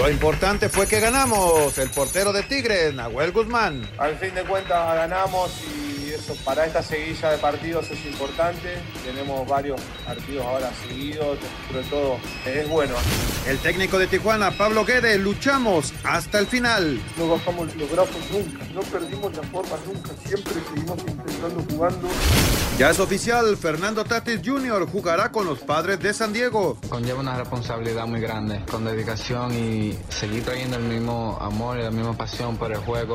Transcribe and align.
Lo 0.00 0.08
importante 0.08 0.70
fue 0.70 0.86
que 0.86 0.98
ganamos. 0.98 1.76
El 1.76 1.90
portero 1.90 2.32
de 2.32 2.42
Tigres, 2.42 2.94
Nahuel 2.94 3.32
Guzmán. 3.32 3.86
Al 3.98 4.16
fin 4.16 4.34
de 4.34 4.42
cuentas 4.44 4.94
ganamos 4.94 5.52
y 5.60 5.89
eso 6.20 6.34
para 6.44 6.66
esta 6.66 6.82
seguilla 6.82 7.30
de 7.30 7.38
partidos 7.38 7.90
es 7.90 8.04
importante. 8.04 8.76
Tenemos 9.04 9.48
varios 9.48 9.80
partidos 10.04 10.44
ahora 10.44 10.70
seguidos, 10.86 11.38
sobre 11.68 11.82
todo 11.84 12.18
es 12.46 12.68
bueno. 12.68 12.94
El 13.46 13.58
técnico 13.58 13.98
de 13.98 14.06
Tijuana, 14.06 14.50
Pablo 14.50 14.84
Guedes, 14.84 15.18
luchamos 15.18 15.92
hasta 16.04 16.38
el 16.38 16.46
final. 16.46 17.00
No 17.16 17.28
bajamos 17.28 17.74
los 17.74 17.90
brazos 17.90 18.16
nunca, 18.30 18.64
no 18.74 18.80
perdimos 18.82 19.34
la 19.34 19.42
forma 19.44 19.76
nunca, 19.86 20.10
siempre 20.26 20.52
seguimos 20.68 20.98
intentando 20.98 21.64
jugando. 21.70 22.08
Ya 22.78 22.90
es 22.90 23.00
oficial, 23.00 23.56
Fernando 23.56 24.04
Tatis 24.04 24.40
Jr. 24.44 24.86
jugará 24.86 25.32
con 25.32 25.46
los 25.46 25.60
padres 25.60 26.00
de 26.00 26.12
San 26.12 26.32
Diego. 26.32 26.78
Conlleva 26.88 27.20
una 27.20 27.36
responsabilidad 27.36 28.06
muy 28.06 28.20
grande, 28.20 28.62
con 28.70 28.84
dedicación 28.84 29.52
y 29.54 29.98
seguir 30.10 30.44
trayendo 30.44 30.76
el 30.76 30.84
mismo 30.84 31.38
amor 31.40 31.78
y 31.78 31.82
la 31.82 31.90
misma 31.90 32.16
pasión 32.16 32.56
por 32.56 32.72
el 32.72 32.78
juego. 32.78 33.14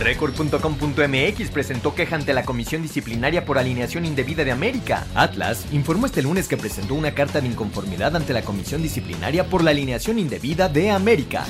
Record.com.mx 0.00 1.50
presentó 1.50 1.94
queja 1.94 2.16
ante 2.16 2.32
la 2.32 2.42
Comisión 2.42 2.80
Disciplinaria 2.80 3.44
por 3.44 3.58
alineación 3.58 4.06
indebida 4.06 4.44
de 4.44 4.50
América. 4.50 5.06
Atlas 5.14 5.66
informó 5.72 6.06
este 6.06 6.22
lunes 6.22 6.48
que 6.48 6.56
presentó 6.56 6.94
una 6.94 7.12
carta 7.12 7.42
de 7.42 7.48
inconformidad 7.48 8.16
ante 8.16 8.32
la 8.32 8.40
Comisión 8.40 8.82
Disciplinaria 8.82 9.44
por 9.44 9.62
la 9.62 9.72
alineación 9.72 10.18
indebida 10.18 10.70
de 10.70 10.90
América. 10.90 11.44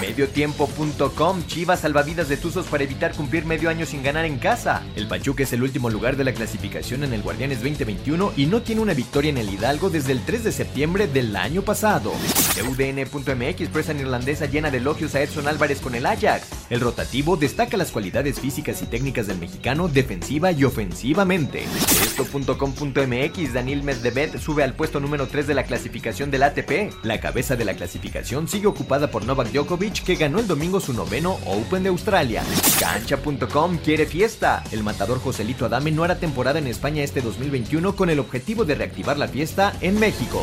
Mediotiempo.com 0.00 1.46
Chivas 1.46 1.80
salvavidas 1.80 2.30
de 2.30 2.38
Tuzos 2.38 2.66
para 2.66 2.84
evitar 2.84 3.12
cumplir 3.12 3.44
medio 3.44 3.68
año 3.68 3.84
sin 3.84 4.02
ganar 4.02 4.24
en 4.24 4.38
casa. 4.38 4.82
El 4.96 5.06
Pachuca 5.06 5.42
es 5.42 5.52
el 5.52 5.62
último 5.62 5.90
lugar 5.90 6.16
de 6.16 6.24
la 6.24 6.32
clasificación 6.32 7.04
en 7.04 7.12
el 7.12 7.20
Guardianes 7.20 7.58
2021 7.58 8.32
y 8.34 8.46
no 8.46 8.62
tiene 8.62 8.80
una 8.80 8.94
victoria 8.94 9.28
en 9.28 9.36
el 9.36 9.50
Hidalgo 9.50 9.90
desde 9.90 10.12
el 10.12 10.24
3 10.24 10.44
de 10.44 10.52
septiembre 10.52 11.06
del 11.06 11.36
año 11.36 11.60
pasado. 11.62 12.12
UDN.mx 12.60 13.68
prensa 13.68 13.92
irlandesa 13.92 14.46
llena 14.46 14.70
de 14.70 14.78
elogios 14.78 15.14
a 15.14 15.22
Edson 15.22 15.48
Álvarez 15.48 15.80
con 15.80 15.94
el 15.94 16.06
Ajax. 16.06 16.46
El 16.70 16.80
rotativo 16.80 17.36
destaca 17.36 17.76
las 17.76 17.89
cualidades 17.90 18.40
físicas 18.40 18.82
y 18.82 18.86
técnicas 18.86 19.26
del 19.26 19.38
mexicano 19.38 19.88
defensiva 19.88 20.52
y 20.52 20.64
ofensivamente. 20.64 21.64
Esto.com.mx 22.02 23.52
Daniel 23.52 23.82
Medvedev 23.82 24.40
sube 24.40 24.62
al 24.62 24.74
puesto 24.74 25.00
número 25.00 25.26
3 25.26 25.46
de 25.46 25.54
la 25.54 25.64
clasificación 25.64 26.30
del 26.30 26.42
ATP. 26.42 26.92
La 27.02 27.20
cabeza 27.20 27.56
de 27.56 27.64
la 27.64 27.74
clasificación 27.74 28.48
sigue 28.48 28.66
ocupada 28.66 29.10
por 29.10 29.24
Novak 29.24 29.52
Djokovic 29.52 30.04
que 30.04 30.16
ganó 30.16 30.40
el 30.40 30.46
domingo 30.46 30.80
su 30.80 30.92
noveno 30.92 31.38
Open 31.46 31.82
de 31.82 31.88
Australia. 31.88 32.42
Cancha.com 32.78 33.78
quiere 33.78 34.06
fiesta. 34.06 34.64
El 34.70 34.82
matador 34.82 35.20
Joselito 35.20 35.66
Adame 35.66 35.90
no 35.90 36.04
hará 36.04 36.18
temporada 36.18 36.58
en 36.58 36.66
España 36.66 37.02
este 37.02 37.20
2021 37.20 37.96
con 37.96 38.10
el 38.10 38.18
objetivo 38.18 38.64
de 38.64 38.74
reactivar 38.74 39.18
la 39.18 39.28
fiesta 39.28 39.74
en 39.80 39.98
México. 39.98 40.40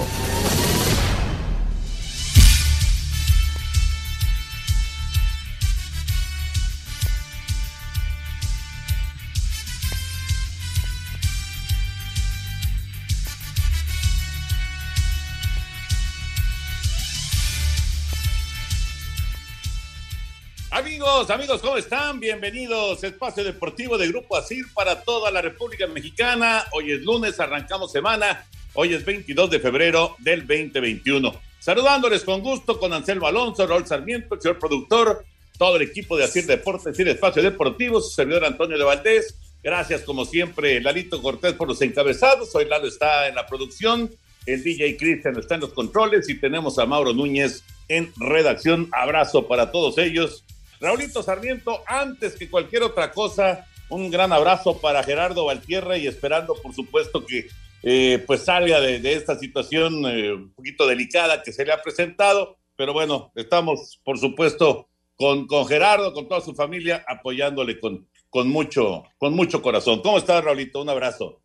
Amigos, 21.17 21.61
¿cómo 21.61 21.77
están? 21.77 22.19
Bienvenidos 22.19 23.03
Espacio 23.03 23.43
Deportivo 23.43 23.97
de 23.97 24.07
Grupo 24.07 24.37
Asir 24.37 24.63
para 24.75 25.01
toda 25.01 25.31
la 25.31 25.41
República 25.41 25.87
Mexicana. 25.87 26.65
Hoy 26.73 26.91
es 26.91 27.01
lunes, 27.01 27.39
arrancamos 27.39 27.91
semana. 27.91 28.45
Hoy 28.75 28.93
es 28.93 29.03
22 29.03 29.49
de 29.49 29.59
febrero 29.59 30.15
del 30.19 30.41
2021. 30.41 31.33
Saludándoles 31.59 32.23
con 32.23 32.41
gusto 32.41 32.77
con 32.77 32.93
Anselmo 32.93 33.25
Alonso, 33.25 33.65
Raúl 33.65 33.87
Sarmiento, 33.87 34.35
el 34.35 34.41
señor 34.41 34.59
productor, 34.59 35.25
todo 35.57 35.77
el 35.77 35.81
equipo 35.81 36.15
de 36.15 36.25
Asir 36.25 36.45
Deportes 36.45 36.97
y 36.99 37.09
Espacio 37.09 37.41
Deportivo, 37.41 37.99
su 37.99 38.11
servidor 38.11 38.45
Antonio 38.45 38.77
de 38.77 38.83
Valdés. 38.83 39.35
Gracias, 39.63 40.03
como 40.03 40.23
siempre, 40.23 40.79
Lalito 40.81 41.19
Cortés 41.19 41.53
por 41.53 41.67
los 41.67 41.81
encabezados. 41.81 42.53
Hoy 42.53 42.65
Lalo 42.65 42.87
está 42.87 43.27
en 43.27 43.33
la 43.33 43.47
producción, 43.47 44.11
el 44.45 44.63
DJ 44.63 44.95
Cristian 44.97 45.35
está 45.39 45.55
en 45.55 45.61
los 45.61 45.73
controles 45.73 46.29
y 46.29 46.39
tenemos 46.39 46.77
a 46.77 46.85
Mauro 46.85 47.11
Núñez 47.11 47.63
en 47.87 48.13
redacción. 48.17 48.87
Abrazo 48.91 49.47
para 49.47 49.71
todos 49.71 49.97
ellos. 49.97 50.43
Raulito 50.79 51.23
Sarmiento, 51.23 51.81
antes 51.87 52.35
que 52.35 52.49
cualquier 52.49 52.83
otra 52.83 53.11
cosa, 53.11 53.65
un 53.89 54.11
gran 54.11 54.31
abrazo 54.31 54.79
para 54.79 55.03
Gerardo 55.03 55.45
Valtierra 55.45 55.97
y 55.97 56.07
esperando, 56.07 56.55
por 56.55 56.73
supuesto, 56.73 57.25
que 57.25 57.47
eh, 57.83 58.23
pues 58.27 58.43
salga 58.43 58.79
de, 58.81 59.13
esta 59.13 59.37
situación 59.37 60.05
eh, 60.05 60.33
un 60.33 60.51
poquito 60.53 60.85
delicada 60.85 61.41
que 61.41 61.53
se 61.53 61.65
le 61.65 61.71
ha 61.71 61.81
presentado. 61.81 62.57
Pero 62.75 62.93
bueno, 62.93 63.31
estamos, 63.35 63.99
por 64.03 64.19
supuesto, 64.19 64.87
con, 65.15 65.47
Gerardo, 65.67 66.13
con 66.13 66.27
toda 66.27 66.41
su 66.41 66.53
familia, 66.53 67.03
apoyándole 67.07 67.79
con, 67.79 68.07
con, 68.29 68.47
mucho, 68.49 69.03
con 69.17 69.33
mucho 69.33 69.61
corazón. 69.61 70.01
¿Cómo 70.01 70.17
estás, 70.17 70.43
Raulito? 70.43 70.81
Un 70.81 70.89
abrazo. 70.89 71.41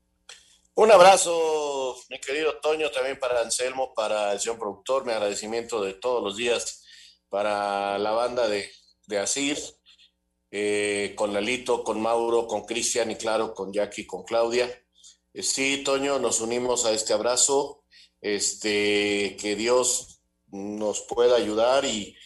Un 0.75 0.91
abrazo, 0.91 1.97
mi 2.09 2.19
querido 2.19 2.56
Toño, 2.56 2.91
también 2.91 3.19
para 3.19 3.41
Anselmo, 3.41 3.93
para 3.94 4.32
el 4.32 4.41
señor 4.41 4.59
productor, 4.59 5.04
mi 5.04 5.12
agradecimiento 5.12 5.82
de 5.82 5.94
todos 5.94 6.22
los 6.22 6.37
días 6.37 6.82
para 7.28 7.99
la 7.99 8.10
banda 8.12 8.49
de, 8.49 8.70
de 9.06 9.18
Asir, 9.18 9.58
eh, 10.50 11.14
con 11.16 11.32
Lalito, 11.32 11.82
con 11.82 12.00
Mauro, 12.00 12.46
con 12.46 12.64
Cristian 12.64 13.10
y 13.10 13.16
claro, 13.16 13.54
con 13.54 13.72
Jackie, 13.72 14.06
con 14.06 14.22
Claudia. 14.22 14.70
Eh, 15.32 15.42
sí, 15.42 15.82
Toño, 15.84 16.18
nos 16.18 16.40
unimos 16.40 16.84
a 16.84 16.92
este 16.92 17.12
abrazo, 17.12 17.84
este, 18.20 19.36
que 19.40 19.56
Dios 19.56 20.22
nos 20.48 21.00
pueda 21.02 21.36
ayudar 21.36 21.84
y 21.84 22.16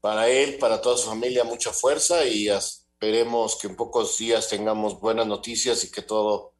para 0.00 0.28
él, 0.28 0.56
para 0.58 0.80
toda 0.80 0.96
su 0.96 1.08
familia, 1.08 1.44
mucha 1.44 1.72
fuerza 1.72 2.24
y 2.24 2.48
esperemos 2.48 3.56
que 3.56 3.66
en 3.66 3.76
pocos 3.76 4.16
días 4.18 4.48
tengamos 4.48 5.00
buenas 5.00 5.26
noticias 5.26 5.84
y 5.84 5.90
que 5.90 6.02
todo 6.02 6.54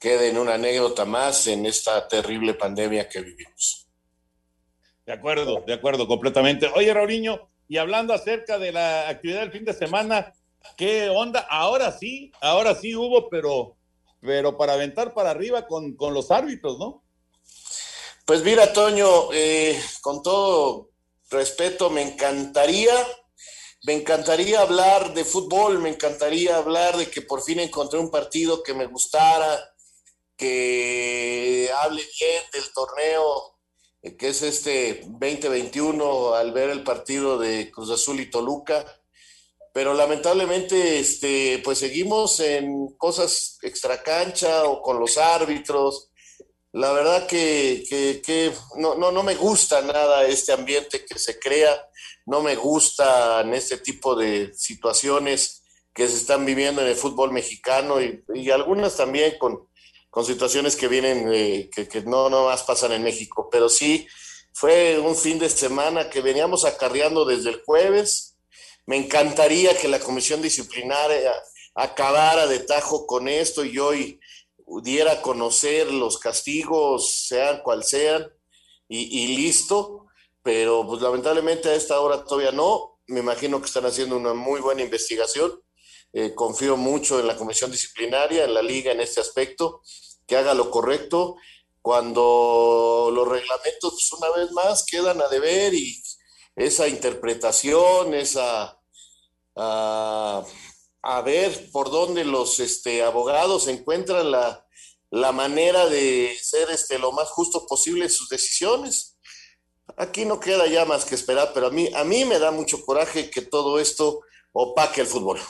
quede 0.00 0.30
en 0.30 0.38
una 0.38 0.54
anécdota 0.54 1.04
más 1.04 1.46
en 1.46 1.66
esta 1.66 2.08
terrible 2.08 2.54
pandemia 2.54 3.08
que 3.08 3.20
vivimos. 3.20 3.86
De 5.04 5.12
acuerdo, 5.12 5.62
de 5.66 5.74
acuerdo, 5.74 6.08
completamente. 6.08 6.68
Oye, 6.74 6.92
Raulinho, 6.94 7.49
y 7.70 7.78
hablando 7.78 8.12
acerca 8.12 8.58
de 8.58 8.72
la 8.72 9.08
actividad 9.08 9.42
del 9.42 9.52
fin 9.52 9.64
de 9.64 9.72
semana, 9.72 10.32
¿qué 10.76 11.08
onda? 11.08 11.46
Ahora 11.48 11.96
sí, 11.96 12.32
ahora 12.40 12.74
sí 12.74 12.96
hubo, 12.96 13.30
pero, 13.30 13.76
pero 14.20 14.58
para 14.58 14.72
aventar 14.72 15.14
para 15.14 15.30
arriba 15.30 15.68
con, 15.68 15.94
con 15.94 16.12
los 16.12 16.32
árbitros, 16.32 16.80
¿no? 16.80 17.04
Pues 18.24 18.42
mira, 18.42 18.72
Toño, 18.72 19.32
eh, 19.32 19.80
con 20.00 20.20
todo 20.20 20.90
respeto, 21.30 21.90
me 21.90 22.02
encantaría, 22.02 22.92
me 23.84 23.92
encantaría 23.92 24.62
hablar 24.62 25.14
de 25.14 25.24
fútbol, 25.24 25.78
me 25.78 25.90
encantaría 25.90 26.56
hablar 26.56 26.96
de 26.96 27.08
que 27.08 27.22
por 27.22 27.40
fin 27.40 27.60
encontré 27.60 28.00
un 28.00 28.10
partido 28.10 28.64
que 28.64 28.74
me 28.74 28.86
gustara, 28.86 29.60
que 30.36 31.70
hable 31.82 32.02
bien 32.18 32.42
del 32.52 32.72
torneo 32.72 33.59
que 34.02 34.28
es 34.28 34.42
este 34.42 35.02
2021 35.06 36.34
al 36.34 36.52
ver 36.52 36.70
el 36.70 36.82
partido 36.82 37.38
de 37.38 37.70
Cruz 37.70 37.90
Azul 37.90 38.20
y 38.20 38.30
Toluca. 38.30 38.84
Pero 39.72 39.94
lamentablemente, 39.94 40.98
este, 40.98 41.60
pues 41.62 41.78
seguimos 41.78 42.40
en 42.40 42.88
cosas 42.96 43.58
extracancha 43.62 44.64
o 44.64 44.82
con 44.82 44.98
los 44.98 45.16
árbitros. 45.18 46.10
La 46.72 46.92
verdad 46.92 47.26
que, 47.26 47.84
que, 48.24 48.52
no, 48.76 48.94
no, 48.94 49.12
no 49.12 49.22
me 49.22 49.34
gusta 49.34 49.82
nada 49.82 50.26
este 50.26 50.52
ambiente 50.52 51.04
que 51.04 51.18
se 51.18 51.38
crea, 51.38 51.88
no 52.26 52.42
me 52.42 52.56
gustan 52.56 53.52
este 53.54 53.78
tipo 53.78 54.14
de 54.14 54.52
situaciones 54.54 55.62
que 55.92 56.08
se 56.08 56.16
están 56.16 56.46
viviendo 56.46 56.80
en 56.80 56.88
el 56.88 56.94
fútbol 56.94 57.32
mexicano 57.32 58.00
y, 58.00 58.24
y 58.34 58.50
algunas 58.50 58.96
también 58.96 59.36
con, 59.38 59.68
con 60.10 60.24
situaciones 60.24 60.76
que 60.76 60.88
vienen, 60.88 61.32
eh, 61.32 61.70
que, 61.74 61.88
que, 61.88 62.02
no 62.02 62.28
más 62.28 62.64
pasan 62.64 62.92
en 62.92 63.02
México, 63.02 63.48
pero 63.50 63.68
sí 63.68 64.06
fue 64.52 64.98
un 64.98 65.16
fin 65.16 65.38
de 65.38 65.48
semana 65.48 66.10
que 66.10 66.20
veníamos 66.20 66.64
acarreando 66.64 67.24
desde 67.24 67.50
el 67.50 67.62
jueves. 67.64 68.36
Me 68.86 68.96
encantaría 68.96 69.78
que 69.78 69.88
la 69.88 70.00
comisión 70.00 70.42
disciplinaria 70.42 71.32
acabara 71.74 72.46
de 72.46 72.60
tajo 72.60 73.06
con 73.06 73.28
esto 73.28 73.64
y 73.64 73.78
hoy 73.78 74.20
diera 74.82 75.12
a 75.12 75.22
conocer 75.22 75.92
los 75.92 76.18
castigos, 76.18 77.26
sean 77.26 77.62
cual 77.62 77.84
sean, 77.84 78.26
y, 78.88 79.36
listo. 79.36 80.06
Pero 80.42 80.86
pues 80.86 81.02
lamentablemente 81.02 81.68
a 81.68 81.74
esta 81.74 82.00
hora 82.00 82.24
todavía 82.24 82.52
no. 82.52 82.98
Me 83.06 83.20
imagino 83.20 83.60
que 83.60 83.66
están 83.66 83.86
haciendo 83.86 84.16
una 84.16 84.34
muy 84.34 84.60
buena 84.60 84.82
investigación. 84.82 85.60
Eh, 86.12 86.34
confío 86.34 86.76
mucho 86.76 87.20
en 87.20 87.26
la 87.26 87.36
comisión 87.36 87.70
disciplinaria, 87.70 88.44
en 88.44 88.54
la 88.54 88.62
liga 88.62 88.92
en 88.92 89.00
este 89.00 89.20
aspecto, 89.20 89.82
que 90.26 90.36
haga 90.36 90.54
lo 90.54 90.70
correcto. 90.70 91.36
Cuando 91.82 93.10
los 93.12 93.28
reglamentos, 93.28 93.92
pues, 93.92 94.12
una 94.12 94.30
vez 94.36 94.50
más, 94.52 94.84
quedan 94.84 95.20
a 95.22 95.28
deber 95.28 95.72
y 95.74 96.02
esa 96.56 96.88
interpretación, 96.88 98.14
esa 98.14 98.80
a, 99.56 101.22
ver 101.24 101.70
por 101.70 101.90
dónde 101.90 102.24
los 102.24 102.60
este, 102.60 103.02
abogados 103.02 103.68
encuentran 103.68 104.30
la, 104.30 104.66
manera 105.32 105.88
de 105.88 106.36
ser 106.40 106.70
este, 106.70 106.98
lo 106.98 107.12
más 107.12 107.28
justo 107.30 107.66
posible 107.66 108.04
en 108.04 108.10
sus 108.10 108.28
decisiones. 108.28 109.16
Aquí 109.96 110.24
no 110.24 110.38
queda 110.38 110.66
ya 110.66 110.84
más 110.84 111.04
que 111.04 111.14
esperar, 111.14 111.52
pero 111.52 111.66
a 111.68 111.70
mí, 111.70 111.88
a 111.94 112.04
mí 112.04 112.24
me 112.24 112.38
da 112.38 112.50
mucho 112.50 112.84
coraje 112.84 113.30
que 113.30 113.42
todo 113.42 113.80
esto 113.80 114.20
opaque 114.52 115.00
el 115.00 115.06
fútbol. 115.06 115.40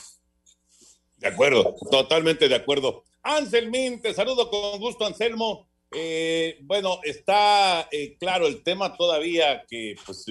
De 1.20 1.28
acuerdo, 1.28 1.76
totalmente 1.90 2.48
de 2.48 2.54
acuerdo. 2.54 3.04
Anselmín, 3.22 4.00
te 4.00 4.14
saludo 4.14 4.48
con 4.48 4.80
gusto, 4.80 5.04
Anselmo. 5.04 5.68
Eh, 5.92 6.56
bueno, 6.62 6.98
está 7.02 7.86
eh, 7.92 8.16
claro 8.18 8.46
el 8.46 8.62
tema 8.62 8.96
todavía 8.96 9.64
que, 9.68 9.96
pues, 10.06 10.24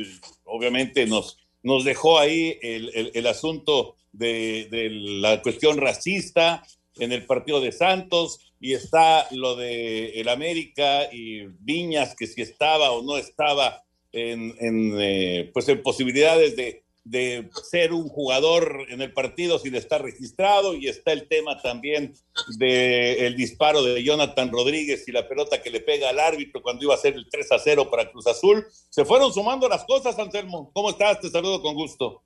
obviamente 0.45 1.05
nos, 1.05 1.37
dejó 1.83 2.17
ahí 2.17 2.57
el, 2.63 3.27
asunto 3.27 3.97
de, 4.11 4.67
la 4.91 5.43
cuestión 5.43 5.77
racista 5.77 6.65
en 6.97 7.11
el 7.11 7.23
partido 7.27 7.61
de 7.61 7.71
Santos 7.71 8.51
y 8.59 8.73
está 8.73 9.27
lo 9.29 9.55
de 9.55 10.19
el 10.19 10.27
América 10.27 11.07
y 11.13 11.45
Viñas 11.59 12.15
que 12.15 12.25
si 12.25 12.41
estaba 12.41 12.89
o 12.91 13.03
no 13.03 13.17
estaba 13.17 13.83
en, 14.11 14.55
eh, 14.99 15.51
pues 15.53 15.69
en 15.69 15.83
posibilidades 15.83 16.55
de, 16.55 16.83
de 17.03 17.49
ser 17.63 17.93
un 17.93 18.07
jugador 18.07 18.85
en 18.89 19.01
el 19.01 19.13
partido 19.13 19.57
sin 19.57 19.75
estar 19.75 20.01
registrado 20.01 20.75
y 20.75 20.87
está 20.87 21.11
el 21.11 21.27
tema 21.27 21.61
también 21.61 22.13
del 22.57 23.35
disparo 23.35 23.81
de 23.83 24.03
Jonathan 24.03 24.51
Rodríguez 24.51 25.07
y 25.07 25.11
la 25.11 25.27
pelota 25.27 25.61
que 25.61 25.71
le 25.71 25.79
pega 25.79 26.09
al 26.09 26.19
árbitro 26.19 26.61
cuando 26.61 26.83
iba 26.83 26.93
a 26.93 26.97
ser 26.97 27.15
el 27.15 27.27
3 27.29 27.51
a 27.51 27.59
0 27.59 27.89
para 27.89 28.11
Cruz 28.11 28.27
Azul. 28.27 28.65
Se 28.89 29.05
fueron 29.05 29.33
sumando 29.33 29.67
las 29.67 29.85
cosas, 29.85 30.17
Anselmo. 30.19 30.71
¿Cómo 30.73 30.89
estás? 30.91 31.19
Te 31.19 31.29
saludo 31.29 31.61
con 31.61 31.73
gusto. 31.73 32.21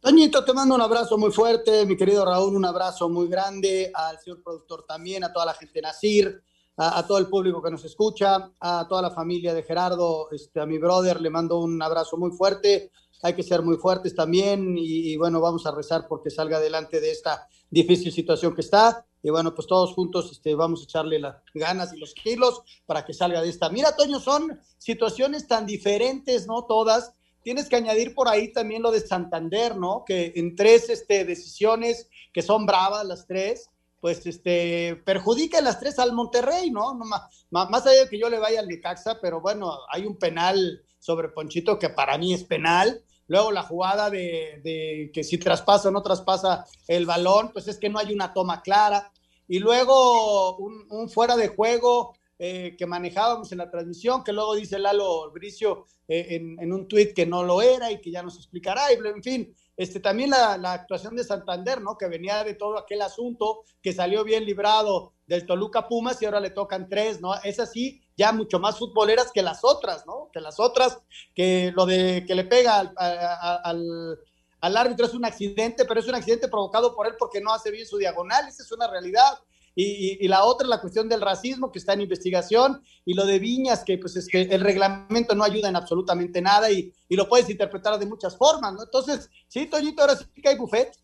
Toñito, 0.00 0.44
te 0.44 0.52
mando 0.52 0.76
un 0.76 0.80
abrazo 0.80 1.18
muy 1.18 1.32
fuerte, 1.32 1.84
mi 1.84 1.96
querido 1.96 2.24
Raúl, 2.24 2.54
un 2.54 2.64
abrazo 2.64 3.08
muy 3.08 3.26
grande, 3.26 3.90
al 3.92 4.16
señor 4.20 4.44
productor 4.44 4.84
también, 4.86 5.24
a 5.24 5.32
toda 5.32 5.46
la 5.46 5.54
gente 5.54 5.82
Nacir, 5.82 6.40
a, 6.80 7.04
todo 7.06 7.18
el 7.18 7.26
público 7.26 7.60
que 7.60 7.72
nos 7.72 7.84
escucha, 7.84 8.52
a 8.60 8.86
toda 8.88 9.02
la 9.02 9.10
familia 9.10 9.52
de 9.52 9.64
Gerardo, 9.64 10.30
este, 10.30 10.60
a 10.60 10.66
mi 10.66 10.78
brother, 10.78 11.20
le 11.20 11.28
mando 11.28 11.58
un 11.58 11.82
abrazo 11.82 12.16
muy 12.16 12.30
fuerte. 12.30 12.92
Hay 13.20 13.34
que 13.34 13.42
ser 13.42 13.62
muy 13.62 13.76
fuertes 13.76 14.14
también 14.14 14.76
y, 14.78 15.16
bueno, 15.16 15.40
vamos 15.40 15.66
a 15.66 15.72
rezar 15.72 16.06
porque 16.06 16.30
salga 16.30 16.58
adelante 16.58 17.00
de 17.00 17.10
esta 17.10 17.48
difícil 17.68 18.12
situación 18.12 18.54
que 18.54 18.60
está. 18.60 19.04
Y 19.24 19.30
bueno, 19.30 19.52
pues 19.52 19.66
todos 19.66 19.92
juntos 19.92 20.30
este, 20.30 20.54
vamos 20.54 20.80
a 20.80 20.84
echarle 20.84 21.18
las 21.18 21.34
ganas 21.52 21.92
y 21.92 21.98
los 21.98 22.14
kilos 22.14 22.62
para 22.86 23.04
que 23.04 23.12
salga 23.12 23.42
de 23.42 23.48
esta. 23.48 23.68
Mira, 23.70 23.96
Toño, 23.96 24.20
son 24.20 24.60
situaciones 24.78 25.48
tan 25.48 25.66
diferentes, 25.66 26.46
¿no? 26.46 26.64
Todas. 26.64 27.12
Tienes 27.42 27.68
que 27.68 27.74
añadir 27.74 28.14
por 28.14 28.28
ahí 28.28 28.52
también 28.52 28.82
lo 28.82 28.92
de 28.92 29.00
Santander, 29.00 29.76
¿no? 29.76 30.04
Que 30.06 30.32
en 30.36 30.54
tres 30.54 30.88
este, 30.88 31.24
decisiones 31.24 32.08
que 32.32 32.42
son 32.42 32.66
bravas 32.66 33.04
las 33.04 33.26
tres, 33.26 33.68
pues 34.00 34.26
este, 34.26 34.96
perjudica 35.04 35.60
las 35.60 35.80
tres 35.80 35.98
al 35.98 36.12
Monterrey, 36.12 36.70
¿no? 36.70 36.94
no 36.94 37.04
más, 37.04 37.22
más, 37.50 37.86
allá 37.86 38.04
de 38.04 38.08
que 38.08 38.18
yo 38.18 38.30
le 38.30 38.38
vaya 38.38 38.60
al 38.60 38.68
Necaxa, 38.68 39.18
pero 39.20 39.40
bueno, 39.40 39.72
hay 39.90 40.06
un 40.06 40.16
penal 40.16 40.82
sobre 40.98 41.28
Ponchito 41.28 41.78
que 41.78 41.88
para 41.88 42.18
mí 42.18 42.32
es 42.32 42.44
penal. 42.44 43.02
Luego 43.26 43.52
la 43.52 43.62
jugada 43.62 44.08
de, 44.08 45.10
que 45.12 45.24
si 45.24 45.38
traspasa 45.38 45.88
o 45.88 45.92
no 45.92 46.02
traspasa 46.02 46.64
el 46.86 47.06
balón, 47.06 47.50
pues 47.52 47.68
es 47.68 47.78
que 47.78 47.90
no 47.90 47.98
hay 47.98 48.12
una 48.12 48.32
toma 48.32 48.62
clara. 48.62 49.12
Y 49.46 49.58
luego 49.58 50.56
un, 50.56 51.08
fuera 51.10 51.36
de 51.36 51.48
juego 51.48 52.14
eh, 52.38 52.74
que 52.78 52.86
manejábamos 52.86 53.52
en 53.52 53.58
la 53.58 53.70
transmisión, 53.70 54.24
que 54.24 54.32
luego 54.32 54.54
dice 54.54 54.78
Lalo 54.78 55.30
Bricio 55.32 55.86
eh, 56.06 56.26
en, 56.30 56.58
en, 56.60 56.72
un 56.72 56.88
tuit 56.88 57.12
que 57.12 57.26
no 57.26 57.42
lo 57.42 57.60
era 57.60 57.90
y 57.90 58.00
que 58.00 58.10
ya 58.10 58.22
nos 58.22 58.36
explicará. 58.36 58.92
Y, 58.92 58.96
en 58.96 59.22
fin, 59.22 59.54
este, 59.78 60.00
también 60.00 60.30
la, 60.30 60.72
actuación 60.72 61.14
de 61.14 61.22
Santander, 61.22 61.80
¿no? 61.80 61.96
Que 61.96 62.08
venía 62.08 62.42
de 62.42 62.54
todo 62.54 62.76
aquel 62.76 63.00
asunto, 63.00 63.62
que 63.80 63.92
salió 63.92 64.24
bien 64.24 64.44
librado 64.44 65.14
del 65.24 65.46
Toluca 65.46 65.86
Pumas 65.86 66.20
y 66.20 66.24
ahora 66.24 66.40
le 66.40 66.50
tocan 66.50 66.88
tres, 66.88 67.20
¿no? 67.20 67.32
Es 67.44 67.60
así, 67.60 68.02
ya 68.16 68.32
mucho 68.32 68.58
más 68.58 68.76
futboleras 68.76 69.30
que 69.32 69.40
las 69.40 69.62
otras, 69.62 70.04
¿no? 70.04 70.30
Que 70.32 70.40
las 70.40 70.58
otras, 70.58 70.98
que 71.32 71.72
lo 71.76 71.86
de 71.86 72.24
que 72.26 72.34
le 72.34 72.42
pega 72.42 72.80
al, 72.80 74.18
al 74.60 74.76
árbitro 74.76 75.06
es 75.06 75.14
un 75.14 75.24
accidente, 75.24 75.84
pero 75.84 76.00
es 76.00 76.08
un 76.08 76.16
accidente 76.16 76.48
provocado 76.48 76.92
por 76.96 77.06
él 77.06 77.14
porque 77.16 77.40
no 77.40 77.54
hace 77.54 77.70
bien 77.70 77.86
su 77.86 77.98
diagonal, 77.98 78.48
esa 78.48 78.64
es 78.64 78.72
una 78.72 78.88
realidad. 78.88 79.38
Y, 79.80 80.26
la 80.26 80.42
otra, 80.42 80.66
la 80.66 80.80
cuestión 80.80 81.08
del 81.08 81.20
racismo 81.20 81.70
que 81.70 81.78
está 81.78 81.92
en 81.92 82.00
investigación 82.00 82.82
y 83.04 83.14
lo 83.14 83.24
de 83.24 83.38
Viñas, 83.38 83.84
que 83.84 83.96
pues 83.96 84.16
es 84.16 84.26
que 84.26 84.40
el 84.40 84.60
reglamento 84.60 85.36
no 85.36 85.44
ayuda 85.44 85.68
en 85.68 85.76
absolutamente 85.76 86.42
nada 86.42 86.68
y, 86.68 86.92
lo 87.10 87.28
puedes 87.28 87.48
interpretar 87.48 87.96
de 87.96 88.06
muchas 88.06 88.36
formas, 88.36 88.74
¿no? 88.74 88.82
Entonces, 88.82 89.30
sí, 89.46 89.66
Toñito, 89.66 90.02
ahora 90.02 90.16
sí 90.16 90.24
que 90.42 90.48
hay 90.48 90.56
buffet. 90.58 90.98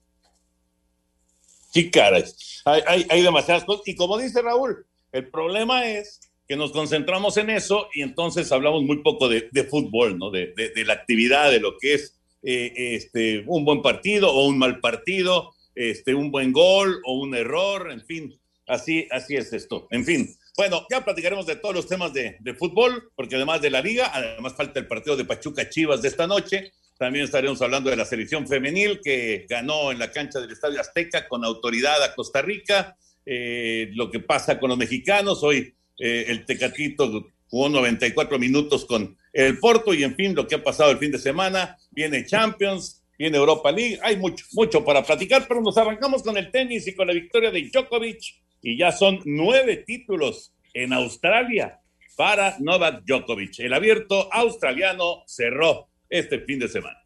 Sí, 1.71 1.89
caray, 1.89 2.25
hay, 2.65 3.07
hay, 3.09 3.23
demasiadas 3.23 3.63
cosas. 3.63 3.87
Y 3.87 3.95
como 3.95 4.19
dice 4.19 4.43
Raúl, 4.43 4.85
el 5.13 5.31
problema 5.31 5.87
es 5.87 6.19
que 6.49 6.57
nos 6.57 6.73
concentramos 6.73 7.37
en 7.37 7.51
eso 7.51 7.87
y 7.95 8.03
entonces 8.03 8.51
hablamos 8.51 8.83
muy 8.83 9.05
poco 9.05 9.29
de, 9.29 9.69
fútbol, 9.71 10.19
¿no? 10.19 10.33
De, 10.33 10.53
la 10.85 10.95
actividad, 10.95 11.53
de 11.53 11.61
lo 11.61 11.79
que 11.79 11.95
es 11.95 12.19
eh, 12.43 12.73
este, 12.75 13.45
un 13.47 13.65
buen 13.65 13.83
partido 13.83 14.33
o 14.33 14.49
un 14.49 14.59
mal 14.59 14.81
partido, 14.81 15.53
este, 15.77 16.13
un 16.13 16.33
buen 16.33 16.51
gol 16.51 17.01
o 17.05 17.21
un 17.21 17.37
error, 17.37 17.93
en 17.93 18.05
fin 18.05 18.37
Así, 18.67 19.07
así 19.11 19.37
es 19.37 19.53
esto. 19.53 19.87
En 19.91 20.05
fin, 20.05 20.35
bueno, 20.57 20.87
ya 20.91 21.05
platicaremos 21.05 21.47
de 21.47 21.57
todos 21.57 21.75
los 21.75 21.87
temas 21.87 22.13
de, 22.13 22.39
fútbol, 22.59 23.11
porque 23.17 23.37
además 23.37 23.61
de 23.61 23.71
la 23.71 23.83
liga, 23.83 24.11
además 24.13 24.55
falta 24.55 24.79
el 24.79 24.87
partido 24.87 25.17
de 25.17 25.25
Pachuca 25.25 25.69
Chivas 25.69 26.01
de 26.01 26.09
esta 26.09 26.27
noche. 26.27 26.73
También 26.97 27.25
estaremos 27.25 27.61
hablando 27.61 27.91
de 27.91 27.97
la 27.97 28.05
selección 28.05 28.47
femenil 28.47 29.01
que 29.03 29.47
ganó 29.49 29.91
en 29.91 29.99
la 29.99 30.13
cancha 30.13 30.41
del 30.41 30.53
Estadio 30.53 30.81
Azteca 30.81 31.27
con 31.29 31.45
autoridad 31.45 32.03
a 32.03 32.15
Costa 32.15 32.41
Rica. 32.41 32.97
Eh, 33.27 33.91
lo 33.95 34.11
que 34.11 34.21
pasa 34.21 34.61
con 34.61 34.69
los 34.69 34.79
mexicanos. 34.79 35.43
Hoy 35.43 35.75
eh, 35.99 36.27
el 36.29 36.47
Tecatito 36.47 37.33
jugó 37.49 37.69
94 37.69 38.39
minutos 38.39 38.85
con 38.85 39.19
el 39.33 39.59
Porto 39.59 39.93
y 39.93 40.05
en 40.05 40.15
fin, 40.15 40.35
lo 40.37 40.47
que 40.47 40.55
ha 40.55 40.63
pasado 40.63 40.93
el 40.93 40.99
fin 40.99 41.11
de 41.11 41.19
semana. 41.19 41.77
Viene 41.91 42.25
Champions, 42.25 43.03
viene 43.19 43.37
Europa 43.37 43.71
League. 43.71 43.99
Hay 44.03 44.17
mucho, 44.17 44.45
mucho 44.53 44.85
para 44.85 45.03
platicar, 45.03 45.47
pero 45.49 45.61
nos 45.61 45.77
arrancamos 45.77 46.23
con 46.23 46.37
el 46.37 46.51
tenis 46.51 46.87
y 46.87 46.95
con 46.95 47.07
la 47.07 47.15
victoria 47.15 47.51
de 47.51 47.63
Djokovic 47.63 48.21
y 48.63 48.79
ya 48.79 48.91
son 48.93 49.21
nueve 49.25 49.85
títulos 49.87 50.53
en 50.73 50.93
Australia 50.93 51.81
para 52.17 52.57
Novak 52.61 53.05
Djokovic. 53.05 53.61
El 53.61 53.75
abierto 53.75 54.33
australiano 54.33 55.23
cerró 55.27 55.89
este 56.09 56.41
fin 56.41 56.59
de 56.59 56.69
semana. 56.69 56.99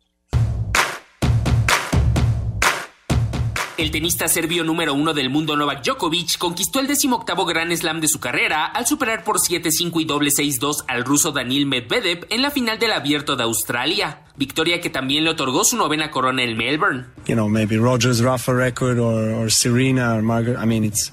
El 3.77 3.93
tenista 3.93 4.27
serbio 4.27 4.65
número 4.65 4.93
uno 4.93 5.15
del 5.15 5.31
mundo 5.31 5.57
Novak 5.57 5.85
Djokovic 5.85 6.37
conquistó 6.39 6.81
el 6.81 6.89
decimoctavo 6.89 7.45
Grand 7.45 7.73
Slam 7.73 8.01
de 8.01 8.09
su 8.09 8.19
carrera 8.19 8.67
al 8.67 8.87
superar 8.87 9.23
por 9.23 9.39
7-5 9.39 10.01
y 10.01 10.05
doble 10.05 10.31
6-2 10.31 10.85
al 10.89 11.05
ruso 11.05 11.31
Daniil 11.31 11.67
Medvedev 11.67 12.27
en 12.31 12.43
la 12.43 12.51
final 12.51 12.79
del 12.79 12.93
Abierto 12.93 13.37
de 13.37 13.45
Australia 13.45 14.28
victoria 14.39 14.81
que 14.81 14.89
también 14.89 15.25
le 15.25 15.31
otorgó 15.31 15.65
su 15.65 15.77
novena 15.77 16.11
corona 16.11 16.43
en 16.45 16.57
Melbourne. 16.57 17.07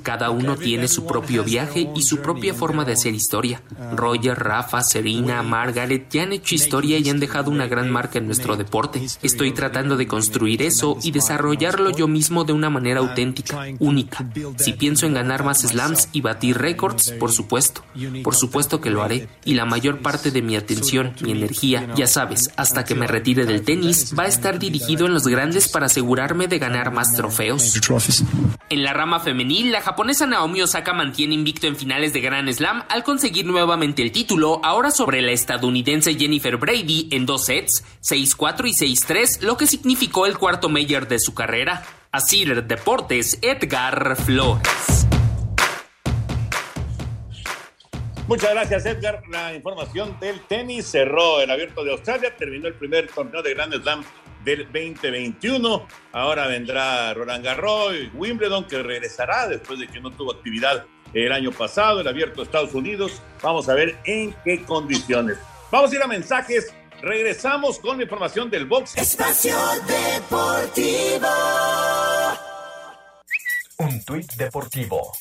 Cada 0.04 0.30
uno 0.30 0.56
tiene 0.56 0.88
su 0.88 1.06
propio 1.06 1.44
viaje 1.44 1.90
y 1.96 2.04
su 2.04 2.22
propia 2.22 2.54
forma 2.54 2.86
de 2.86 2.94
hacer 2.94 3.14
historia. 3.14 3.62
Roger, 3.94 4.38
Rafa, 4.38 4.82
Serena, 4.82 5.42
Margaret 5.44 6.08
ya 6.10 6.24
han 6.24 6.34
hecho 6.34 6.56
historia 6.56 7.00
y 7.00 7.10
han 7.10 7.20
dejado 7.20 7.52
una 7.52 7.68
gran 7.68 7.92
marca 7.92 8.20
en 8.20 8.28
nuestro 8.28 8.56
deporte. 8.56 9.02
Estoy 9.24 9.52
tratando 9.52 9.98
de 9.98 10.08
construir 10.08 10.62
eso 10.62 10.98
y 11.04 11.12
desarrollarlo 11.12 11.90
yo 11.90 12.08
mismo 12.08 12.44
de 12.44 12.54
una 12.54 12.70
manera 12.70 13.00
auténtica, 13.00 13.66
única. 13.80 14.30
Si 14.58 14.74
pienso 14.74 15.06
en 15.06 15.16
ganar 15.16 15.44
más 15.44 15.62
slams 15.62 16.10
y 16.14 16.22
batir 16.22 16.58
récords, 16.58 17.12
por 17.20 17.32
supuesto. 17.32 17.84
Por 18.24 18.36
supuesto 18.36 18.80
que 18.82 18.92
lo 18.92 19.02
haré. 19.02 19.28
Y 19.44 19.56
la 19.56 19.66
mayor 19.66 20.00
parte 20.00 20.32
de 20.32 20.42
mi 20.42 20.56
atención, 20.56 21.14
mi 21.22 21.32
energía, 21.32 21.94
ya 21.96 22.08
sabes, 22.08 22.52
hasta 22.56 22.86
que 22.86 22.96
me 22.96 23.08
retire 23.16 23.46
del 23.46 23.64
tenis 23.64 24.14
va 24.18 24.24
a 24.24 24.28
estar 24.28 24.60
dirigido 24.60 25.06
en 25.06 25.14
los 25.14 25.26
grandes 25.26 25.70
para 25.70 25.86
asegurarme 25.86 26.50
de 26.50 26.60
ganar 26.60 26.92
más 26.92 27.14
trofeos. 27.14 27.80
En 28.70 28.84
la 28.84 28.92
rama 28.92 29.22
femenil, 29.22 29.72
la 29.72 29.82
japonesa 29.82 30.28
Naomi 30.28 30.62
Osaka 30.62 30.92
mantiene 30.92 31.34
invicto 31.34 31.66
en 31.68 31.78
finales 31.78 32.12
de 32.12 32.20
Grand 32.20 32.52
Slam 32.52 32.84
al 32.90 33.04
conseguir 33.04 33.46
nuevamente 33.46 34.02
el 34.02 34.12
título, 34.12 34.60
ahora 34.66 34.92
sobre 34.92 35.22
la 35.22 35.32
estadounidense 35.32 36.16
Jennifer 36.16 36.58
Brady 36.58 37.08
en 37.12 37.26
dos 37.26 37.46
sets, 37.46 37.86
6-4 38.04 38.66
y 38.66 38.96
6-3, 38.96 39.42
lo 39.44 39.56
que 39.56 39.66
significó 39.66 40.26
el 40.26 40.38
cuarto 40.38 40.68
mayor 40.68 41.08
de 41.08 41.20
su 41.20 41.34
carrera. 41.34 41.84
Así 42.12 42.44
Deportes, 42.44 43.40
Edgar 43.42 44.18
Flores. 44.18 44.95
Muchas 48.28 48.52
gracias, 48.52 48.86
Edgar. 48.88 49.22
La 49.30 49.54
información 49.54 50.18
del 50.20 50.40
tenis 50.42 50.88
cerró 50.88 51.42
el 51.42 51.52
abierto 51.52 51.84
de 51.84 51.92
Australia, 51.92 52.36
terminó 52.36 52.68
el 52.68 52.74
primer 52.74 53.08
torneo 53.08 53.44
de 53.44 53.54
Grand 53.54 53.74
Slam 53.76 54.04
del 54.44 54.64
2021. 54.64 55.88
Ahora 56.12 56.48
vendrá 56.48 57.14
Roland 57.14 57.46
Garros 57.46 57.94
y 57.94 58.10
Wimbledon, 58.16 58.66
que 58.66 58.82
regresará 58.82 59.48
después 59.48 59.80
de 59.80 59.88
que 59.88 60.00
no 60.00 60.10
tuvo 60.10 60.32
actividad 60.32 60.86
el 61.14 61.32
año 61.32 61.52
pasado, 61.52 62.02
el 62.02 62.08
abierto 62.08 62.38
de 62.38 62.44
Estados 62.46 62.74
Unidos. 62.74 63.22
Vamos 63.44 63.70
a 63.70 63.76
ver 63.76 63.96
en 64.06 64.36
qué 64.44 64.64
condiciones. 64.64 65.38
Vamos 65.72 65.92
a 65.92 65.96
ir 65.96 66.02
a 66.02 66.08
mensajes. 66.08 66.74
Regresamos 67.02 67.78
con 67.78 67.98
la 67.98 68.04
información 68.04 68.50
del 68.50 68.66
box. 68.66 68.98
Espacio 68.98 69.56
Deportivo. 69.88 71.28
Un 73.78 74.04
tuit 74.04 74.34
deportivo 74.34 75.12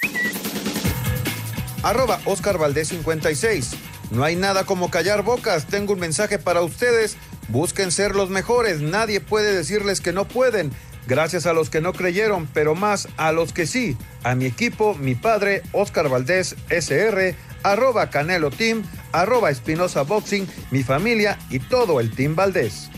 arroba 1.84 2.20
Oscar 2.24 2.58
Valdés 2.58 2.88
56. 2.88 3.70
No 4.10 4.24
hay 4.24 4.36
nada 4.36 4.64
como 4.64 4.90
callar 4.90 5.22
bocas. 5.22 5.66
Tengo 5.66 5.92
un 5.92 6.00
mensaje 6.00 6.38
para 6.38 6.62
ustedes. 6.62 7.16
Busquen 7.48 7.92
ser 7.92 8.14
los 8.14 8.30
mejores. 8.30 8.80
Nadie 8.80 9.20
puede 9.20 9.54
decirles 9.54 10.00
que 10.00 10.12
no 10.12 10.26
pueden. 10.26 10.72
Gracias 11.06 11.46
a 11.46 11.52
los 11.52 11.68
que 11.68 11.82
no 11.82 11.92
creyeron, 11.92 12.48
pero 12.52 12.74
más 12.74 13.08
a 13.18 13.32
los 13.32 13.52
que 13.52 13.66
sí. 13.66 13.96
A 14.22 14.34
mi 14.34 14.46
equipo, 14.46 14.94
mi 14.94 15.14
padre, 15.14 15.62
Oscar 15.72 16.08
Valdés 16.08 16.56
SR, 16.70 17.36
arroba 17.62 18.08
Canelo 18.08 18.50
Team, 18.50 18.82
arroba 19.12 19.50
Espinosa 19.50 20.02
Boxing, 20.02 20.48
mi 20.70 20.82
familia 20.82 21.38
y 21.50 21.58
todo 21.58 22.00
el 22.00 22.10
Team 22.14 22.34
Valdés. 22.34 22.88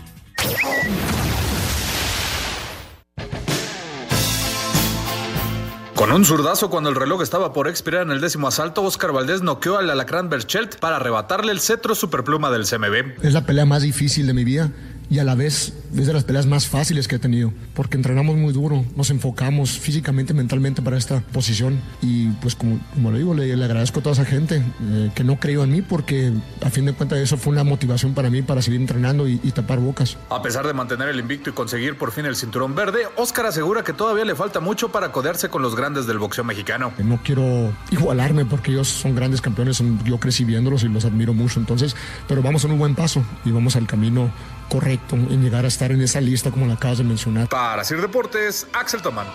Con 5.97 6.13
un 6.13 6.27
zurdazo 6.27 6.69
cuando 6.69 6.91
el 6.91 6.95
reloj 6.95 7.23
estaba 7.23 7.55
por 7.55 7.69
expirar 7.69 8.03
en 8.03 8.11
el 8.11 8.21
décimo 8.21 8.47
asalto, 8.47 8.83
Oscar 8.83 9.13
Valdés 9.13 9.41
noqueó 9.41 9.79
al 9.79 9.89
alacrán 9.89 10.29
Berchelt 10.29 10.77
para 10.79 10.97
arrebatarle 10.97 11.53
el 11.53 11.59
cetro 11.59 11.95
superpluma 11.95 12.51
del 12.51 12.67
CMB. 12.67 13.25
Es 13.25 13.33
la 13.33 13.47
pelea 13.47 13.65
más 13.65 13.81
difícil 13.81 14.27
de 14.27 14.35
mi 14.35 14.45
vida 14.45 14.71
y 15.09 15.19
a 15.19 15.25
la 15.25 15.35
vez 15.35 15.73
es 15.97 16.07
de 16.07 16.13
las 16.13 16.25
peleas 16.25 16.47
más 16.47 16.67
fáciles 16.67 17.09
que 17.09 17.17
he 17.17 17.19
tenido, 17.19 17.53
porque 17.75 17.97
entrenamos 17.97 18.37
muy 18.37 18.53
duro, 18.53 18.85
nos 18.97 19.11
enfocamos 19.11 19.79
físicamente, 19.79 20.35
mentalmente 20.35 20.83
para 20.83 20.97
esta 20.97 21.21
posición 21.21 21.81
y 22.03 22.29
pues 22.43 22.55
como, 22.55 22.81
como 22.95 23.11
lo 23.11 23.19
digo, 23.19 23.35
le, 23.35 23.53
agradezco 23.53 24.01
a 24.01 24.03
toda 24.03 24.15
esa 24.15 24.25
gente 24.25 24.63
eh, 24.83 25.11
que 25.15 25.25
no 25.25 25.37
creyó 25.37 25.65
en 25.65 25.73
mí 25.73 25.83
porque 25.83 26.33
a 26.63 26.71
fin 26.71 26.87
de 26.87 26.93
cuentas 26.93 27.19
eso 27.19 27.37
fue 27.37 27.53
una 27.53 27.65
motivación 27.65 28.15
para 28.15 28.31
mí 28.31 28.43
para 28.43 28.63
seguir 28.63 28.81
entrenando 28.81 29.29
y, 29.29 29.39
tapar 29.57 29.79
bocas. 29.79 30.19
A 30.29 30.43
pesar 30.43 30.67
de 30.67 30.75
mantener 30.75 31.09
el 31.09 31.19
invicto 31.19 31.49
y 31.49 31.53
conseguir 31.55 31.97
por 31.97 32.13
fin 32.13 32.27
el 32.27 32.37
cinturón 32.37 32.75
verde, 32.75 33.05
Oscar 33.17 33.47
asegura 33.47 33.85
que 33.85 33.95
todavía 33.95 34.25
le 34.27 34.35
falta 34.35 34.61
mucho 34.61 34.91
para 34.91 35.13
codearse 35.13 35.49
con 35.49 35.63
los 35.63 35.75
grandes 35.75 36.07
del 36.07 36.19
boxeo 36.19 36.45
mexicano. 36.45 36.93
No 36.99 37.19
quiero 37.23 37.73
igualarme 37.91 38.45
porque 38.45 38.73
ellos 38.73 38.89
son 38.89 39.15
grandes 39.15 39.41
campeones, 39.41 39.83
yo 40.05 40.19
crecí 40.19 40.45
viéndolos 40.45 40.83
y 40.85 40.89
los 40.89 41.07
admiro 41.07 41.33
mucho, 41.33 41.59
entonces, 41.59 41.97
pero 42.29 42.43
vamos 42.43 42.65
en 42.65 42.73
un 42.73 42.79
buen 42.79 42.95
paso 42.95 43.25
y 43.47 43.51
vamos 43.51 43.77
al 43.77 43.87
camino 43.87 44.31
correcto 44.69 45.17
en 45.17 45.43
llegar 45.43 45.65
a 45.65 45.69
estar 45.69 45.91
en 45.93 46.01
esa 46.01 46.21
lista 46.21 46.51
como 46.51 46.67
la 46.67 46.75
acabas 46.75 46.99
de 46.99 47.05
mencionar. 47.05 47.49
Para 47.49 47.85
Sir 47.85 48.01
Deportes, 48.01 48.67
Axel 48.73 49.03
Tomán. 49.03 49.27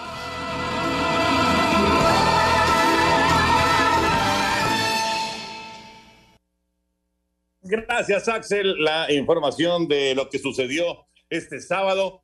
Gracias, 7.63 8.27
Axel. 8.27 8.75
La 8.83 9.11
información 9.11 9.87
de 9.87 10.13
lo 10.15 10.29
que 10.29 10.39
sucedió 10.39 11.05
este 11.29 11.61
sábado. 11.61 12.23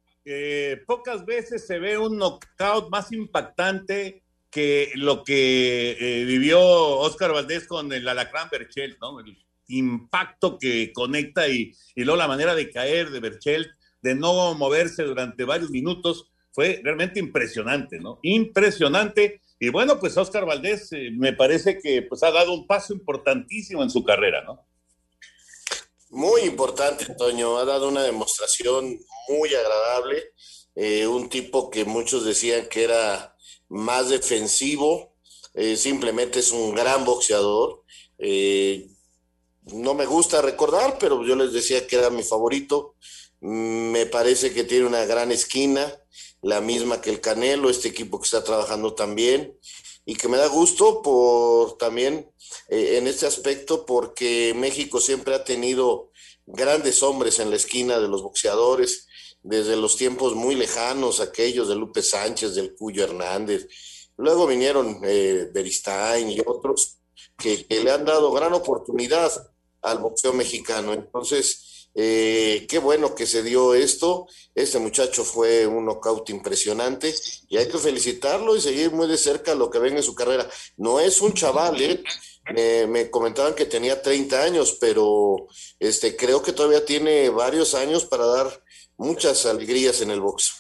pocas 0.86 1.26
veces 1.26 1.66
se 1.66 1.80
ve 1.80 1.98
un 1.98 2.18
knockout 2.18 2.90
más 2.90 3.12
impactante 3.14 4.24
que 4.50 4.92
lo 4.96 5.24
que 5.24 5.92
eh, 6.00 6.26
vivió 6.26 6.60
Oscar 6.60 7.32
Valdés 7.32 7.68
con 7.68 7.92
el 7.94 8.08
Alacrán 8.08 8.50
Berchel, 8.52 8.98
¿no? 9.00 9.18
Impacto 9.68 10.58
que 10.58 10.92
conecta 10.94 11.48
y, 11.48 11.74
luego 11.96 12.18
la 12.18 12.28
manera 12.28 12.56
de 12.56 12.70
caer 12.70 13.10
de 13.10 13.20
Berchelt, 13.20 13.68
de 14.02 14.16
no 14.16 14.54
moverse 14.56 15.04
durante 15.04 15.44
varios 15.44 15.70
minutos, 15.72 16.32
fue 16.52 16.82
realmente 16.84 17.20
impresionante, 17.20 18.00
¿no? 18.00 18.20
Impresionante. 18.24 19.42
Y 19.60 19.70
bueno, 19.70 20.00
pues 20.00 20.18
Oscar 20.18 20.46
Valdés 20.46 20.92
eh, 20.92 21.10
me 21.12 21.34
parece 21.34 21.80
que 21.80 22.02
pues 22.04 22.24
ha 22.24 22.32
dado 22.32 22.54
un 22.54 22.66
paso 22.66 22.94
importantísimo 22.94 23.84
en 23.84 23.90
su 23.90 24.04
carrera, 24.04 24.44
¿no? 24.44 24.66
Muy 26.10 26.42
importante, 26.42 27.06
Toño. 27.18 27.58
Ha 27.58 27.66
dado 27.66 27.90
una 27.90 28.04
demostración 28.04 28.98
muy 29.28 29.54
agradable. 29.54 30.32
Eh, 30.76 31.06
un 31.06 31.28
tipo 31.30 31.70
que 31.70 31.86
muchos 31.86 32.24
decían 32.24 32.68
que 32.70 32.84
era 32.84 33.36
más 33.68 34.10
defensivo, 34.10 35.16
eh, 35.54 35.76
simplemente 35.76 36.40
es 36.40 36.52
un 36.52 36.76
gran 36.76 37.04
boxeador. 37.04 37.84
No 39.74 39.94
me 39.94 40.06
gusta 40.06 40.42
recordar, 40.42 40.98
pero 41.00 41.24
yo 41.26 41.36
les 41.36 41.54
decía 41.54 41.88
que 41.88 41.98
era 41.98 42.10
mi 42.10 42.24
favorito. 42.24 42.96
Me 43.40 44.06
parece 44.06 44.54
que 44.54 44.64
tiene 44.64 44.86
una 44.86 45.06
gran 45.06 45.32
esquina, 45.32 45.94
la 46.42 46.62
misma 46.62 47.02
que 47.02 47.10
el 47.10 47.22
Canelo, 47.22 47.70
este 47.70 47.90
equipo 47.90 48.20
que 48.20 48.26
está 48.26 48.44
trabajando 48.44 48.94
también, 48.94 49.58
y 50.06 50.16
que 50.16 50.28
me 50.28 50.38
da 50.38 50.48
gusto 50.48 51.02
por 51.02 51.78
también 51.78 52.32
eh, 52.70 52.98
en 52.98 53.08
este 53.08 53.26
aspecto, 53.26 53.86
porque 53.86 54.54
México 54.56 55.00
siempre 55.02 55.36
ha 55.36 55.44
tenido 55.44 56.12
grandes 56.46 57.04
hombres 57.04 57.40
en 57.40 57.50
la 57.50 57.58
esquina 57.58 58.00
de 58.00 58.08
los 58.08 58.24
boxeadores, 58.24 59.08
desde 59.44 59.76
los 59.76 59.98
tiempos 59.98 60.34
muy 60.34 60.56
lejanos, 60.56 61.20
aquellos 61.20 61.68
de 61.68 61.76
Lupe 61.76 62.02
Sánchez, 62.02 62.56
del 62.56 62.74
Cuyo 62.74 63.04
Hernández. 63.04 63.68
Luego 64.16 64.48
vinieron 64.48 65.02
eh, 65.04 65.50
Beristain 65.54 66.32
y 66.32 66.40
otros 66.40 67.00
que, 67.38 67.68
que 67.68 67.84
le 67.84 67.92
han 67.92 68.06
dado 68.06 68.32
gran 68.32 68.54
oportunidad 68.54 69.32
al 69.82 70.00
boxeo 70.00 70.34
mexicano. 70.34 70.94
Entonces, 70.94 71.68
eh, 72.00 72.68
qué 72.70 72.78
bueno 72.78 73.16
que 73.16 73.26
se 73.26 73.42
dio 73.42 73.74
esto. 73.74 74.28
Este 74.54 74.78
muchacho 74.78 75.24
fue 75.24 75.66
un 75.66 75.86
knockout 75.86 76.30
impresionante 76.30 77.12
y 77.50 77.58
hay 77.58 77.68
que 77.68 77.80
felicitarlo 77.80 78.56
y 78.56 78.62
seguir 78.62 78.92
muy 78.92 79.08
de 79.08 79.18
cerca 79.18 79.56
lo 79.56 79.72
que 79.72 79.80
venga 79.80 79.98
en 79.98 80.04
su 80.04 80.14
carrera. 80.14 80.48
No 80.78 81.00
es 81.00 81.22
un 81.22 81.34
chaval, 81.34 81.82
¿eh? 81.82 82.04
Me, 82.88 83.10
comentaban 83.10 83.56
que 83.56 83.66
tenía 83.66 84.00
30 84.00 84.44
años, 84.44 84.78
pero 84.80 85.48
este, 85.80 86.16
creo 86.16 86.44
que 86.44 86.54
todavía 86.54 86.86
tiene 86.86 87.30
varios 87.30 87.74
años 87.74 88.06
para 88.06 88.28
dar 88.28 88.64
muchas 88.96 89.48
alegrías 89.48 90.00
en 90.02 90.12
el 90.12 90.22
boxeo. 90.22 90.56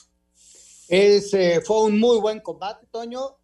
Es, 0.89 1.31
fue 1.65 1.83
un 1.83 1.99
muy 1.99 2.19
buen 2.19 2.39
combate, 2.41 2.87
Toño. 2.91 3.37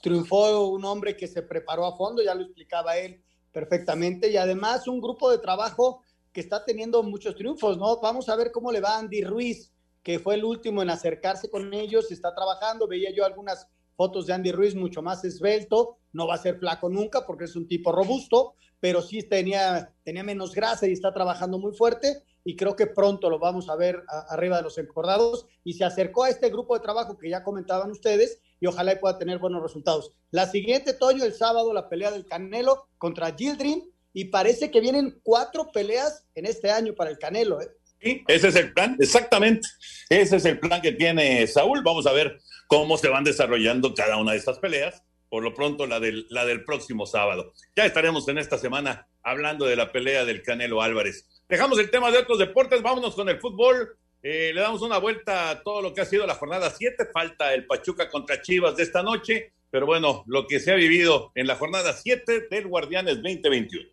triunfó 0.00 0.68
un 0.68 0.84
hombre 0.84 1.16
que 1.16 1.26
se 1.26 1.42
preparó 1.42 1.86
a 1.86 1.96
fondo, 1.96 2.22
ya 2.22 2.36
lo 2.36 2.44
explicaba 2.44 2.96
él 2.98 3.20
perfectamente. 3.54 4.30
Y 4.30 4.36
además 4.36 4.86
un 4.88 5.00
grupo 5.00 5.30
de 5.30 5.38
trabajo 5.38 6.02
que 6.32 6.40
está 6.40 6.64
teniendo 6.64 7.02
muchos 7.02 7.36
triunfos, 7.36 7.78
¿no? 7.78 8.00
Vamos 8.00 8.28
a 8.28 8.36
ver 8.36 8.50
cómo 8.50 8.72
le 8.72 8.80
va 8.80 8.98
Andy 8.98 9.22
Ruiz, 9.22 9.72
que 10.02 10.18
fue 10.18 10.34
el 10.34 10.44
último 10.44 10.82
en 10.82 10.90
acercarse 10.90 11.48
con 11.48 11.72
ellos, 11.72 12.10
está 12.10 12.34
trabajando, 12.34 12.88
veía 12.88 13.14
yo 13.14 13.24
algunas 13.24 13.68
fotos 13.96 14.26
de 14.26 14.34
Andy 14.34 14.50
Ruiz 14.50 14.74
mucho 14.74 15.00
más 15.00 15.24
esbelto, 15.24 15.98
no 16.12 16.26
va 16.26 16.34
a 16.34 16.38
ser 16.38 16.58
flaco 16.58 16.88
nunca 16.88 17.24
porque 17.24 17.44
es 17.44 17.54
un 17.54 17.68
tipo 17.68 17.92
robusto, 17.92 18.54
pero 18.80 19.00
sí 19.00 19.22
tenía, 19.22 19.94
tenía 20.02 20.24
menos 20.24 20.52
grasa 20.52 20.88
y 20.88 20.92
está 20.92 21.14
trabajando 21.14 21.58
muy 21.58 21.72
fuerte. 21.72 22.22
Y 22.46 22.56
creo 22.56 22.76
que 22.76 22.86
pronto 22.86 23.30
lo 23.30 23.38
vamos 23.38 23.70
a 23.70 23.76
ver 23.76 24.02
arriba 24.28 24.58
de 24.58 24.64
los 24.64 24.76
encordados. 24.76 25.46
Y 25.64 25.72
se 25.72 25.84
acercó 25.84 26.24
a 26.24 26.28
este 26.28 26.50
grupo 26.50 26.74
de 26.74 26.80
trabajo 26.80 27.16
que 27.16 27.30
ya 27.30 27.42
comentaban 27.42 27.90
ustedes 27.90 28.42
y 28.64 28.66
ojalá 28.66 28.98
pueda 28.98 29.18
tener 29.18 29.38
buenos 29.38 29.62
resultados. 29.62 30.12
La 30.30 30.46
siguiente, 30.46 30.94
Toño, 30.94 31.22
el 31.24 31.34
sábado, 31.34 31.74
la 31.74 31.90
pelea 31.90 32.10
del 32.10 32.24
Canelo 32.24 32.88
contra 32.96 33.34
Gildrin, 33.36 33.92
y 34.14 34.26
parece 34.26 34.70
que 34.70 34.80
vienen 34.80 35.20
cuatro 35.22 35.70
peleas 35.70 36.24
en 36.34 36.46
este 36.46 36.70
año 36.70 36.94
para 36.94 37.10
el 37.10 37.18
Canelo. 37.18 37.60
¿eh? 37.60 37.68
Sí, 38.00 38.24
ese 38.26 38.48
es 38.48 38.56
el 38.56 38.72
plan, 38.72 38.96
exactamente. 38.98 39.68
Ese 40.08 40.36
es 40.36 40.46
el 40.46 40.58
plan 40.60 40.80
que 40.80 40.92
tiene 40.92 41.46
Saúl. 41.46 41.82
Vamos 41.82 42.06
a 42.06 42.12
ver 42.12 42.40
cómo 42.66 42.96
se 42.96 43.08
van 43.08 43.24
desarrollando 43.24 43.92
cada 43.92 44.16
una 44.16 44.32
de 44.32 44.38
estas 44.38 44.58
peleas. 44.60 45.02
Por 45.28 45.42
lo 45.42 45.52
pronto, 45.52 45.86
la 45.86 46.00
del, 46.00 46.26
la 46.30 46.46
del 46.46 46.64
próximo 46.64 47.04
sábado. 47.04 47.52
Ya 47.76 47.84
estaremos 47.84 48.26
en 48.28 48.38
esta 48.38 48.56
semana 48.56 49.08
hablando 49.22 49.66
de 49.66 49.76
la 49.76 49.92
pelea 49.92 50.24
del 50.24 50.42
Canelo 50.42 50.80
Álvarez. 50.80 51.28
Dejamos 51.50 51.78
el 51.78 51.90
tema 51.90 52.10
de 52.10 52.16
otros 52.16 52.38
deportes, 52.38 52.80
vámonos 52.80 53.14
con 53.14 53.28
el 53.28 53.40
fútbol. 53.40 53.98
Eh, 54.26 54.52
le 54.54 54.62
damos 54.62 54.80
una 54.80 54.96
vuelta 54.96 55.50
a 55.50 55.62
todo 55.62 55.82
lo 55.82 55.92
que 55.92 56.00
ha 56.00 56.06
sido 56.06 56.26
la 56.26 56.34
jornada 56.34 56.70
7. 56.70 57.10
Falta 57.12 57.52
el 57.52 57.66
Pachuca 57.66 58.08
contra 58.08 58.40
Chivas 58.40 58.74
de 58.74 58.82
esta 58.82 59.02
noche, 59.02 59.52
pero 59.70 59.84
bueno, 59.84 60.24
lo 60.26 60.46
que 60.46 60.60
se 60.60 60.72
ha 60.72 60.76
vivido 60.76 61.30
en 61.34 61.46
la 61.46 61.56
jornada 61.56 61.92
7 61.92 62.48
del 62.50 62.66
Guardianes 62.66 63.16
2021. 63.16 63.86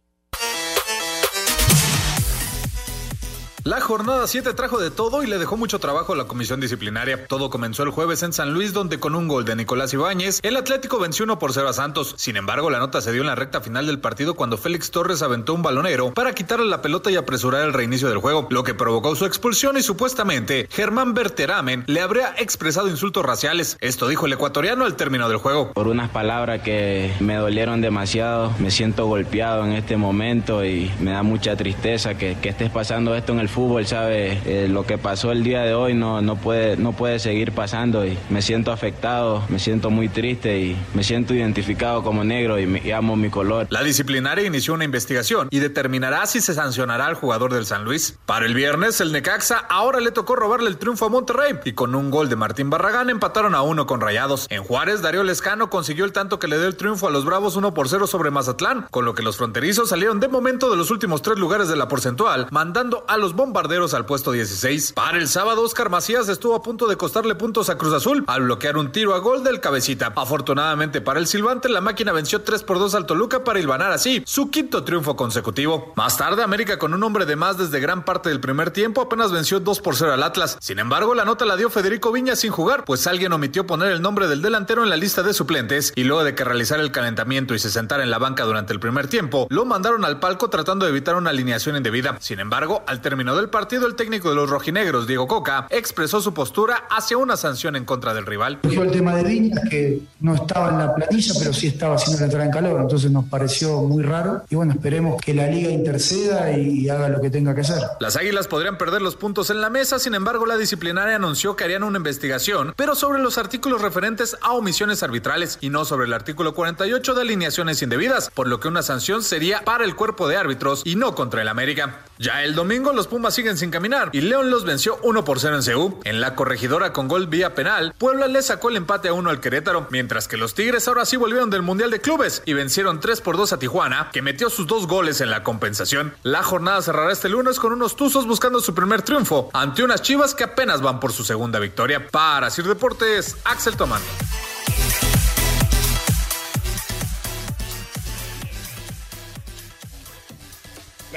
La 3.64 3.80
jornada 3.80 4.26
7 4.26 4.56
trajo 4.56 4.80
de 4.80 4.90
todo 4.90 5.22
y 5.22 5.28
le 5.28 5.38
dejó 5.38 5.56
mucho 5.56 5.78
trabajo 5.78 6.14
a 6.14 6.16
la 6.16 6.24
comisión 6.24 6.60
disciplinaria. 6.60 7.28
Todo 7.28 7.52
comenzó 7.52 7.84
el 7.84 7.92
jueves 7.92 8.24
en 8.24 8.34
San 8.34 8.56
Luis, 8.56 8.74
donde 8.74 9.00
con 9.00 9.14
un 9.14 9.28
gol 9.28 9.46
de 9.46 9.56
Nicolás 9.56 9.94
Ibáñez, 9.94 10.40
el 10.42 10.58
Atlético 10.58 10.98
venció 10.98 11.26
1 11.26 11.38
por 11.38 11.54
0 11.54 11.70
a 11.70 11.74
Santos. 11.74 12.16
Sin 12.18 12.38
embargo, 12.38 12.72
la 12.72 12.80
nota 12.80 13.02
se 13.02 13.12
dio 13.12 13.22
en 13.22 13.28
la 13.28 13.36
recta 13.36 13.62
final 13.62 13.86
del 13.86 14.00
partido 14.00 14.34
cuando 14.34 14.58
Félix 14.58 14.90
Torres 14.90 15.22
aventó 15.22 15.54
un 15.54 15.62
balonero 15.62 16.12
para 16.12 16.34
quitarle 16.34 16.66
la 16.66 16.82
pelota 16.82 17.12
y 17.12 17.18
apresurar 17.18 17.64
el 17.64 17.74
reinicio 17.74 18.10
del 18.10 18.18
juego, 18.18 18.48
lo 18.50 18.64
que 18.64 18.74
provocó 18.74 19.16
su 19.16 19.28
expulsión 19.28 19.78
y 19.78 19.84
supuestamente 19.84 20.68
Germán 20.72 21.14
Berteramen 21.14 21.84
le 21.86 22.02
habría 22.02 22.34
expresado 22.40 22.90
insultos 22.90 23.24
raciales. 23.24 23.78
Esto 23.80 24.08
dijo 24.08 24.26
el 24.26 24.34
ecuatoriano 24.34 24.86
al 24.86 24.96
término 24.96 25.30
del 25.30 25.38
juego. 25.38 25.72
Por 25.74 25.88
unas 25.88 26.10
palabras 26.10 26.64
que 26.64 27.14
me 27.20 27.36
dolieron 27.36 27.80
demasiado, 27.80 28.56
me 28.58 28.72
siento 28.72 29.06
golpeado 29.06 29.66
en 29.66 29.74
este 29.74 29.98
momento 29.98 30.66
y 30.66 30.92
me 31.00 31.12
da 31.12 31.22
mucha 31.22 31.56
tristeza 31.56 32.16
que, 32.18 32.40
que 32.42 32.50
estés 32.50 32.72
pasando 32.72 33.14
esto 33.14 33.34
en 33.34 33.40
el 33.40 33.51
fútbol, 33.52 33.86
¿sabes? 33.86 34.40
Eh, 34.46 34.68
lo 34.70 34.86
que 34.86 34.98
pasó 34.98 35.32
el 35.32 35.44
día 35.44 35.62
de 35.62 35.76
hoy 35.76 35.94
no, 35.94 36.22
no, 36.22 36.36
puede, 36.36 36.78
no 36.78 36.94
puede 36.94 37.20
seguir 37.20 37.52
pasando 37.52 38.06
y 38.06 38.18
me 38.30 38.42
siento 38.42 38.72
afectado, 38.72 39.44
me 39.50 39.60
siento 39.60 39.90
muy 39.90 40.10
triste 40.10 40.60
y 40.60 40.78
me 40.94 41.04
siento 41.04 41.34
identificado 41.36 42.04
como 42.04 42.24
negro 42.24 42.60
y, 42.60 42.92
amo 42.92 43.16
mi 43.16 43.30
color. 43.30 43.68
La 43.70 43.84
disciplinaria 43.84 44.46
inició 44.46 44.74
una 44.74 44.86
investigación 44.86 45.48
y 45.52 45.60
determinará 45.60 46.26
si 46.26 46.42
se 46.42 46.54
sancionará 46.54 47.06
al 47.06 47.16
jugador 47.16 47.54
del 47.54 47.66
San 47.66 47.84
Luis. 47.84 48.18
Para 48.26 48.46
el 48.46 48.56
viernes, 48.56 49.00
el 49.02 49.12
Necaxa 49.12 49.58
ahora 49.58 50.00
le 50.00 50.12
tocó 50.12 50.36
robarle 50.36 50.70
el 50.70 50.78
triunfo 50.78 51.06
a 51.06 51.10
Monterrey 51.10 51.60
y 51.66 51.74
con 51.74 51.94
un 51.96 52.10
gol 52.10 52.30
de 52.30 52.36
Martín 52.36 52.70
Barragán 52.70 53.10
empataron 53.10 53.56
a 53.56 53.62
uno 53.62 53.86
con 53.86 54.02
Rayados. 54.02 54.48
En 54.50 54.64
Juárez, 54.64 55.02
Darío 55.02 55.24
Lescano 55.24 55.70
consiguió 55.70 56.06
el 56.06 56.14
tanto 56.14 56.40
que 56.40 56.48
le 56.48 56.58
dio 56.58 56.68
el 56.68 56.76
triunfo 56.76 57.08
a 57.08 57.12
los 57.12 57.26
Bravos 57.26 57.56
1 57.56 57.74
por 57.74 57.90
0 57.90 58.08
sobre 58.08 58.32
Mazatlán, 58.32 58.88
con 58.90 59.06
lo 59.06 59.14
que 59.14 59.24
los 59.24 59.38
fronterizos 59.38 59.90
salieron 59.90 60.20
de 60.20 60.28
momento 60.28 60.70
de 60.70 60.78
los 60.78 60.92
últimos 60.92 61.22
tres 61.22 61.38
lugares 61.38 61.68
de 61.68 61.76
la 61.76 61.88
porcentual, 61.88 62.48
mandando 62.52 63.04
a 63.08 63.18
los 63.18 63.36
bombarderos 63.42 63.96
al 63.96 64.06
puesto 64.06 64.32
16. 64.32 64.94
Para 64.94 65.18
el 65.18 65.28
sábado, 65.28 65.64
Oscar 65.64 65.90
Macías 65.90 66.30
estuvo 66.30 66.54
a 66.54 66.62
punto 66.62 66.88
de 66.88 66.96
costarle 66.96 67.34
puntos 67.34 67.72
a 67.72 67.78
Cruz 67.78 67.92
Azul 67.92 68.24
al 68.28 68.44
bloquear 68.44 68.78
un 68.78 68.92
tiro 68.92 69.16
a 69.16 69.18
gol 69.18 69.44
del 69.44 69.60
cabecita. 69.60 70.14
Afortunadamente 70.16 71.02
para 71.02 71.20
el 71.20 71.26
silbante, 71.26 71.68
la 71.68 71.82
máquina 71.82 72.12
venció 72.12 72.44
3 72.44 72.62
por 72.62 72.78
2 72.78 72.94
al 72.94 73.08
Toluca 73.08 73.44
para 73.44 73.60
hilvanar 73.60 73.92
así 73.92 74.22
su 74.28 74.52
quinto 74.52 74.84
triunfo 74.84 75.16
consecutivo. 75.16 75.92
Más 75.96 76.18
tarde, 76.18 76.44
América 76.44 76.78
con 76.78 76.94
un 76.94 77.02
hombre 77.02 77.26
de 77.26 77.36
más 77.36 77.58
desde 77.58 77.80
gran 77.80 78.06
parte 78.06 78.30
del 78.30 78.40
primer 78.40 78.70
tiempo 78.70 79.02
apenas 79.02 79.32
venció 79.32 79.60
2 79.60 79.80
por 79.80 79.96
0 79.96 80.14
al 80.14 80.22
Atlas. 80.22 80.58
Sin 80.62 80.78
embargo, 80.78 81.16
la 81.16 81.26
nota 81.26 81.44
la 81.46 81.58
dio 81.58 81.72
Federico 81.72 82.12
Viña 82.12 82.36
sin 82.36 82.52
jugar, 82.52 82.86
pues 82.86 83.08
alguien 83.08 83.34
omitió 83.34 83.66
poner 83.66 83.92
el 83.92 84.04
nombre 84.04 84.28
del 84.28 84.44
delantero 84.44 84.84
en 84.84 84.92
la 84.92 84.98
lista 84.98 85.24
de 85.24 85.34
suplentes 85.34 85.94
y 85.96 86.04
luego 86.04 86.24
de 86.24 86.36
que 86.36 86.44
realizara 86.44 86.84
el 86.84 86.92
calentamiento 86.92 87.56
y 87.56 87.60
se 87.60 87.72
sentara 87.72 88.04
en 88.04 88.12
la 88.12 88.20
banca 88.20 88.44
durante 88.44 88.72
el 88.72 88.80
primer 88.80 89.08
tiempo, 89.08 89.48
lo 89.50 89.66
mandaron 89.66 90.06
al 90.06 90.20
palco 90.20 90.52
tratando 90.52 90.86
de 90.86 90.92
evitar 90.92 91.16
una 91.16 91.32
alineación 91.32 91.76
indebida. 91.76 92.18
Sin 92.20 92.40
embargo, 92.40 92.84
al 92.86 93.02
término 93.32 93.36
del 93.36 93.50
partido, 93.50 93.88
el 93.88 93.96
técnico 93.96 94.30
de 94.30 94.36
los 94.36 94.50
rojinegros, 94.50 95.08
Diego 95.08 95.28
Coca, 95.28 95.68
expresó 95.70 96.22
su 96.22 96.34
postura 96.34 96.88
hacia 96.90 97.18
una 97.18 97.38
sanción 97.38 97.76
en 97.76 97.86
contra 97.86 98.14
del 98.14 98.26
rival. 98.26 98.60
Surgió 98.64 98.84
el 98.84 98.92
tema 98.92 99.16
de 99.16 99.24
Viña, 99.24 99.62
que 99.70 100.02
no 100.20 100.36
estaba 100.36 100.70
en 100.70 100.80
la 100.80 100.94
planilla, 100.94 101.34
pero 101.40 101.54
sí 101.54 101.68
estaba 101.68 101.96
haciendo 101.96 102.20
la 102.20 102.26
entrada 102.26 102.46
en 102.46 102.52
calor, 102.52 102.82
entonces 102.82 103.12
nos 103.12 103.26
pareció 103.26 103.82
muy 103.84 104.04
raro. 104.04 104.44
Y 104.50 104.56
bueno, 104.56 104.74
esperemos 104.74 105.22
que 105.22 105.34
la 105.34 105.48
liga 105.48 105.70
interceda 105.70 106.52
y 106.58 106.90
haga 106.90 107.10
lo 107.10 107.22
que 107.22 107.30
tenga 107.30 107.56
que 107.56 107.62
hacer. 107.62 107.82
Las 108.00 108.16
águilas 108.16 108.48
podrían 108.48 108.78
perder 108.78 109.02
los 109.02 109.16
puntos 109.16 109.50
en 109.50 109.62
la 109.62 109.70
mesa, 109.70 110.00
sin 110.00 110.16
embargo, 110.16 110.46
la 110.46 110.58
disciplinaria 110.58 111.16
anunció 111.16 111.56
que 111.56 111.64
harían 111.64 111.84
una 111.84 111.98
investigación, 111.98 112.74
pero 112.76 112.96
sobre 112.96 113.22
los 113.22 113.38
artículos 113.38 113.82
referentes 113.82 114.38
a 114.42 114.54
omisiones 114.54 115.04
arbitrales 115.04 115.58
y 115.62 115.70
no 115.70 115.86
sobre 115.86 116.06
el 116.06 116.14
artículo 116.14 116.54
48 116.54 117.14
de 117.14 117.22
alineaciones 117.22 117.82
indebidas, 117.82 118.30
por 118.34 118.48
lo 118.48 118.60
que 118.60 118.68
una 118.68 118.84
sanción 118.84 119.24
sería 119.24 119.62
para 119.64 119.86
el 119.86 119.96
cuerpo 119.96 120.28
de 120.28 120.38
árbitros 120.38 120.82
y 120.86 120.96
no 120.96 121.16
contra 121.16 121.42
el 121.42 121.48
América. 121.48 122.02
Ya 122.22 122.44
el 122.44 122.54
domingo 122.54 122.94
los 122.94 123.08
Pumas 123.08 123.34
siguen 123.34 123.58
sin 123.58 123.72
caminar 123.72 124.12
y 124.14 124.22
León 124.22 124.52
los 124.52 124.64
venció 124.64 125.00
1 125.02 125.26
por 125.26 125.40
0 125.40 125.60
en 125.60 125.74
CU. 125.74 126.00
En 126.04 126.22
la 126.22 126.36
corregidora 126.36 126.94
con 126.94 127.08
gol 127.08 127.26
vía 127.26 127.56
penal, 127.56 127.96
Puebla 127.98 128.28
le 128.28 128.44
sacó 128.44 128.70
el 128.70 128.76
empate 128.76 129.08
a 129.08 129.14
1 129.14 129.28
al 129.28 129.40
Querétaro, 129.40 129.88
mientras 129.90 130.28
que 130.28 130.38
los 130.38 130.54
Tigres 130.54 130.88
ahora 130.88 131.06
sí 131.06 131.18
volvieron 131.18 131.50
del 131.50 131.64
Mundial 131.64 131.90
de 131.90 132.00
Clubes 132.00 132.44
y 132.46 132.54
vencieron 132.54 133.00
3 133.00 133.22
por 133.22 133.38
2 133.38 133.54
a 133.54 133.58
Tijuana, 133.58 134.12
que 134.14 134.22
metió 134.22 134.52
sus 134.52 134.68
dos 134.68 134.86
goles 134.86 135.20
en 135.20 135.32
la 135.32 135.42
compensación. 135.42 136.14
La 136.22 136.44
jornada 136.44 136.84
cerrará 136.84 137.12
este 137.12 137.28
lunes 137.28 137.58
con 137.58 137.74
unos 137.74 137.96
Tuzos 137.96 138.28
buscando 138.28 138.60
su 138.60 138.76
primer 138.76 139.02
triunfo 139.02 139.50
ante 139.52 139.84
unas 139.84 140.04
Chivas 140.04 140.36
que 140.36 140.44
apenas 140.44 140.84
van 140.84 141.00
por 141.00 141.14
su 141.14 141.24
segunda 141.24 141.58
victoria. 141.58 142.08
Para 142.08 142.52
Sir 142.52 142.68
Deportes, 142.68 143.36
Axel 143.46 143.76
Tomán. 143.76 144.02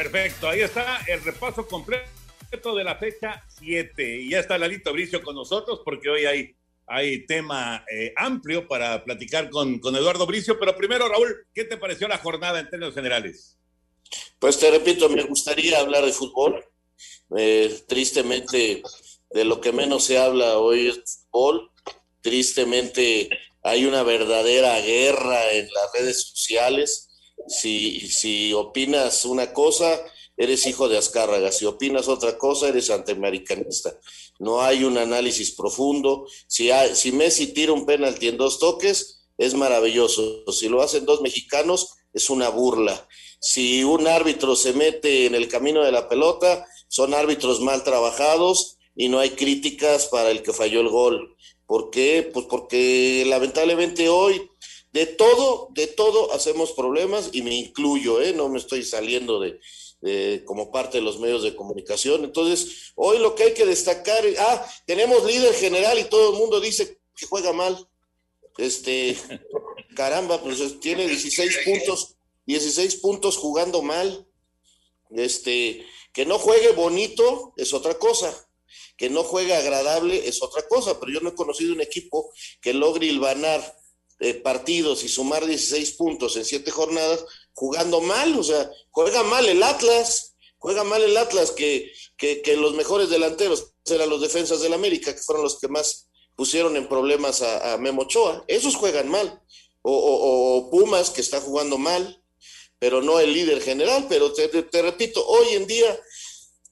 Perfecto, 0.05 0.51
ahí 0.51 0.61
está 0.61 1.01
el 1.07 1.25
repaso 1.25 1.67
completo 1.67 2.75
de 2.77 2.85
la 2.85 2.97
fecha 2.97 3.43
7. 3.59 4.21
Y 4.21 4.31
ya 4.33 4.41
está 4.41 4.59
Lalito 4.59 4.93
Bricio 4.93 5.23
con 5.23 5.35
nosotros 5.35 5.81
porque 5.83 6.11
hoy 6.11 6.27
hay, 6.27 6.55
hay 6.87 7.25
tema 7.25 7.87
eh, 7.91 8.13
amplio 8.15 8.69
para 8.69 9.03
platicar 9.03 9.49
con, 9.49 9.79
con 9.79 9.97
Eduardo 9.97 10.27
Bricio. 10.27 10.59
Pero 10.59 10.77
primero, 10.77 11.09
Raúl, 11.09 11.47
¿qué 11.55 11.65
te 11.65 11.79
pareció 11.79 12.07
la 12.07 12.19
jornada 12.19 12.61
en 12.61 12.69
términos 12.69 12.95
generales? 12.95 13.57
Pues 14.39 14.59
te 14.59 14.71
repito, 14.71 15.09
me 15.09 15.23
gustaría 15.23 15.81
hablar 15.81 16.05
de 16.05 16.13
fútbol. 16.13 16.63
Eh, 17.39 17.75
tristemente, 17.89 18.83
de 19.31 19.45
lo 19.47 19.63
que 19.63 19.73
menos 19.73 20.05
se 20.05 20.19
habla 20.19 20.59
hoy 20.59 20.89
es 20.89 21.25
fútbol. 21.31 21.71
Tristemente, 22.21 23.31
hay 23.63 23.87
una 23.87 24.03
verdadera 24.03 24.79
guerra 24.81 25.51
en 25.53 25.67
las 25.73 25.93
redes 25.95 26.29
sociales. 26.29 27.09
Si, 27.49 28.53
opinas 28.53 29.25
una 29.25 29.53
cosa, 29.53 30.01
eres 30.37 30.67
hijo 30.67 30.89
de 30.89 30.99
Azcárraga. 30.99 31.53
Si 31.53 31.65
opinas 31.65 32.09
otra 32.09 32.39
cosa, 32.39 32.69
eres 32.69 32.91
antiamericanista. 32.91 33.99
No 34.39 34.63
hay 34.63 34.85
un 34.85 34.99
análisis 34.99 35.53
profundo. 35.53 36.27
Si, 36.47 36.71
hay, 36.71 36.95
si 36.95 37.13
Messi 37.13 37.49
tira 37.49 37.73
un 37.73 37.87
penalti 37.87 38.29
en 38.29 38.37
dos 38.37 38.59
toques, 38.59 39.21
es 39.39 39.55
maravilloso. 39.55 40.45
Si 40.53 40.69
lo 40.69 40.83
hacen 40.83 41.07
dos 41.07 41.21
mexicanos, 41.21 41.95
es 42.13 42.31
una 42.31 42.49
burla. 42.49 43.09
Si 43.41 43.85
un 43.85 44.07
árbitro 44.07 44.57
se 44.57 44.73
mete 44.73 45.27
en 45.27 45.35
el 45.35 45.49
camino 45.49 45.85
de 45.85 45.93
la 45.93 46.09
pelota, 46.09 46.67
son 46.89 47.13
árbitros 47.13 47.61
mal 47.61 47.85
trabajados 47.85 48.79
y 48.97 49.09
no 49.09 49.19
hay 49.19 49.31
críticas 49.31 50.07
para 50.07 50.31
el 50.31 50.43
que 50.43 50.53
falló 50.53 50.81
el 50.81 50.89
gol. 50.89 51.37
¿Por 51.67 51.91
qué? 51.91 52.29
Pues 52.33 52.47
porque 52.47 53.25
lamentablemente 53.27 54.09
hoy 54.09 54.51
de 54.95 55.07
todo, 55.07 55.71
de 55.73 55.89
todo 55.89 56.33
hacemos 56.33 56.71
problemas 56.71 57.31
y 57.33 57.43
me 57.43 57.53
incluyo, 57.53 58.21
¿eh? 58.21 58.33
no 58.33 58.49
me 58.49 58.61
estoy 58.61 58.85
saliendo 58.85 59.41
de, 59.41 59.59
de, 60.01 60.45
como 60.45 60.71
parte 60.71 60.99
de 60.99 61.03
los 61.03 61.19
medios 61.19 61.43
de 61.43 61.57
comunicación. 61.57 62.23
Entonces, 62.23 62.93
hoy 62.95 63.19
lo 63.19 63.35
que 63.35 63.43
hay 63.43 63.55
que 63.55 63.67
destacar, 63.67 64.25
ah, 64.39 64.65
tenemos 64.87 65.25
líder 65.25 65.53
general 65.55 65.99
y 65.99 66.05
todo 66.05 66.31
el 66.33 66.39
mundo 66.39 66.61
dice 66.61 67.01
que 67.17 67.27
juega 67.27 67.53
mal. 67.53 67.89
Este, 68.57 69.19
caramba, 69.97 70.41
pues 70.41 70.79
tiene 70.79 71.09
16 71.09 71.59
puntos, 71.65 72.15
16 72.47 72.95
puntos 72.97 73.37
jugando 73.37 73.83
mal. 73.83 74.29
Este, 75.11 75.85
que 76.13 76.25
no 76.25 76.39
juegue 76.39 76.71
bonito 76.71 77.53
es 77.57 77.75
otra 77.75 77.99
cosa, 77.99 78.33
que 78.97 79.11
no 79.11 79.25
juegue 79.25 79.57
agradable 79.57 80.29
es 80.29 80.41
otra 80.41 80.69
cosa, 80.69 81.01
pero 81.01 81.11
yo 81.11 81.19
no 81.19 81.31
he 81.31 81.35
conocido 81.35 81.75
un 81.75 81.81
equipo 81.81 82.33
que 82.61 82.73
logre 82.73 83.07
hilvanar 83.07 83.84
eh, 84.25 84.35
partidos 84.35 85.05
y 85.05 85.09
sumar 85.09 85.45
16 85.45 85.93
puntos 85.93 86.37
en 86.37 86.47
siete 86.47 86.71
jornadas 86.71 87.27
jugando 87.53 88.01
mal, 88.01 88.39
o 88.39 88.43
sea, 88.43 88.71
juega 88.91 89.23
mal 89.23 89.47
el 89.47 89.63
Atlas, 89.63 90.35
juega 90.57 90.83
mal 90.83 91.03
el 91.03 91.15
Atlas 91.17 91.51
que, 91.51 91.93
que, 92.17 92.57
los 92.57 92.75
mejores 92.75 93.11
delanteros 93.11 93.75
eran 93.85 94.09
los 94.09 94.23
defensas 94.23 94.63
del 94.63 94.73
América, 94.73 95.15
que 95.15 95.21
fueron 95.21 95.45
los 95.45 95.59
que 95.61 95.69
más 95.69 96.09
pusieron 96.37 96.75
en 96.77 96.89
problemas 96.89 97.43
a, 97.43 97.75
a 97.75 97.77
Memo 97.77 98.03
Ochoa, 98.03 98.45
esos 98.49 98.77
juegan 98.77 99.11
mal, 99.11 99.43
o, 99.83 100.69
Pumas 100.71 101.11
que 101.11 101.21
está 101.21 101.43
jugando 101.43 101.77
mal, 101.77 102.23
pero 102.79 103.03
no 103.03 103.21
el 103.21 103.31
líder 103.31 103.61
general, 103.61 104.07
pero 104.09 104.33
te, 104.33 104.49
te, 104.49 104.63
te, 104.63 104.81
repito, 104.81 105.23
hoy 105.27 105.49
en 105.51 105.67
día, 105.67 106.01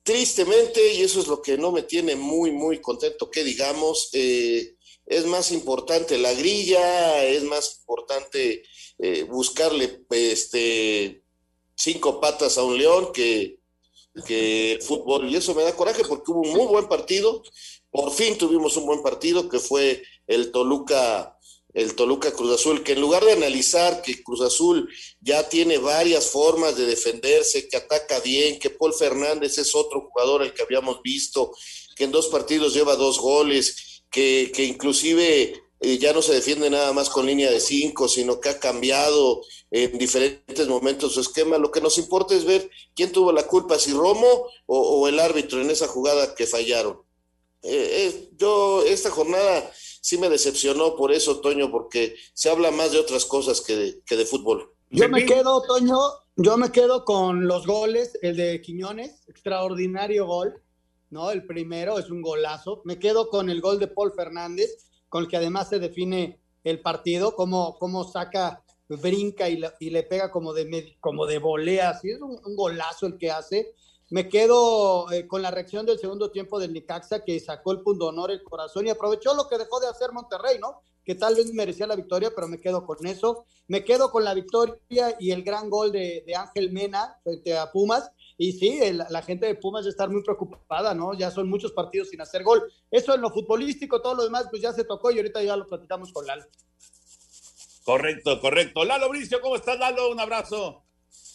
tristemente, 0.03 0.95
y 0.95 1.03
eso 1.03 1.21
es 1.21 1.27
lo 1.27 1.43
que 1.43 1.59
no 1.59 1.71
me 1.71 1.83
tiene 1.83 2.17
muy, 2.17 2.51
muy 2.51 2.81
contento 2.81 3.31
que 3.31 3.45
digamos, 3.45 4.09
eh, 4.15 4.75
es 5.13 5.27
más 5.27 5.53
importante 5.53 6.17
la 6.19 6.33
grilla, 6.33 7.25
es 7.25 7.43
más 7.45 7.79
importante 7.81 8.63
eh, 8.99 9.25
buscarle 9.25 10.05
este, 10.11 11.23
cinco 11.75 12.21
patas 12.21 12.57
a 12.57 12.63
un 12.63 12.79
león 12.79 13.13
que, 13.13 13.59
que 14.27 14.73
el 14.73 14.83
fútbol, 14.83 15.29
y 15.29 15.37
eso 15.37 15.55
me 15.55 15.63
da 15.63 15.77
coraje 15.77 16.05
porque 16.05 16.31
hubo 16.31 16.41
un 16.41 16.53
muy 16.53 16.67
buen 16.67 16.89
partido, 16.89 17.43
por 17.91 18.11
fin 18.13 18.39
tuvimos 18.39 18.77
un 18.77 18.87
buen 18.87 19.03
partido 19.03 19.49
que 19.49 19.59
fue 19.59 20.03
el 20.27 20.51
Toluca 20.51 21.39
el 21.75 21.95
Toluca 21.95 22.33
Cruz 22.33 22.53
Azul, 22.53 22.83
que 22.83 22.93
en 22.93 23.01
lugar 23.01 23.25
de 23.25 23.33
analizar 23.33 24.03
que 24.03 24.23
Cruz 24.23 24.43
Azul 24.43 24.91
ya 25.21 25.49
tiene 25.49 25.79
varias 25.79 26.27
formas 26.27 26.77
de 26.77 26.85
defenderse, 26.85 27.67
que 27.67 27.79
ataca 27.79 28.21
bien, 28.21 28.59
que 28.59 28.69
Paul 28.69 28.93
Fernández 28.93 29.57
es 29.57 29.75
otro 29.75 30.03
jugador 30.03 30.43
el 30.43 30.53
que 30.53 30.63
habíamos 30.63 31.01
visto, 31.01 31.51
que 31.97 32.05
en 32.05 32.13
dos 32.13 32.29
partidos 32.29 32.75
lleva 32.75 32.97
dos 32.97 33.19
goles, 33.19 33.92
que, 34.13 34.53
que 34.55 34.65
inclusive 34.65 35.63
eh, 35.81 35.99
ya 35.99 36.13
no 36.13 36.23
se 36.23 36.35
defiende 36.35 36.71
nada 36.71 36.93
más 36.93 37.11
con 37.11 37.27
línea 37.27 37.51
de 37.51 37.59
cinco, 37.59 38.07
sino 38.07 38.39
que 38.39 38.51
ha 38.51 38.61
cambiado 38.61 39.43
en 39.73 39.99
diferentes 39.99 40.69
momentos 40.69 41.15
su 41.15 41.21
esquema. 41.21 41.59
Lo 41.59 41.73
que 41.73 41.81
nos 41.81 41.99
importa 41.99 42.37
es 42.37 42.45
ver 42.45 42.71
quién 42.95 43.11
tuvo 43.11 43.33
la 43.33 43.49
culpa, 43.49 43.81
si 43.81 43.93
Romo 43.93 44.47
o, 44.67 45.09
el 45.09 45.19
árbitro 45.19 45.61
en 45.61 45.71
esa 45.71 45.89
jugada 45.89 46.37
que 46.37 46.47
fallaron. 46.47 47.01
Eh, 47.63 48.31
yo, 48.37 48.85
esta 48.85 49.11
jornada 49.11 49.73
sí 50.01 50.19
me 50.19 50.29
decepcionó 50.29 50.95
por 50.95 51.11
eso, 51.11 51.41
Toño, 51.41 51.73
porque 51.73 52.15
se 52.33 52.49
habla 52.49 52.71
más 52.71 52.93
de 52.93 53.01
otras 53.01 53.25
cosas 53.25 53.61
que 53.61 53.75
de, 53.75 54.03
que 54.05 54.17
de 54.17 54.27
fútbol. 54.27 54.73
Yo 54.91 55.09
me 55.09 55.27
quedo, 55.27 55.63
Toño, 55.63 55.97
yo 56.37 56.57
me 56.59 56.71
quedo 56.71 57.05
con 57.05 57.49
los 57.49 57.67
goles, 57.67 58.17
el 58.23 58.37
de 58.37 58.61
Quiñones, 58.61 59.27
extraordinario 59.27 60.27
gol, 60.27 60.63
¿no? 61.13 61.31
El 61.31 61.47
primero 61.47 61.99
es 61.99 62.11
un 62.11 62.23
golazo. 62.23 62.81
Me 62.85 62.99
quedo 62.99 63.29
con 63.29 63.51
el 63.51 63.61
gol 63.61 63.79
de 63.79 63.87
Paul 63.87 64.13
Fernández, 64.13 64.91
con 65.09 65.23
el 65.23 65.29
que 65.29 65.37
además 65.37 65.69
se 65.69 65.79
define 65.79 66.41
el 66.65 66.81
partido, 66.81 67.37
cómo, 67.37 67.77
cómo 67.79 68.03
saca, 68.05 68.65
brinca 68.89 69.49
y, 69.49 69.59
le 69.91 70.03
pega 70.05 70.31
como 70.31 70.55
de, 70.55 70.97
como 71.01 71.27
de 71.27 71.39
volea, 71.39 71.91
así 71.91 72.11
es 72.11 72.21
un, 72.21 72.41
golazo 72.57 73.07
el 73.07 73.19
que 73.19 73.31
hace. 73.31 73.75
Me 74.11 74.29
quedo 74.29 75.11
eh, 75.13 75.27
con 75.27 75.43
la 75.43 75.51
reacción 75.51 75.87
del 75.87 75.99
segundo 75.99 76.31
tiempo 76.31 76.59
del 76.59 76.73
Nicaxa, 76.73 77.25
que 77.25 77.39
sacó 77.41 77.73
el 77.73 77.83
punto 77.83 78.07
honor, 78.07 78.31
el 78.31 78.43
corazón 78.43 78.87
y 78.87 78.91
aprovechó 78.91 79.35
lo 79.35 79.49
que 79.49 79.59
dejó 79.59 79.81
de 79.81 79.89
hacer 79.89 80.13
Monterrey, 80.13 80.59
¿no? 80.59 80.81
Que 81.05 81.15
tal 81.15 81.35
vez 81.35 81.53
merecía 81.53 81.87
la 81.87 81.97
victoria, 81.97 82.33
pero 82.35 82.49
me 82.49 82.61
quedo 82.61 82.87
con 82.87 83.07
eso. 83.07 83.45
Me 83.69 83.85
quedo 83.85 84.11
con 84.11 84.25
la 84.25 84.35
victoria 84.35 85.17
y 85.19 85.31
el 85.31 85.43
gran 85.43 85.69
gol 85.69 85.93
de, 85.93 86.25
de 86.27 86.37
Ángel 86.37 86.73
Mena 86.73 87.17
frente 87.23 87.57
a 87.57 87.71
Pumas. 87.71 88.11
Y 88.43 88.51
sí, 88.55 88.81
la 88.93 89.23
gente 89.23 89.47
de 89.47 89.55
Pumas 89.55 89.85
debe 89.85 89.93
estar 89.93 90.11
muy 90.11 90.21
preocupada, 90.25 90.93
¿no? 90.97 91.15
Ya 91.17 91.31
son 91.31 91.49
muchos 91.49 91.71
partidos 91.71 92.09
sin 92.09 92.21
hacer 92.21 92.43
gol. 92.43 92.61
Eso 92.91 93.15
en 93.15 93.21
lo 93.21 93.31
futbolístico, 93.31 94.03
todo 94.03 94.17
lo 94.17 94.25
demás, 94.25 94.47
pues 94.51 94.61
ya 94.61 94.73
se 94.73 94.83
tocó 94.83 95.13
y 95.13 95.19
ahorita 95.19 95.45
ya 95.45 95.57
lo 95.57 95.65
platicamos 95.65 96.13
con 96.13 96.27
Lalo. 96.27 96.43
Correcto, 97.85 98.41
correcto. 98.41 98.85
Lalo 98.85 99.09
Bricio, 99.11 99.41
¿cómo 99.41 99.55
estás, 99.55 99.79
Lalo? 99.79 100.11
Un 100.11 100.19
abrazo. 100.19 100.83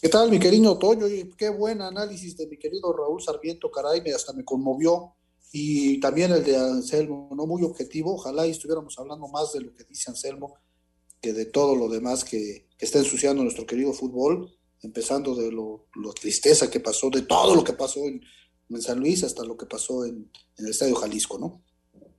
¿Qué 0.02 0.10
tal, 0.10 0.30
mi 0.30 0.38
querido 0.38 0.78
Toño? 0.78 1.06
Qué 1.38 1.48
buen 1.48 1.80
análisis 1.80 2.36
de 2.36 2.46
mi 2.46 2.58
querido 2.58 2.92
Raúl 2.92 3.22
Sarmiento, 3.22 3.70
caray, 3.70 4.02
me 4.02 4.12
hasta 4.12 4.34
me 4.34 4.44
conmovió. 4.44 5.14
Y 5.50 6.00
también 6.00 6.32
el 6.32 6.44
de 6.44 6.58
Anselmo, 6.58 7.30
no 7.34 7.46
muy 7.46 7.62
objetivo. 7.62 8.16
Ojalá 8.16 8.44
estuviéramos 8.44 8.98
hablando 8.98 9.28
más 9.28 9.54
de 9.54 9.62
lo 9.62 9.72
que 9.72 9.84
dice 9.84 10.10
Anselmo 10.10 10.58
que 11.20 11.32
de 11.32 11.46
todo 11.46 11.74
lo 11.74 11.88
demás 11.88 12.24
que, 12.24 12.68
está 12.78 12.98
ensuciando 12.98 13.42
nuestro 13.42 13.66
querido 13.66 13.92
fútbol, 13.92 14.56
empezando 14.82 15.34
de 15.34 15.50
lo, 15.50 15.88
tristeza 16.20 16.70
que 16.70 16.80
pasó, 16.80 17.10
de 17.10 17.22
todo 17.22 17.54
lo 17.54 17.64
que 17.64 17.72
pasó 17.72 18.00
en, 18.06 18.22
San 18.80 19.00
Luis 19.00 19.24
hasta 19.24 19.44
lo 19.44 19.56
que 19.56 19.64
pasó 19.64 20.04
en, 20.04 20.30
el 20.58 20.68
Estadio 20.68 20.94
Jalisco, 20.94 21.38
¿no? 21.38 21.64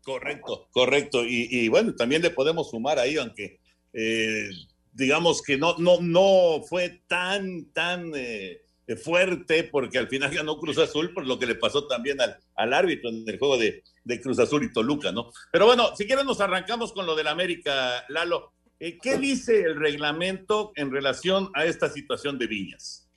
Correcto, 0.03 0.67
correcto. 0.71 1.23
Y, 1.25 1.67
bueno, 1.67 1.93
también 1.93 2.21
le 2.21 2.31
podemos 2.31 2.71
sumar 2.71 2.97
ahí, 2.97 3.17
aunque 3.17 3.59
eh, 3.93 4.49
digamos 4.91 5.41
que 5.41 5.57
no, 5.57 5.77
no, 5.77 5.99
no 6.01 6.63
fue 6.67 7.03
tan, 7.07 7.65
tan 7.71 8.11
eh, 8.15 8.61
fuerte, 8.97 9.63
porque 9.65 9.97
al 9.97 10.07
final 10.07 10.33
ganó 10.33 10.57
Cruz 10.57 10.77
Azul 10.77 11.13
por 11.13 11.27
lo 11.27 11.37
que 11.37 11.45
le 11.45 11.55
pasó 11.55 11.85
también 11.85 12.19
al, 12.21 12.37
al 12.55 12.73
árbitro 12.73 13.09
en 13.09 13.27
el 13.27 13.37
juego 13.37 13.57
de, 13.57 13.83
de, 14.03 14.21
Cruz 14.21 14.39
Azul 14.39 14.63
y 14.63 14.73
Toluca, 14.73 15.11
¿no? 15.11 15.31
Pero 15.51 15.65
bueno, 15.65 15.95
si 15.95 16.05
quieren 16.05 16.25
nos 16.25 16.41
arrancamos 16.41 16.93
con 16.93 17.05
lo 17.05 17.15
del 17.15 17.27
América, 17.27 18.03
Lalo. 18.09 18.53
Eh, 18.79 18.97
¿Qué 18.97 19.17
dice 19.17 19.61
el 19.61 19.75
reglamento 19.75 20.71
en 20.75 20.89
relación 20.89 21.49
a 21.53 21.65
esta 21.65 21.89
situación 21.89 22.39
de 22.39 22.47
Viñas? 22.47 23.09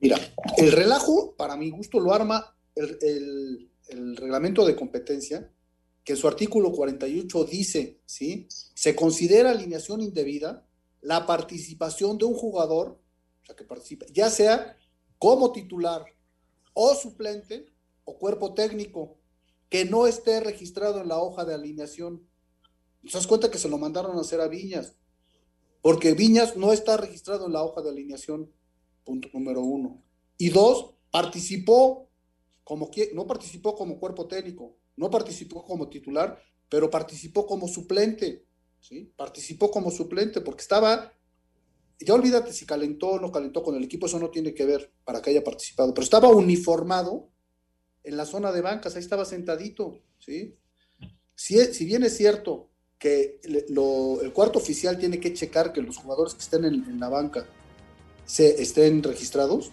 Mira, 0.00 0.18
el 0.58 0.70
relajo, 0.70 1.34
para 1.36 1.56
mi 1.56 1.70
gusto, 1.70 1.98
lo 1.98 2.12
arma 2.12 2.54
el, 2.74 3.70
reglamento 4.16 4.66
de 4.66 4.76
competencia, 4.76 5.50
que 6.04 6.12
en 6.12 6.18
su 6.18 6.28
artículo 6.28 6.72
48 6.72 7.44
dice, 7.44 8.00
¿sí? 8.04 8.46
Se 8.48 8.94
considera 8.94 9.50
alineación 9.50 10.02
indebida 10.02 10.66
la 11.00 11.26
participación 11.26 12.18
de 12.18 12.26
un 12.26 12.34
jugador, 12.34 13.00
o 13.42 13.46
sea, 13.46 13.56
que 13.56 13.64
participa, 13.64 14.04
ya 14.12 14.28
sea 14.28 14.76
como 15.18 15.52
titular 15.52 16.04
o 16.74 16.94
suplente 16.94 17.66
o 18.04 18.18
cuerpo 18.18 18.52
técnico, 18.52 19.18
que 19.70 19.84
no 19.84 20.06
esté 20.06 20.40
registrado 20.40 21.00
en 21.00 21.08
la 21.08 21.18
hoja 21.18 21.44
de 21.44 21.54
alineación. 21.54 22.27
¿Te 23.08 23.16
das 23.16 23.26
cuenta 23.26 23.50
que 23.50 23.58
se 23.58 23.70
lo 23.70 23.78
mandaron 23.78 24.18
a 24.18 24.20
hacer 24.20 24.38
a 24.40 24.48
Viñas? 24.48 24.94
Porque 25.80 26.12
Viñas 26.12 26.56
no 26.56 26.74
está 26.74 26.98
registrado 26.98 27.46
en 27.46 27.54
la 27.54 27.62
hoja 27.62 27.80
de 27.80 27.88
alineación, 27.88 28.52
punto 29.02 29.28
número 29.32 29.62
uno. 29.62 30.02
Y 30.36 30.50
dos, 30.50 30.94
participó 31.10 32.10
como 32.64 32.90
no 33.14 33.26
participó 33.26 33.74
como 33.74 33.98
cuerpo 33.98 34.28
técnico, 34.28 34.76
no 34.96 35.08
participó 35.08 35.64
como 35.64 35.88
titular, 35.88 36.38
pero 36.68 36.90
participó 36.90 37.46
como 37.46 37.66
suplente. 37.66 38.44
¿sí? 38.80 39.10
Participó 39.16 39.70
como 39.70 39.90
suplente 39.90 40.42
porque 40.42 40.60
estaba, 40.60 41.14
ya 41.98 42.12
olvídate 42.12 42.52
si 42.52 42.66
calentó 42.66 43.12
o 43.12 43.20
no 43.20 43.32
calentó 43.32 43.62
con 43.62 43.74
el 43.74 43.84
equipo, 43.84 44.04
eso 44.04 44.18
no 44.18 44.28
tiene 44.28 44.52
que 44.52 44.66
ver 44.66 44.92
para 45.04 45.22
que 45.22 45.30
haya 45.30 45.42
participado, 45.42 45.94
pero 45.94 46.04
estaba 46.04 46.28
uniformado 46.28 47.30
en 48.04 48.18
la 48.18 48.26
zona 48.26 48.52
de 48.52 48.60
bancas, 48.60 48.94
ahí 48.96 49.02
estaba 49.02 49.24
sentadito, 49.24 50.02
¿sí? 50.18 50.58
Si, 51.34 51.56
si 51.72 51.84
bien 51.86 52.02
es 52.02 52.16
cierto 52.16 52.67
que 52.98 53.40
el 53.44 54.32
cuarto 54.32 54.58
oficial 54.58 54.98
tiene 54.98 55.20
que 55.20 55.32
checar 55.32 55.72
que 55.72 55.82
los 55.82 55.96
jugadores 55.96 56.34
que 56.34 56.40
estén 56.40 56.64
en, 56.64 56.98
la 56.98 57.08
banca 57.08 57.46
se 58.26 58.60
estén 58.60 59.02
registrados, 59.02 59.70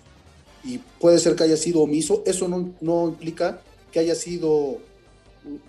y 0.63 0.79
puede 0.99 1.19
ser 1.19 1.35
que 1.35 1.43
haya 1.43 1.57
sido 1.57 1.81
omiso, 1.81 2.23
eso 2.25 2.47
no, 2.47 2.73
no 2.81 3.07
implica 3.07 3.61
que 3.91 3.99
haya 3.99 4.15
sido 4.15 4.79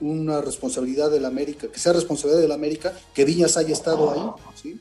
una 0.01 0.41
responsabilidad 0.41 1.11
del 1.11 1.25
América, 1.25 1.69
que 1.69 1.79
sea 1.79 1.93
responsabilidad 1.93 2.41
del 2.41 2.53
América 2.53 2.99
que 3.15 3.25
Viñas 3.25 3.57
haya 3.57 3.73
estado 3.73 4.11
ahí, 4.11 4.45
¿sí? 4.61 4.81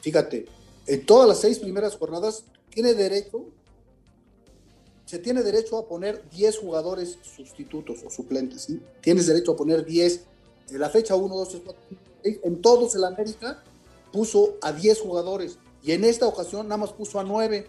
Fíjate, 0.00 0.46
en 0.86 1.04
todas 1.04 1.28
las 1.28 1.40
seis 1.40 1.58
primeras 1.58 1.96
jornadas 1.96 2.44
tiene 2.70 2.94
derecho, 2.94 3.46
se 5.04 5.18
tiene 5.18 5.42
derecho 5.42 5.78
a 5.78 5.88
poner 5.88 6.22
10 6.30 6.58
jugadores 6.58 7.18
sustitutos 7.36 7.98
o 8.04 8.10
suplentes, 8.10 8.62
¿sí? 8.62 8.80
Tienes 9.00 9.26
derecho 9.26 9.52
a 9.52 9.56
poner 9.56 9.84
10. 9.84 10.20
En 10.70 10.80
la 10.80 10.90
fecha 10.90 11.14
1, 11.14 11.34
2, 11.34 11.48
3, 11.48 11.62
4, 11.64 11.82
6, 12.22 12.38
en 12.44 12.62
todos 12.62 12.94
el 12.94 13.04
América 13.04 13.62
puso 14.12 14.56
a 14.62 14.72
10 14.72 15.00
jugadores 15.00 15.58
y 15.82 15.92
en 15.92 16.04
esta 16.04 16.26
ocasión 16.26 16.68
nada 16.68 16.78
más 16.78 16.92
puso 16.92 17.20
a 17.20 17.24
9 17.24 17.68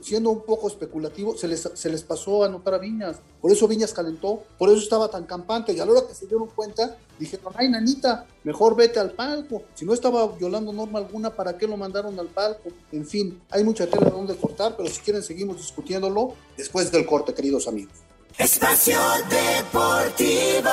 siendo 0.00 0.30
un 0.30 0.42
poco 0.42 0.68
especulativo, 0.68 1.36
se 1.36 1.46
les, 1.48 2.02
pasó 2.02 2.42
a 2.42 2.46
anotar 2.46 2.74
a 2.74 2.78
Viñas. 2.78 3.16
Por 3.40 3.52
eso 3.52 3.68
Viñas 3.68 3.92
calentó, 3.92 4.42
por 4.58 4.70
eso 4.70 4.78
estaba 4.78 5.08
tan 5.10 5.24
campante. 5.24 5.72
Y 5.72 5.80
a 5.80 5.84
la 5.84 5.92
hora 5.92 6.06
que 6.08 6.14
se 6.14 6.26
dieron 6.26 6.48
cuenta, 6.48 6.96
dijeron, 7.18 7.52
ay, 7.56 7.68
nanita, 7.68 8.26
mejor 8.42 8.74
vete 8.74 8.98
al 8.98 9.12
palco. 9.12 9.62
Si 9.74 9.84
no 9.84 9.92
estaba 9.92 10.26
violando 10.28 10.72
norma 10.72 10.98
alguna, 10.98 11.34
¿para 11.34 11.56
qué 11.58 11.66
lo 11.66 11.76
mandaron 11.76 12.18
al 12.18 12.28
palco? 12.28 12.70
En 12.92 13.06
fin, 13.06 13.40
hay 13.50 13.64
mucha 13.64 13.86
tela 13.86 14.10
donde 14.10 14.36
cortar, 14.36 14.76
pero 14.76 14.88
si 14.88 15.00
quieren 15.00 15.22
seguimos 15.22 15.58
discutiéndolo 15.58 16.34
después 16.56 16.90
del 16.90 17.04
corte, 17.06 17.34
queridos 17.34 17.68
amigos. 17.68 17.94
Espacio 18.38 18.98
Deportivo. 19.28 20.70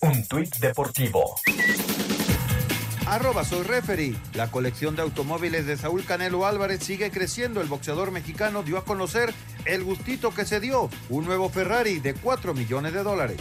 Un 0.00 0.26
tuit 0.26 0.54
deportivo 0.56 1.36
Arroba 3.06 3.44
soy 3.44 3.62
referee. 3.62 4.16
La 4.34 4.50
colección 4.50 4.96
de 4.96 5.02
automóviles 5.02 5.64
de 5.66 5.76
Saúl 5.76 6.04
Canelo 6.04 6.44
Álvarez 6.44 6.82
sigue 6.82 7.10
creciendo. 7.10 7.60
El 7.60 7.68
boxeador 7.68 8.10
mexicano 8.10 8.64
dio 8.64 8.78
a 8.78 8.84
conocer 8.84 9.32
el 9.64 9.84
gustito 9.84 10.34
que 10.34 10.44
se 10.44 10.58
dio, 10.58 10.90
un 11.08 11.24
nuevo 11.24 11.48
Ferrari 11.48 12.00
de 12.00 12.14
4 12.14 12.52
millones 12.52 12.92
de 12.94 13.02
dólares. 13.04 13.36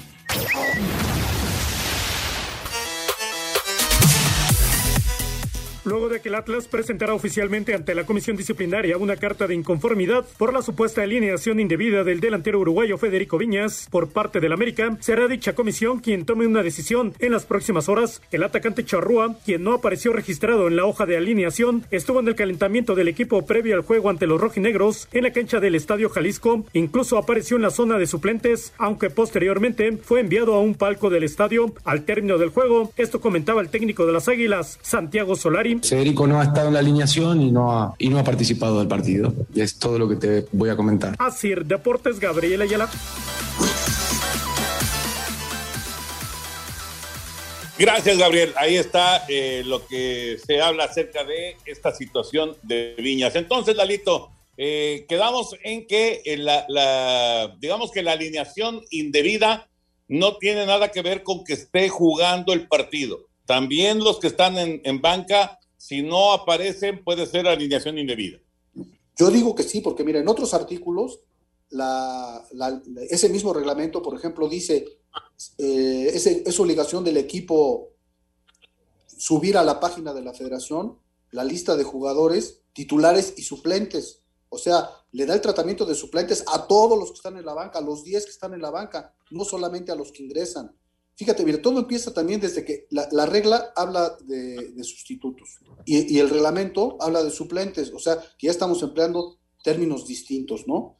Luego 5.85 6.09
de 6.09 6.21
que 6.21 6.29
el 6.29 6.35
Atlas 6.35 6.67
presentara 6.67 7.13
oficialmente 7.13 7.73
ante 7.73 7.95
la 7.95 8.05
comisión 8.05 8.37
disciplinaria 8.37 8.97
una 8.97 9.17
carta 9.17 9.47
de 9.47 9.55
inconformidad 9.55 10.25
por 10.37 10.53
la 10.53 10.61
supuesta 10.61 11.01
alineación 11.01 11.59
indebida 11.59 12.03
del 12.03 12.19
delantero 12.19 12.59
uruguayo 12.59 12.97
Federico 12.97 13.37
Viñas 13.37 13.87
por 13.89 14.09
parte 14.09 14.39
del 14.39 14.53
América, 14.53 14.97
será 14.99 15.27
dicha 15.27 15.53
comisión 15.53 15.99
quien 15.99 16.25
tome 16.25 16.47
una 16.47 16.63
decisión 16.63 17.13
en 17.19 17.31
las 17.31 17.45
próximas 17.45 17.89
horas. 17.89 18.21
El 18.31 18.43
atacante 18.43 18.85
Charrúa, 18.85 19.35
quien 19.45 19.63
no 19.63 19.73
apareció 19.73 20.13
registrado 20.13 20.67
en 20.67 20.75
la 20.75 20.85
hoja 20.85 21.05
de 21.05 21.17
alineación, 21.17 21.85
estuvo 21.91 22.19
en 22.19 22.27
el 22.27 22.35
calentamiento 22.35 22.95
del 22.95 23.07
equipo 23.07 23.45
previo 23.45 23.75
al 23.75 23.81
juego 23.81 24.09
ante 24.09 24.27
los 24.27 24.41
rojinegros 24.41 25.07
en 25.11 25.23
la 25.23 25.31
cancha 25.31 25.59
del 25.59 25.75
Estadio 25.75 26.09
Jalisco, 26.09 26.65
incluso 26.73 27.17
apareció 27.17 27.57
en 27.57 27.63
la 27.63 27.69
zona 27.69 27.97
de 27.97 28.07
suplentes, 28.07 28.73
aunque 28.77 29.09
posteriormente 29.09 29.97
fue 29.97 30.21
enviado 30.21 30.53
a 30.55 30.61
un 30.61 30.75
palco 30.75 31.09
del 31.09 31.23
estadio 31.23 31.73
al 31.83 32.05
término 32.05 32.37
del 32.37 32.49
juego. 32.49 32.91
Esto 32.97 33.21
comentaba 33.21 33.61
el 33.61 33.69
técnico 33.69 34.05
de 34.05 34.13
las 34.13 34.27
Águilas, 34.27 34.79
Santiago 34.81 35.35
Solari, 35.35 35.74
Federico 35.81 36.27
no 36.27 36.39
ha 36.39 36.43
estado 36.43 36.67
en 36.67 36.73
la 36.73 36.79
alineación 36.79 37.41
y 37.41 37.51
no 37.51 37.71
ha, 37.71 37.95
y 37.97 38.09
no 38.09 38.19
ha 38.19 38.23
participado 38.23 38.79
del 38.79 38.87
partido. 38.87 39.33
Es 39.55 39.77
todo 39.77 39.99
lo 39.99 40.07
que 40.09 40.15
te 40.15 40.45
voy 40.51 40.69
a 40.69 40.75
comentar. 40.75 41.15
Así, 41.19 41.53
Deportes 41.65 42.19
Gabriel 42.19 42.61
Ayala. 42.61 42.89
Gracias, 47.77 48.17
Gabriel. 48.17 48.53
Ahí 48.55 48.77
está 48.77 49.25
eh, 49.27 49.61
lo 49.65 49.85
que 49.85 50.37
se 50.45 50.61
habla 50.61 50.85
acerca 50.85 51.25
de 51.25 51.57
esta 51.65 51.93
situación 51.93 52.55
de 52.63 52.95
Viñas. 52.97 53.35
Entonces, 53.35 53.75
Lalito, 53.75 54.29
eh, 54.55 55.05
quedamos 55.09 55.57
en 55.61 55.85
que 55.85 56.21
la, 56.37 57.53
digamos 57.59 57.91
que 57.91 58.01
la 58.01 58.13
alineación 58.13 58.81
indebida 58.91 59.67
no 60.07 60.37
tiene 60.37 60.65
nada 60.65 60.89
que 60.89 61.01
ver 61.01 61.23
con 61.23 61.43
que 61.43 61.53
esté 61.53 61.89
jugando 61.89 62.53
el 62.53 62.67
partido. 62.67 63.27
También 63.45 63.99
los 63.99 64.19
que 64.19 64.27
están 64.27 64.57
en, 64.57 64.81
en 64.85 65.01
banca, 65.01 65.59
si 65.87 66.01
no 66.01 66.33
aparecen, 66.33 67.03
puede 67.03 67.27
ser 67.27 67.47
alineación 67.47 67.99
indebida. 67.99 68.39
Yo 69.15 69.29
digo 69.29 69.53
que 69.53 69.61
sí, 69.61 69.81
porque 69.81 70.03
mira, 70.03 70.19
en 70.19 70.27
otros 70.27 70.55
artículos, 70.55 71.19
la, 71.69 72.43
la, 72.53 72.81
ese 73.07 73.29
mismo 73.29 73.53
reglamento, 73.53 74.01
por 74.01 74.15
ejemplo, 74.15 74.49
dice, 74.49 74.83
eh, 75.59 76.11
es, 76.11 76.25
es 76.25 76.59
obligación 76.59 77.03
del 77.03 77.17
equipo 77.17 77.91
subir 79.05 79.59
a 79.59 79.63
la 79.63 79.79
página 79.79 80.11
de 80.11 80.23
la 80.23 80.33
federación 80.33 80.97
la 81.29 81.43
lista 81.43 81.75
de 81.75 81.83
jugadores 81.83 82.61
titulares 82.73 83.35
y 83.37 83.43
suplentes. 83.43 84.23
O 84.49 84.57
sea, 84.57 84.89
le 85.11 85.27
da 85.27 85.35
el 85.35 85.41
tratamiento 85.41 85.85
de 85.85 85.93
suplentes 85.93 86.43
a 86.51 86.65
todos 86.65 86.97
los 86.97 87.11
que 87.11 87.17
están 87.17 87.37
en 87.37 87.45
la 87.45 87.53
banca, 87.53 87.77
a 87.77 87.83
los 87.83 88.03
10 88.03 88.25
que 88.25 88.31
están 88.31 88.55
en 88.55 88.61
la 88.63 88.71
banca, 88.71 89.13
no 89.29 89.45
solamente 89.45 89.91
a 89.91 89.95
los 89.95 90.11
que 90.11 90.23
ingresan. 90.23 90.75
Fíjate, 91.15 91.45
mire, 91.45 91.59
todo 91.59 91.79
empieza 91.79 92.13
también 92.13 92.41
desde 92.41 92.65
que 92.65 92.87
la, 92.89 93.07
la 93.11 93.25
regla 93.25 93.71
habla 93.75 94.17
de, 94.25 94.83
sustitutos 94.83 95.59
y, 95.85 96.13
y, 96.13 96.19
el 96.19 96.29
reglamento 96.29 96.97
habla 96.99 97.23
de 97.23 97.31
suplentes, 97.31 97.93
o 97.93 97.99
sea, 97.99 98.19
que 98.37 98.47
ya 98.47 98.51
estamos 98.51 98.83
empleando 98.83 99.39
términos 99.63 100.05
distintos, 100.05 100.67
¿no? 100.67 100.97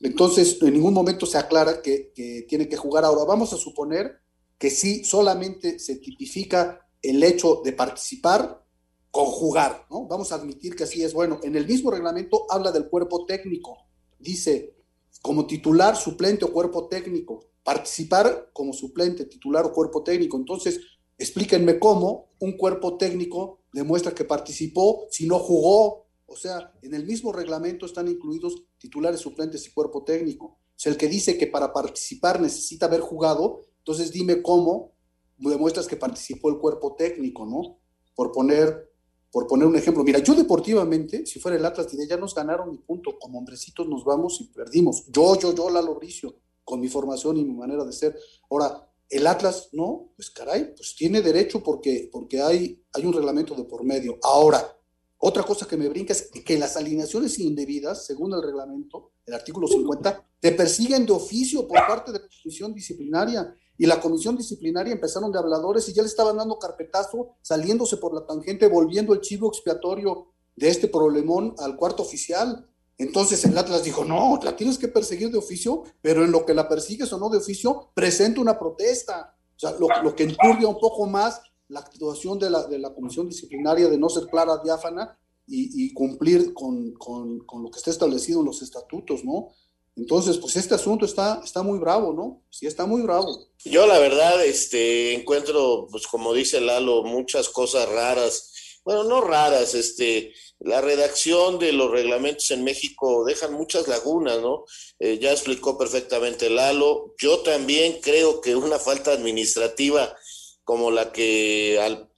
Entonces, 0.00 0.56
en 0.62 0.72
ningún 0.72 0.94
momento 0.94 1.26
se 1.26 1.36
aclara 1.36 1.82
que, 1.82 2.12
que 2.14 2.46
tiene 2.48 2.68
que 2.68 2.76
jugar 2.76 3.04
ahora. 3.04 3.24
Vamos 3.24 3.52
a 3.52 3.58
suponer 3.58 4.20
que 4.58 4.70
sí 4.70 5.04
solamente 5.04 5.78
se 5.78 5.96
tipifica 5.96 6.88
el 7.02 7.22
hecho 7.22 7.60
de 7.64 7.72
participar 7.72 8.64
con 9.10 9.26
jugar, 9.26 9.86
¿no? 9.90 10.06
Vamos 10.06 10.32
a 10.32 10.36
admitir 10.36 10.74
que 10.74 10.84
así 10.84 11.02
es. 11.02 11.12
Bueno, 11.12 11.40
en 11.42 11.54
el 11.54 11.66
mismo 11.66 11.90
reglamento 11.90 12.46
habla 12.48 12.72
del 12.72 12.88
cuerpo 12.88 13.26
técnico. 13.26 13.76
Dice, 14.18 14.74
como 15.20 15.46
titular, 15.46 15.96
suplente 15.96 16.44
o 16.44 16.52
cuerpo 16.52 16.88
técnico. 16.88 17.49
Participar 17.70 18.50
como 18.52 18.72
suplente, 18.72 19.26
titular 19.26 19.64
o 19.64 19.72
cuerpo 19.72 20.02
técnico. 20.02 20.36
Entonces, 20.36 20.80
explíquenme 21.16 21.78
cómo 21.78 22.30
un 22.40 22.56
cuerpo 22.56 22.96
técnico 22.96 23.60
demuestra 23.72 24.12
que 24.12 24.24
participó 24.24 25.06
si 25.08 25.28
no 25.28 25.38
jugó. 25.38 26.08
O 26.26 26.34
sea, 26.34 26.72
en 26.82 26.94
el 26.94 27.06
mismo 27.06 27.30
reglamento 27.32 27.86
están 27.86 28.08
incluidos 28.08 28.64
titulares, 28.76 29.20
suplentes 29.20 29.68
y 29.68 29.70
cuerpo 29.70 30.02
técnico. 30.02 30.46
O 30.46 30.74
sea, 30.74 30.90
el 30.90 30.98
que 30.98 31.06
dice 31.06 31.38
que 31.38 31.46
para 31.46 31.72
participar 31.72 32.40
necesita 32.40 32.86
haber 32.86 33.02
jugado, 33.02 33.60
entonces 33.78 34.10
dime 34.10 34.42
cómo 34.42 34.90
demuestras 35.36 35.86
que 35.86 35.94
participó 35.94 36.50
el 36.50 36.58
cuerpo 36.58 36.96
técnico, 36.96 37.46
¿no? 37.46 37.78
Por 38.16 38.32
poner 38.32 38.90
por 39.30 39.46
poner 39.46 39.68
un 39.68 39.76
ejemplo, 39.76 40.02
mira, 40.02 40.18
yo 40.18 40.34
deportivamente, 40.34 41.24
si 41.24 41.38
fuera 41.38 41.56
el 41.56 41.64
Atlas, 41.64 41.88
diría, 41.88 42.08
ya 42.08 42.16
nos 42.16 42.34
ganaron 42.34 42.74
y 42.74 42.78
punto, 42.78 43.16
como 43.16 43.38
hombrecitos 43.38 43.88
nos 43.88 44.04
vamos 44.04 44.40
y 44.40 44.44
perdimos. 44.46 45.04
Yo, 45.06 45.38
yo, 45.38 45.54
yo, 45.54 45.70
Lalo 45.70 45.94
Bricio, 45.94 46.34
con 46.70 46.80
mi 46.80 46.88
formación 46.88 47.36
y 47.36 47.44
mi 47.44 47.52
manera 47.52 47.84
de 47.84 47.92
ser. 47.92 48.16
Ahora, 48.48 48.88
el 49.08 49.26
Atlas, 49.26 49.70
no, 49.72 50.12
pues 50.14 50.30
caray, 50.30 50.72
pues 50.76 50.94
tiene 50.96 51.20
derecho 51.20 51.64
porque, 51.64 52.08
porque 52.12 52.40
hay, 52.40 52.80
hay 52.92 53.04
un 53.04 53.12
reglamento 53.12 53.56
de 53.56 53.64
por 53.64 53.82
medio. 53.82 54.20
Ahora, 54.22 54.76
otra 55.18 55.42
cosa 55.42 55.66
que 55.66 55.76
me 55.76 55.88
brinca 55.88 56.12
es 56.12 56.30
que 56.30 56.56
las 56.56 56.76
alineaciones 56.76 57.40
indebidas, 57.40 58.06
según 58.06 58.32
el 58.34 58.42
reglamento, 58.42 59.10
el 59.26 59.34
artículo 59.34 59.66
50, 59.66 60.24
te 60.38 60.52
persiguen 60.52 61.04
de 61.04 61.12
oficio 61.12 61.66
por 61.66 61.78
parte 61.88 62.12
de 62.12 62.20
la 62.20 62.28
comisión 62.42 62.72
disciplinaria 62.72 63.52
y 63.76 63.86
la 63.86 64.00
comisión 64.00 64.36
disciplinaria 64.36 64.92
empezaron 64.92 65.32
de 65.32 65.40
habladores 65.40 65.88
y 65.88 65.92
ya 65.92 66.02
le 66.02 66.08
estaban 66.08 66.36
dando 66.36 66.58
carpetazo, 66.58 67.34
saliéndose 67.42 67.96
por 67.96 68.14
la 68.14 68.24
tangente, 68.24 68.68
volviendo 68.68 69.12
el 69.12 69.20
chivo 69.20 69.48
expiatorio 69.48 70.28
de 70.54 70.68
este 70.68 70.86
problemón 70.86 71.54
al 71.58 71.76
cuarto 71.76 72.04
oficial. 72.04 72.69
Entonces 73.00 73.42
el 73.46 73.56
Atlas 73.56 73.82
dijo, 73.82 74.04
no, 74.04 74.38
la 74.42 74.54
tienes 74.54 74.76
que 74.76 74.86
perseguir 74.86 75.30
de 75.30 75.38
oficio, 75.38 75.84
pero 76.02 76.22
en 76.22 76.30
lo 76.30 76.44
que 76.44 76.52
la 76.52 76.68
persigues 76.68 77.10
o 77.14 77.18
no 77.18 77.30
de 77.30 77.38
oficio, 77.38 77.90
presenta 77.94 78.42
una 78.42 78.58
protesta. 78.58 79.34
O 79.56 79.58
sea, 79.58 79.70
lo, 79.72 79.88
lo 80.02 80.14
que 80.14 80.24
enturbia 80.24 80.68
un 80.68 80.78
poco 80.78 81.06
más 81.06 81.40
la 81.68 81.80
actuación 81.80 82.38
de 82.38 82.50
la, 82.50 82.66
de 82.66 82.78
la 82.78 82.92
comisión 82.92 83.26
disciplinaria 83.26 83.88
de 83.88 83.96
no 83.96 84.10
ser 84.10 84.26
clara, 84.26 84.60
diáfana 84.62 85.18
y, 85.46 85.94
cumplir 85.94 86.52
con, 86.52 86.92
con, 86.92 87.40
con, 87.40 87.62
lo 87.62 87.70
que 87.70 87.78
está 87.78 87.90
establecido 87.90 88.40
en 88.40 88.46
los 88.46 88.60
estatutos, 88.60 89.24
¿no? 89.24 89.48
Entonces, 89.96 90.36
pues 90.36 90.56
este 90.56 90.74
asunto 90.74 91.06
está, 91.06 91.40
está 91.42 91.62
muy 91.62 91.78
bravo, 91.78 92.12
¿no? 92.12 92.42
Sí, 92.50 92.66
está 92.66 92.84
muy 92.84 93.00
bravo. 93.00 93.46
Yo 93.64 93.86
la 93.86 93.98
verdad, 93.98 94.44
este, 94.44 95.14
encuentro, 95.14 95.88
pues 95.90 96.06
como 96.06 96.34
dice 96.34 96.60
Lalo, 96.60 97.02
muchas 97.02 97.48
cosas 97.48 97.88
raras. 97.88 98.49
Bueno, 98.84 99.04
no 99.04 99.20
raras, 99.20 99.74
este, 99.74 100.32
la 100.58 100.80
redacción 100.80 101.58
de 101.58 101.72
los 101.72 101.90
reglamentos 101.90 102.50
en 102.50 102.64
México 102.64 103.24
dejan 103.24 103.52
muchas 103.52 103.88
lagunas, 103.88 104.40
¿no? 104.40 104.64
Eh, 104.98 105.18
ya 105.20 105.32
explicó 105.32 105.76
perfectamente 105.76 106.48
Lalo. 106.48 107.14
Yo 107.18 107.40
también 107.40 108.00
creo 108.00 108.40
que 108.40 108.56
una 108.56 108.78
falta 108.78 109.12
administrativa 109.12 110.16
como 110.64 110.90
la 110.90 111.12
que 111.12 111.78
al, 111.80 112.10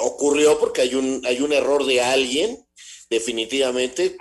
ocurrió, 0.00 0.58
porque 0.58 0.82
hay 0.82 0.94
un, 0.94 1.22
hay 1.24 1.40
un 1.40 1.52
error 1.52 1.84
de 1.86 2.00
alguien, 2.00 2.66
definitivamente, 3.10 4.16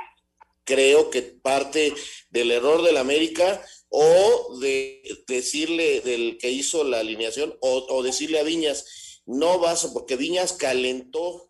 creo 0.64 1.10
que 1.10 1.22
parte 1.22 1.94
del 2.30 2.52
error 2.52 2.84
del 2.84 2.98
América 2.98 3.64
o 3.90 4.58
de 4.60 5.02
decirle 5.28 6.02
del 6.02 6.38
que 6.38 6.52
hizo 6.52 6.84
la 6.84 7.00
alineación 7.00 7.58
o, 7.62 7.86
o 7.90 8.04
decirle 8.04 8.40
a 8.40 8.44
Viñas, 8.44 9.22
no 9.26 9.60
vas, 9.60 9.90
porque 9.94 10.16
Viñas 10.16 10.54
calentó 10.54 11.47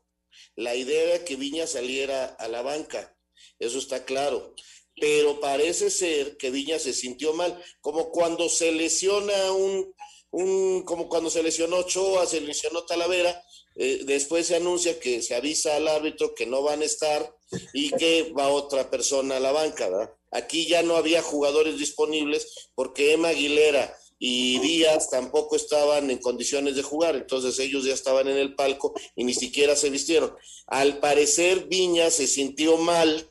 la 0.58 0.76
idea 0.76 1.13
de 1.13 1.24
que 1.24 1.38
Viñas 1.38 1.72
saliera 1.72 2.26
a 2.26 2.48
la 2.50 2.62
banca, 2.62 3.15
eso 3.60 3.78
está 3.78 4.04
claro. 4.04 4.54
Pero 5.00 5.39
parece 5.39 5.91
ser 5.91 6.38
que 6.38 6.50
Viñas 6.50 6.82
se 6.82 6.93
sintió 6.93 7.32
mal, 7.34 7.63
como 7.82 8.10
cuando 8.10 8.50
se 8.50 8.72
lesiona 8.72 9.52
un, 9.52 9.93
un 10.32 10.84
como 10.84 11.08
cuando 11.08 11.30
se 11.30 11.43
lesionó 11.43 11.78
Ochoa, 11.78 12.26
se 12.26 12.41
lesionó 12.41 12.84
Talavera, 12.84 13.39
eh, 13.76 14.02
después 14.06 14.48
se 14.48 14.56
anuncia 14.56 15.00
que 15.00 15.22
se 15.22 15.36
avisa 15.36 15.76
al 15.76 15.88
árbitro 15.88 16.34
que 16.34 16.48
no 16.48 16.63
van 16.63 16.82
a 16.82 16.86
estar 16.86 17.32
y 17.74 17.91
que 17.91 18.34
va 18.38 18.50
otra 18.50 18.89
persona 18.89 19.38
a 19.38 19.39
la 19.39 19.52
banca, 19.52 19.88
¿verdad? 19.88 20.13
Aquí 20.32 20.65
ya 20.65 20.82
no 20.82 20.98
había 20.98 21.22
jugadores 21.22 21.78
disponibles 21.78 22.72
porque 22.74 23.13
Emma 23.13 23.30
Aguilera 23.30 23.96
y 24.19 24.60
Díaz 24.60 25.10
tampoco 25.10 25.56
estaban 25.56 26.10
en 26.10 26.17
condiciones 26.17 26.75
de 26.75 26.84
jugar, 26.84 27.15
entonces 27.15 27.58
ellos 27.60 27.86
ya 27.86 27.93
estaban 27.93 28.27
en 28.27 28.38
el 28.38 28.56
palco 28.56 28.93
y 29.15 29.23
ni 29.23 29.34
siquiera 29.34 29.75
se 29.75 29.89
vistieron. 29.89 30.36
Al 30.65 30.99
parecer 30.99 31.67
Viña 31.67 32.10
se 32.10 32.27
sintió 32.27 32.77
mal, 32.77 33.30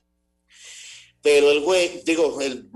pero 1.22 1.50
el 1.50 1.60
güey, 1.60 2.02
digo, 2.04 2.40
el, 2.40 2.68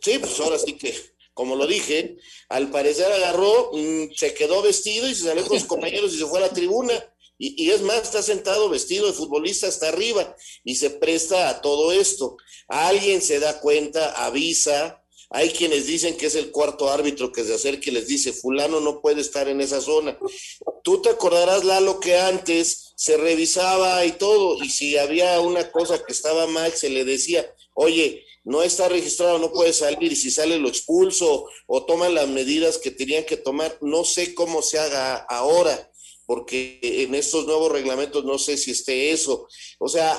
sí, 0.00 0.18
pues 0.18 0.38
ahora 0.40 0.58
sí 0.58 0.74
que, 0.74 0.94
como 1.34 1.56
lo 1.56 1.66
dije, 1.66 2.16
al 2.48 2.70
parecer 2.70 3.10
agarró, 3.12 3.72
mmm, 3.72 4.06
se 4.14 4.34
quedó 4.34 4.62
vestido 4.62 5.08
y 5.08 5.14
se 5.14 5.24
salió 5.24 5.44
con 5.46 5.58
sus 5.58 5.68
compañeros 5.68 6.14
y 6.14 6.18
se 6.18 6.26
fue 6.26 6.38
a 6.38 6.42
la 6.42 6.52
tribuna. 6.52 6.92
Y, 7.40 7.64
y, 7.64 7.70
es 7.70 7.82
más, 7.82 8.02
está 8.02 8.20
sentado 8.20 8.68
vestido 8.68 9.06
de 9.06 9.12
futbolista 9.12 9.68
hasta 9.68 9.88
arriba 9.88 10.34
y 10.64 10.74
se 10.74 10.90
presta 10.90 11.48
a 11.48 11.60
todo 11.60 11.92
esto. 11.92 12.36
Alguien 12.66 13.22
se 13.22 13.38
da 13.38 13.60
cuenta, 13.60 14.24
avisa. 14.24 15.04
Hay 15.30 15.50
quienes 15.50 15.86
dicen 15.86 16.16
que 16.16 16.26
es 16.26 16.34
el 16.34 16.50
cuarto 16.50 16.88
árbitro 16.90 17.32
que 17.32 17.44
se 17.44 17.54
acerca 17.54 17.90
y 17.90 17.92
les 17.92 18.06
dice, 18.06 18.32
fulano 18.32 18.80
no 18.80 19.00
puede 19.00 19.20
estar 19.20 19.48
en 19.48 19.60
esa 19.60 19.80
zona. 19.80 20.18
Tú 20.82 21.02
te 21.02 21.10
acordarás, 21.10 21.64
Lalo, 21.64 22.00
que 22.00 22.16
antes 22.16 22.92
se 22.96 23.16
revisaba 23.16 24.04
y 24.06 24.12
todo, 24.12 24.62
y 24.62 24.70
si 24.70 24.96
había 24.96 25.40
una 25.40 25.70
cosa 25.70 26.02
que 26.02 26.12
estaba 26.12 26.46
mal, 26.46 26.72
se 26.72 26.88
le 26.88 27.04
decía, 27.04 27.46
oye, 27.74 28.24
no 28.44 28.62
está 28.62 28.88
registrado, 28.88 29.38
no 29.38 29.52
puede 29.52 29.74
salir, 29.74 30.12
y 30.12 30.16
si 30.16 30.30
sale 30.30 30.58
lo 30.58 30.68
expulso 30.68 31.46
o 31.66 31.84
toman 31.84 32.14
las 32.14 32.28
medidas 32.28 32.78
que 32.78 32.90
tenían 32.90 33.24
que 33.24 33.36
tomar. 33.36 33.76
No 33.82 34.04
sé 34.04 34.34
cómo 34.34 34.62
se 34.62 34.78
haga 34.78 35.16
ahora 35.16 35.88
porque 36.28 36.78
en 36.82 37.14
estos 37.14 37.46
nuevos 37.46 37.72
reglamentos 37.72 38.22
no 38.22 38.38
sé 38.38 38.58
si 38.58 38.72
esté 38.72 39.12
eso. 39.12 39.48
O 39.78 39.88
sea, 39.88 40.14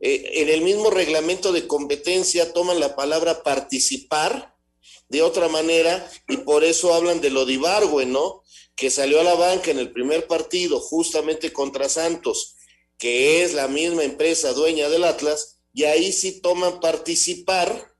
eh, 0.00 0.40
en 0.40 0.48
el 0.48 0.62
mismo 0.62 0.90
reglamento 0.90 1.52
de 1.52 1.66
competencia 1.66 2.52
toman 2.54 2.80
la 2.80 2.96
palabra 2.96 3.42
participar 3.42 4.56
de 5.10 5.22
otra 5.22 5.48
manera 5.48 6.10
y 6.28 6.38
por 6.38 6.64
eso 6.64 6.94
hablan 6.94 7.20
de 7.20 7.30
lo 7.30 7.44
de 7.44 7.58
¿no? 8.06 8.42
Que 8.76 8.90
salió 8.90 9.20
a 9.20 9.24
la 9.24 9.34
banca 9.34 9.70
en 9.70 9.78
el 9.78 9.92
primer 9.92 10.26
partido 10.26 10.80
justamente 10.80 11.52
contra 11.52 11.88
Santos, 11.90 12.56
que 12.96 13.42
es 13.42 13.52
la 13.52 13.68
misma 13.68 14.04
empresa 14.04 14.52
dueña 14.54 14.88
del 14.88 15.04
Atlas, 15.04 15.58
y 15.74 15.84
ahí 15.84 16.12
sí 16.12 16.40
toman 16.40 16.80
participar 16.80 17.94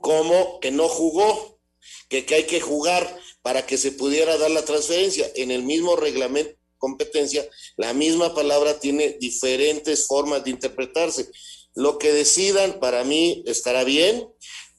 como 0.00 0.58
que 0.58 0.72
no 0.72 0.88
jugó, 0.88 1.60
que, 2.08 2.26
que 2.26 2.34
hay 2.34 2.44
que 2.44 2.60
jugar 2.60 3.16
para 3.42 3.64
que 3.64 3.78
se 3.78 3.92
pudiera 3.92 4.36
dar 4.38 4.50
la 4.50 4.64
transferencia. 4.64 5.30
En 5.36 5.52
el 5.52 5.62
mismo 5.62 5.94
reglamento 5.94 6.61
competencia, 6.82 7.48
la 7.76 7.94
misma 7.94 8.34
palabra 8.34 8.80
tiene 8.80 9.16
diferentes 9.20 10.08
formas 10.08 10.42
de 10.42 10.50
interpretarse. 10.50 11.30
Lo 11.76 11.96
que 11.96 12.12
decidan 12.12 12.80
para 12.80 13.04
mí 13.04 13.44
estará 13.46 13.84
bien, 13.84 14.28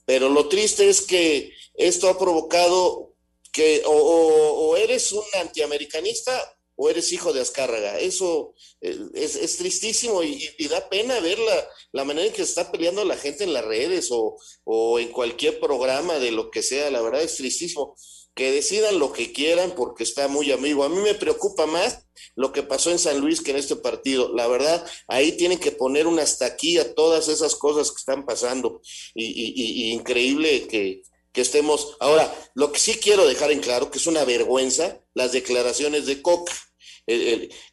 pero 0.05 0.27
lo 0.27 0.49
triste 0.49 0.89
es 0.89 1.01
que 1.01 1.53
esto 1.75 2.09
ha 2.09 2.19
provocado 2.19 3.13
que 3.53 3.83
o, 3.85 4.75
eres 4.75 5.13
un 5.13 5.23
antiamericanista 5.39 6.57
o 6.75 6.89
eres 6.89 7.13
hijo 7.13 7.31
de 7.31 7.39
Azcárraga. 7.39 7.97
Eso 7.99 8.53
eh, 8.81 8.97
es, 9.13 9.57
tristísimo 9.57 10.23
y, 10.23 10.49
y, 10.57 10.67
da 10.67 10.89
pena 10.89 11.21
ver 11.21 11.39
la, 11.39 11.69
la, 11.93 12.03
manera 12.03 12.27
en 12.27 12.33
que 12.33 12.41
está 12.41 12.69
peleando 12.69 13.05
la 13.05 13.15
gente 13.15 13.45
en 13.45 13.53
las 13.53 13.63
redes 13.63 14.09
o, 14.11 14.37
o 14.65 14.99
en 14.99 15.09
cualquier 15.09 15.59
programa 15.61 16.19
de 16.19 16.31
lo 16.31 16.51
que 16.51 16.63
sea. 16.63 16.91
La 16.91 17.01
verdad 17.01 17.21
es 17.21 17.37
tristísimo 17.37 17.95
que 18.35 18.51
decidan 18.51 18.99
lo 18.99 19.11
que 19.11 19.31
quieran 19.31 19.73
porque 19.75 20.03
está 20.03 20.27
muy 20.27 20.51
amigo. 20.51 20.83
A 20.83 20.89
mí 20.89 20.97
me 20.97 21.13
preocupa 21.13 21.65
más 21.65 22.05
lo 22.35 22.51
que 22.51 22.63
pasó 22.63 22.91
en 22.91 22.99
San 22.99 23.19
Luis 23.19 23.41
que 23.41 23.51
en 23.51 23.57
este 23.57 23.75
partido. 23.75 24.33
La 24.33 24.47
verdad, 24.47 24.85
ahí 25.07 25.33
tienen 25.33 25.59
que 25.59 25.71
poner 25.71 26.07
una 26.07 26.23
hasta 26.23 26.45
aquí 26.45 26.77
a 26.79 26.95
todas 26.95 27.27
esas 27.27 27.55
cosas 27.55 27.91
que 27.91 27.99
están 27.99 28.25
pasando. 28.25 28.81
Y, 29.13 29.91
increíble 29.91 30.67
que, 30.67 31.03
que 31.31 31.41
estemos. 31.41 31.95
Ahora, 31.99 32.33
lo 32.55 32.71
que 32.71 32.79
sí 32.79 32.95
quiero 32.95 33.27
dejar 33.27 33.51
en 33.51 33.59
claro, 33.59 33.91
que 33.91 33.99
es 33.99 34.07
una 34.07 34.25
vergüenza, 34.25 34.99
las 35.13 35.31
declaraciones 35.31 36.05
de 36.05 36.21
Coca. 36.21 36.53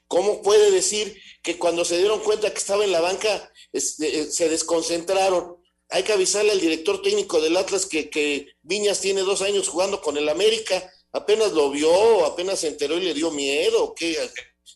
¿Cómo 0.08 0.42
puede 0.42 0.72
decir 0.72 1.16
que 1.42 1.56
cuando 1.56 1.84
se 1.84 1.96
dieron 1.96 2.20
cuenta 2.20 2.52
que 2.52 2.58
estaba 2.58 2.84
en 2.84 2.92
la 2.92 3.00
banca 3.00 3.50
eh, 3.72 3.80
se 3.80 4.48
desconcentraron? 4.48 5.59
Hay 5.90 6.04
que 6.04 6.12
avisarle 6.12 6.52
al 6.52 6.60
director 6.60 7.02
técnico 7.02 7.40
del 7.40 7.56
Atlas 7.56 7.86
que, 7.86 8.46
Viñas 8.62 9.00
tiene 9.00 9.22
dos 9.22 9.42
años 9.42 9.68
jugando 9.68 10.00
con 10.00 10.16
el 10.16 10.28
América, 10.28 10.90
apenas 11.12 11.52
lo 11.52 11.70
vio, 11.70 12.24
apenas 12.24 12.60
se 12.60 12.68
enteró 12.68 12.96
y 12.96 13.02
le 13.02 13.14
dio 13.14 13.30
miedo, 13.32 13.92
¿qué? 13.94 14.16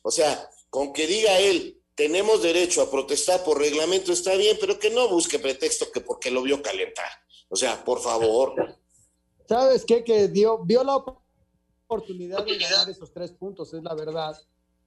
O 0.02 0.10
sea, 0.10 0.50
con 0.70 0.92
que 0.92 1.06
diga 1.06 1.38
él, 1.38 1.80
tenemos 1.94 2.42
derecho 2.42 2.82
a 2.82 2.90
protestar 2.90 3.44
por 3.44 3.58
reglamento, 3.58 4.12
está 4.12 4.34
bien, 4.34 4.56
pero 4.60 4.78
que 4.78 4.90
no 4.90 5.08
busque 5.08 5.38
pretexto 5.38 5.90
que 5.92 6.00
porque 6.00 6.30
lo 6.30 6.42
vio 6.42 6.60
calentar. 6.60 7.08
O 7.48 7.56
sea, 7.56 7.84
por 7.84 8.00
favor. 8.00 8.76
¿Sabes 9.48 9.84
qué? 9.84 10.02
Que 10.02 10.26
dio, 10.26 10.58
vio 10.64 10.82
la 10.82 10.96
oportunidad 10.96 12.44
de 12.44 12.58
ganar 12.58 12.90
esos 12.90 13.12
tres 13.12 13.30
puntos, 13.30 13.72
es 13.72 13.82
la 13.84 13.94
verdad. 13.94 14.36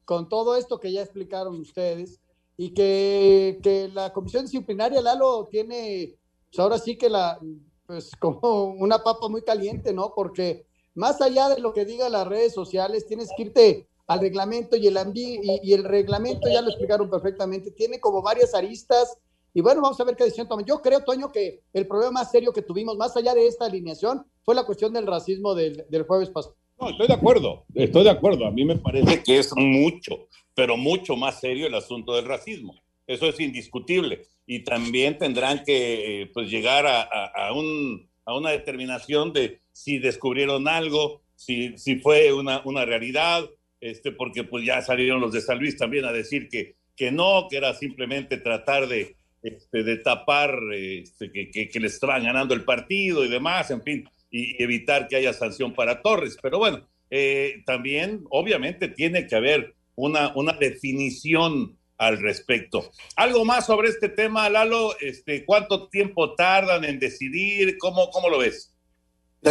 Con 0.03 0.27
todo 0.27 0.57
esto 0.57 0.79
que 0.79 0.91
ya 0.91 1.01
explicaron 1.01 1.57
ustedes, 1.59 2.19
y 2.57 2.73
que, 2.73 3.59
que 3.61 3.89
la 3.93 4.11
comisión 4.11 4.45
disciplinaria, 4.45 5.01
Lalo, 5.01 5.47
tiene, 5.49 6.15
pues 6.49 6.59
ahora 6.59 6.79
sí 6.79 6.97
que 6.97 7.09
la, 7.09 7.39
pues 7.85 8.11
como 8.19 8.63
una 8.79 8.97
papa 9.03 9.29
muy 9.29 9.43
caliente, 9.43 9.93
¿no? 9.93 10.13
Porque 10.15 10.65
más 10.95 11.21
allá 11.21 11.49
de 11.49 11.61
lo 11.61 11.71
que 11.73 11.85
digan 11.85 12.11
las 12.11 12.27
redes 12.27 12.53
sociales, 12.53 13.05
tienes 13.05 13.29
que 13.37 13.43
irte 13.43 13.87
al 14.07 14.19
reglamento 14.19 14.75
y 14.75 14.87
el, 14.87 14.97
y, 15.13 15.39
y 15.63 15.73
el 15.73 15.83
reglamento, 15.83 16.49
ya 16.49 16.61
lo 16.61 16.69
explicaron 16.69 17.09
perfectamente, 17.09 17.71
tiene 17.71 17.99
como 17.99 18.21
varias 18.21 18.55
aristas. 18.55 19.17
Y 19.53 19.61
bueno, 19.61 19.81
vamos 19.81 19.99
a 19.99 20.03
ver 20.03 20.15
qué 20.15 20.23
decisión 20.23 20.47
toman. 20.47 20.65
Yo 20.65 20.81
creo, 20.81 21.03
Toño, 21.03 21.31
que 21.31 21.61
el 21.73 21.87
problema 21.87 22.11
más 22.11 22.31
serio 22.31 22.53
que 22.53 22.61
tuvimos, 22.61 22.97
más 22.97 23.15
allá 23.17 23.33
de 23.33 23.47
esta 23.47 23.65
alineación, 23.65 24.25
fue 24.43 24.55
la 24.55 24.65
cuestión 24.65 24.93
del 24.93 25.05
racismo 25.05 25.53
del, 25.55 25.85
del 25.89 26.03
jueves 26.03 26.29
pasado. 26.29 26.55
No, 26.79 26.89
estoy 26.89 27.07
de 27.07 27.13
acuerdo, 27.13 27.65
estoy 27.73 28.03
de 28.03 28.09
acuerdo. 28.09 28.45
A 28.45 28.51
mí 28.51 28.65
me 28.65 28.77
parece 28.77 29.23
que 29.23 29.39
es 29.39 29.51
mucho, 29.55 30.27
pero 30.57 30.75
mucho 30.75 31.15
más 31.15 31.39
serio 31.39 31.67
el 31.67 31.75
asunto 31.75 32.15
del 32.15 32.25
racismo. 32.25 32.81
Eso 33.05 33.27
es 33.27 33.39
indiscutible. 33.39 34.23
Y 34.47 34.63
también 34.63 35.19
tendrán 35.19 35.63
que 35.63 36.23
eh, 36.23 36.31
pues, 36.33 36.49
llegar 36.49 36.87
a, 36.87 37.53
un, 37.53 38.09
a, 38.25 38.35
una 38.35 38.49
determinación 38.49 39.33
de 39.33 39.61
si 39.71 39.99
descubrieron 39.99 40.67
algo, 40.67 41.21
si, 41.35 41.77
si 41.77 41.97
fue 41.97 42.33
una, 42.33 42.63
una 42.65 42.85
realidad, 42.85 43.47
este, 43.79 44.11
porque 44.11 44.45
pues 44.45 44.65
ya 44.65 44.81
salieron 44.81 45.21
los 45.21 45.31
de 45.31 45.41
San 45.41 45.59
Luis 45.59 45.77
también 45.77 46.05
a 46.05 46.11
decir 46.11 46.49
que, 46.49 46.73
que 46.95 47.11
no, 47.11 47.45
que 47.47 47.57
era 47.57 47.75
simplemente 47.75 48.37
tratar 48.37 48.87
de, 48.87 49.15
este, 49.43 49.83
de 49.83 49.97
tapar 49.97 50.57
este, 50.73 51.31
que, 51.31 51.51
que, 51.51 51.69
que 51.69 51.79
le 51.79 51.85
estaban 51.85 52.23
ganando 52.23 52.55
el 52.55 52.65
partido 52.65 53.23
y 53.23 53.29
demás, 53.29 53.69
en 53.69 53.83
fin 53.83 54.09
y 54.31 54.61
evitar 54.61 55.07
que 55.07 55.15
haya 55.17 55.33
sanción 55.33 55.73
para 55.73 56.01
Torres. 56.01 56.37
Pero 56.41 56.59
bueno, 56.59 56.87
eh, 57.09 57.61
también 57.65 58.25
obviamente 58.29 58.87
tiene 58.87 59.27
que 59.27 59.35
haber 59.35 59.76
una, 59.97 60.33
una 60.35 60.53
definición 60.53 61.77
al 61.97 62.19
respecto. 62.19 62.91
¿Algo 63.15 63.43
más 63.43 63.65
sobre 63.65 63.89
este 63.89 64.09
tema, 64.09 64.49
Lalo? 64.49 64.97
Este, 64.99 65.43
¿Cuánto 65.45 65.89
tiempo 65.89 66.35
tardan 66.35 66.85
en 66.85 66.99
decidir? 66.99 67.77
¿Cómo, 67.77 68.09
cómo 68.11 68.29
lo 68.29 68.39
ves? 68.39 68.73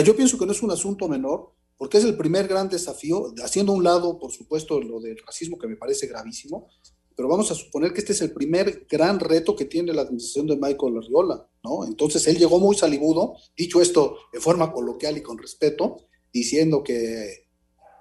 yo 0.04 0.14
pienso 0.14 0.36
que 0.36 0.44
no 0.44 0.52
es 0.52 0.62
un 0.62 0.70
asunto 0.70 1.08
menor, 1.08 1.52
porque 1.78 1.96
es 1.96 2.04
el 2.04 2.18
primer 2.18 2.48
gran 2.48 2.68
desafío, 2.68 3.32
haciendo 3.42 3.72
un 3.72 3.82
lado, 3.82 4.18
por 4.18 4.30
supuesto, 4.30 4.78
lo 4.78 5.00
del 5.00 5.16
racismo 5.26 5.56
que 5.56 5.66
me 5.66 5.76
parece 5.76 6.06
gravísimo, 6.06 6.68
pero 7.16 7.28
vamos 7.28 7.50
a 7.50 7.54
suponer 7.54 7.94
que 7.94 8.00
este 8.00 8.12
es 8.12 8.20
el 8.20 8.32
primer 8.32 8.86
gran 8.90 9.18
reto 9.18 9.56
que 9.56 9.64
tiene 9.64 9.94
la 9.94 10.02
administración 10.02 10.48
de 10.48 10.56
Michael 10.56 10.98
Arriola, 10.98 11.48
¿no? 11.64 11.86
Entonces 11.86 12.26
él 12.26 12.36
llegó 12.36 12.58
muy 12.60 12.76
salibudo, 12.76 13.36
dicho 13.56 13.80
esto 13.80 14.18
de 14.34 14.40
forma 14.40 14.70
coloquial 14.70 15.16
y 15.16 15.22
con 15.22 15.38
respeto, 15.38 15.96
diciendo 16.30 16.82
que, 16.82 17.45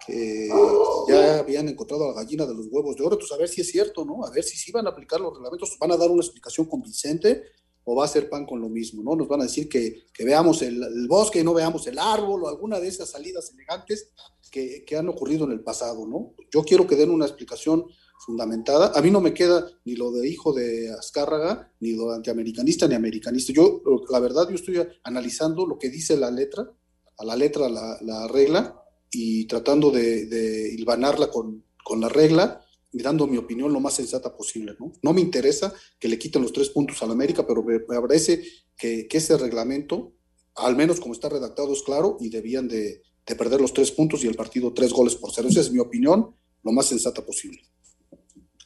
ya 0.08 1.40
habían 1.40 1.70
encontrado 1.70 2.06
a 2.06 2.08
la 2.10 2.14
gallina 2.22 2.46
de 2.46 2.54
los 2.54 2.68
huevos 2.70 2.96
de 2.96 3.04
oro, 3.04 3.16
entonces 3.16 3.36
a 3.36 3.40
ver 3.40 3.50
si 3.50 3.62
es 3.62 3.70
cierto, 3.70 4.06
¿no? 4.06 4.26
A 4.26 4.32
ver 4.32 4.44
si 4.44 4.58
sí 4.58 4.72
van 4.72 4.88
a 4.88 4.92
aplicar 4.92 5.20
los 5.20 5.34
reglamentos, 5.34 5.78
van 5.80 5.92
a 5.92 5.98
dar 5.98 6.10
una 6.10 6.22
explicación 6.22 6.68
convincente 6.68 7.44
o 7.84 7.96
va 7.96 8.06
a 8.06 8.08
ser 8.08 8.30
pan 8.30 8.46
con 8.46 8.60
lo 8.60 8.70
mismo, 8.70 9.04
¿no? 9.04 9.16
Nos 9.16 9.28
van 9.28 9.42
a 9.42 9.44
decir 9.44 9.70
que, 9.70 10.06
veamos 10.20 10.62
el, 10.62 11.08
bosque 11.08 11.40
y 11.40 11.44
no 11.44 11.54
veamos 11.54 11.86
el 11.88 12.00
árbol 12.00 12.44
o 12.44 12.48
alguna 12.48 12.80
de 12.80 12.88
esas 12.88 13.10
salidas 13.10 13.52
elegantes 13.52 14.10
que, 14.52 14.84
que 14.86 14.98
han 14.98 15.08
ocurrido 15.10 15.46
en 15.46 15.52
el 15.52 15.62
pasado, 15.62 16.08
¿no? 16.08 16.34
Yo 16.52 16.64
quiero 16.64 16.88
que 16.88 16.96
den 16.96 17.12
una 17.12 17.26
explicación 17.26 17.86
fundamentada. 18.20 18.92
A 18.96 19.02
mí 19.02 19.12
no 19.12 19.22
me 19.22 19.34
queda 19.34 19.68
ni 19.86 19.96
lo 19.96 20.12
de 20.12 20.28
hijo 20.28 20.54
de 20.54 20.92
Azcárraga, 20.92 21.72
ni 21.80 21.94
lo 21.94 22.10
de 22.10 22.16
antiamericanista, 22.16 22.88
ni 22.88 22.96
americanista. 22.96 23.54
Yo, 23.54 23.82
la 24.10 24.20
verdad, 24.20 24.48
yo 24.50 24.56
estoy 24.56 24.82
analizando 25.04 25.66
lo 25.66 25.78
que 25.78 25.90
dice 25.90 26.18
la 26.18 26.32
letra, 26.32 26.70
a 27.18 27.26
la 27.26 27.36
letra 27.36 27.70
la, 27.70 28.28
regla, 28.28 28.82
y 29.18 29.46
tratando 29.46 29.92
de, 29.92 30.26
de 30.26 30.86
con, 31.32 31.64
con, 31.84 32.02
la 32.02 32.10
regla 32.10 32.62
y 32.92 33.02
dando 33.02 33.28
mi 33.28 33.38
opinión 33.38 33.72
lo 33.72 33.80
más 33.80 33.94
sensata 33.94 34.36
posible. 34.36 34.76
¿no? 34.78 34.92
no 35.02 35.14
me 35.14 35.22
interesa 35.22 35.74
que 35.98 36.10
le 36.10 36.20
quiten 36.20 36.42
los 36.42 36.52
tres 36.52 36.70
puntos 36.70 37.02
a 37.02 37.06
la 37.06 37.14
América, 37.14 37.48
pero 37.48 37.64
me, 37.64 37.80
parece 37.80 38.44
que, 38.78 39.08
que, 39.08 39.18
ese 39.18 39.38
reglamento, 39.38 40.12
al 40.56 40.76
menos 40.76 41.00
como 41.00 41.14
está 41.14 41.30
redactado, 41.30 41.72
es 41.72 41.82
claro 41.84 42.18
y 42.20 42.30
debían 42.30 42.68
de, 42.68 43.04
de 43.26 43.36
perder 43.36 43.62
los 43.62 43.74
tres 43.74 43.92
puntos 43.92 44.22
y 44.24 44.28
el 44.28 44.36
partido 44.36 44.74
tres 44.74 44.92
goles 44.92 45.16
por 45.16 45.32
cero. 45.34 45.48
Esa 45.50 45.62
es 45.62 45.72
mi 45.72 45.80
opinión, 45.80 46.36
lo 46.64 46.72
más 46.74 46.88
sensata 46.88 47.26
posible. 47.26 47.62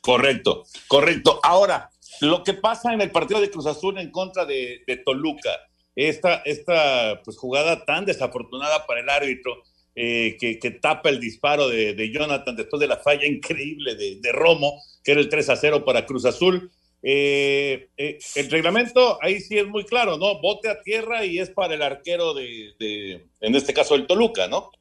Correcto, 0.01 0.63
correcto. 0.87 1.39
Ahora, 1.43 1.91
lo 2.21 2.43
que 2.43 2.55
pasa 2.55 2.91
en 2.91 3.01
el 3.01 3.11
partido 3.11 3.39
de 3.39 3.51
Cruz 3.51 3.67
Azul 3.67 3.99
en 3.99 4.09
contra 4.09 4.45
de, 4.45 4.81
Toluca, 5.05 5.51
esta, 5.95 6.37
esta 6.37 7.21
pues, 7.23 7.37
jugada 7.37 7.85
tan 7.85 8.05
desafortunada 8.05 8.87
para 8.87 9.01
el 9.01 9.09
árbitro, 9.09 9.61
eh, 10.01 10.37
que, 10.39 10.71
tapa 10.71 11.09
el 11.09 11.19
disparo 11.19 11.67
de, 11.67 12.09
Jonathan 12.09 12.55
después 12.55 12.79
de 12.79 12.87
la 12.87 12.95
falla 12.95 13.27
increíble 13.27 13.95
de, 13.95 14.31
Romo, 14.31 14.81
que 15.03 15.11
era 15.11 15.19
el 15.19 15.27
3 15.27 15.49
a 15.49 15.57
0 15.57 15.83
para 15.83 16.05
Cruz 16.05 16.23
Azul. 16.23 16.71
Eh, 17.03 17.89
eh, 17.97 18.17
el 18.35 18.49
reglamento 18.49 19.21
ahí 19.21 19.41
sí 19.41 19.57
es 19.57 19.67
muy 19.67 19.83
claro, 19.83 20.17
¿no? 20.17 20.39
Bote 20.39 20.69
a 20.69 20.81
tierra 20.81 21.25
y 21.25 21.39
es 21.39 21.49
para 21.49 21.73
el 21.73 21.81
arquero 21.81 22.33
de, 22.33 23.25
en 23.41 23.55
este 23.55 23.73
caso, 23.73 23.95
el 23.95 24.07
Toluca, 24.07 24.47
¿no? 24.47 24.71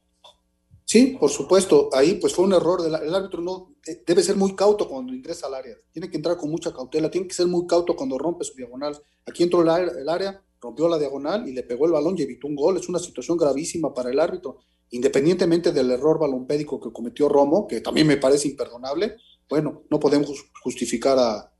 Sí, 0.85 1.17
por 1.19 1.29
supuesto. 1.29 1.89
Ahí 1.91 2.13
pues 2.13 2.33
fue 2.33 2.45
un 2.45 2.53
error. 2.53 2.81
Del, 2.81 2.95
el 2.95 3.13
árbitro 3.13 3.41
no 3.41 3.75
eh, 3.85 4.01
debe 4.07 4.23
ser 4.23 4.37
muy 4.37 4.55
cauto 4.55 4.87
cuando 4.87 5.13
ingresa 5.13 5.47
al 5.47 5.55
área. 5.55 5.75
Tiene 5.91 6.09
que 6.09 6.15
entrar 6.15 6.37
con 6.37 6.49
mucha 6.49 6.71
cautela. 6.71 7.11
Tiene 7.11 7.27
que 7.27 7.33
ser 7.33 7.45
muy 7.45 7.67
cauto 7.67 7.93
cuando 7.95 8.17
rompe 8.17 8.45
su 8.45 8.55
diagonal. 8.55 8.97
Aquí 9.27 9.43
entró 9.43 9.61
el, 9.61 9.69
área, 10.09 10.41
rompió 10.61 10.87
la 10.87 10.97
diagonal 10.97 11.47
y 11.47 11.53
le 11.53 11.63
pegó 11.63 11.85
el 11.85 11.91
balón 11.91 12.15
y 12.17 12.23
evitó 12.23 12.47
un 12.47 12.55
gol. 12.55 12.77
Es 12.77 12.89
una 12.89 12.99
situación 12.99 13.37
gravísima 13.37 13.93
para 13.93 14.09
el 14.09 14.19
árbitro. 14.19 14.57
Independientemente 14.91 15.71
del 15.71 15.91
error 15.91 16.19
balompédico 16.19 16.79
que 16.79 16.91
cometió 16.91 17.29
Romo, 17.29 17.67
que 17.67 17.81
también 17.81 18.07
me 18.07 18.17
parece 18.17 18.47
imperdonable, 18.47 19.17
bueno, 19.47 19.83
no 19.89 19.99
podemos 19.99 20.49
justificar 20.63 21.17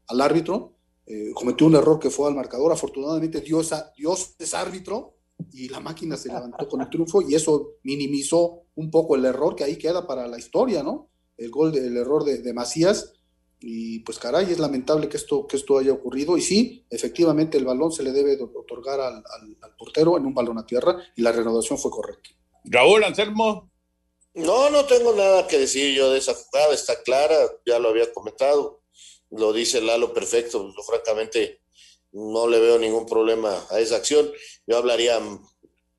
al 0.08 0.22
árbitro. 0.22 0.74
Eh, 1.06 1.32
cometió 1.34 1.66
un 1.66 1.76
error 1.76 2.00
que 2.00 2.10
fue 2.10 2.28
al 2.28 2.36
marcador. 2.36 2.72
Afortunadamente 2.72 3.42
Dios, 3.42 3.74
Dios 3.98 4.36
es 4.38 4.54
árbitro 4.54 5.16
y 5.52 5.70
la 5.70 5.80
máquina 5.80 6.18
se 6.18 6.30
levantó 6.30 6.68
con 6.68 6.82
el 6.82 6.90
triunfo 6.90 7.22
y 7.22 7.36
eso 7.36 7.76
minimizó 7.84 8.64
un 8.76 8.92
poco 8.92 9.16
el 9.16 9.26
error 9.26 9.56
que 9.56 9.64
ahí 9.64 9.78
queda 9.78 10.06
para 10.06 10.28
la 10.28 10.38
historia, 10.38 10.84
¿no? 10.84 11.10
El 11.38 11.50
gol, 11.50 11.76
el 11.76 11.96
error 11.98 12.24
de, 12.26 12.54
Macías 12.54 13.14
y 13.62 14.00
pues 14.00 14.18
caray, 14.18 14.52
es 14.52 14.60
lamentable 14.60 15.10
que 15.10 15.18
esto, 15.18 15.46
que 15.46 15.58
esto 15.58 15.78
haya 15.78 15.92
ocurrido 15.92 16.38
y 16.38 16.42
sí, 16.42 16.86
efectivamente 16.90 17.58
el 17.58 17.66
balón 17.66 17.92
se 17.92 18.04
le 18.04 18.12
debe 18.12 18.38
otorgar 18.42 19.02
al, 19.02 19.24
portero 19.78 20.18
en 20.18 20.26
un 20.26 20.34
balón 20.34 20.58
a 20.58 20.66
tierra 20.66 20.98
y 21.16 21.22
la 21.22 21.32
renovación 21.32 21.78
fue 21.78 21.92
correcta. 21.92 22.30
Raúl 22.66 23.04
Anselmo. 23.04 23.70
No, 24.34 24.70
no 24.70 24.86
tengo 24.86 25.14
nada 25.14 25.48
que 25.48 25.58
decir 25.58 25.94
yo 25.96 26.12
de 26.12 26.20
esa 26.20 26.34
jugada, 26.34 26.74
está 26.74 27.02
clara, 27.04 27.36
ya 27.66 27.80
lo 27.80 27.90
había 27.90 28.14
comentado, 28.14 28.82
lo 29.32 29.52
dice 29.52 29.82
Lalo 29.82 30.14
perfecto, 30.14 30.74
francamente 30.86 31.62
no 32.12 32.48
le 32.48 32.60
veo 32.60 32.80
ningún 32.80 33.06
problema 33.06 33.66
a 33.70 33.80
esa 33.80 33.98
acción. 33.98 34.32
Yo 34.66 34.78
hablaría 34.78 35.20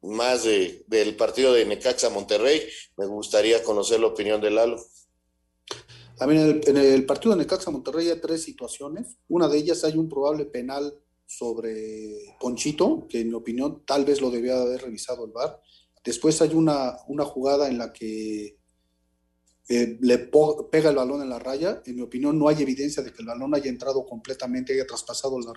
más 0.03 0.45
de, 0.45 0.85
del 0.87 1.17
partido 1.17 1.53
de 1.53 1.65
Necaxa 1.65 2.11
Monterrey. 2.11 2.67
Me 2.97 3.07
gustaría 3.07 3.63
conocer 3.63 4.01
la 4.01 4.09
opinión 4.09 4.41
de 4.41 4.51
Lalo. 4.51 4.83
A 6.21 6.27
en 6.27 6.77
el, 6.77 7.07
partido 7.07 7.35
de 7.35 7.39
Necaxa 7.39 7.71
Monterrey 7.71 8.11
hay 8.11 8.21
tres 8.21 8.43
situaciones. 8.43 9.17
Una 9.29 9.49
de 9.49 9.57
ellas 9.57 9.85
hay 9.85 9.97
un 9.97 10.07
probable 10.07 10.45
penal 10.45 10.93
sobre 11.25 12.37
Ponchito, 12.39 13.07
que 13.09 13.21
en 13.21 13.29
mi 13.29 13.35
opinión 13.35 13.85
tal 13.87 14.05
vez 14.05 14.21
lo 14.21 14.31
debía 14.31 14.61
haber 14.61 14.83
revisado 14.83 15.25
el 15.25 15.33
VAR. 15.33 15.59
Después 16.05 16.43
hay 16.43 16.53
una, 16.53 16.99
una 17.09 17.25
jugada 17.25 17.69
en 17.69 17.79
la 17.79 17.91
que 17.91 18.59
eh, 19.71 19.99
le 19.99 20.19
pega 20.71 20.91
el 20.91 20.97
balón 20.97 21.23
en 21.23 21.31
la 21.31 21.39
raya. 21.39 21.83
En 21.87 21.97
mi 21.97 22.03
opinión, 22.03 22.39
no 22.39 22.49
hay 22.49 22.61
evidencia 22.61 23.03
de 23.03 23.15
que 23.15 23.23
el 23.23 23.29
balón 23.29 23.55
haya 23.55 23.71
entrado 23.71 24.05
completamente, 24.05 24.75
haya 24.75 24.87
traspasado 24.87 25.41
la, 25.41 25.55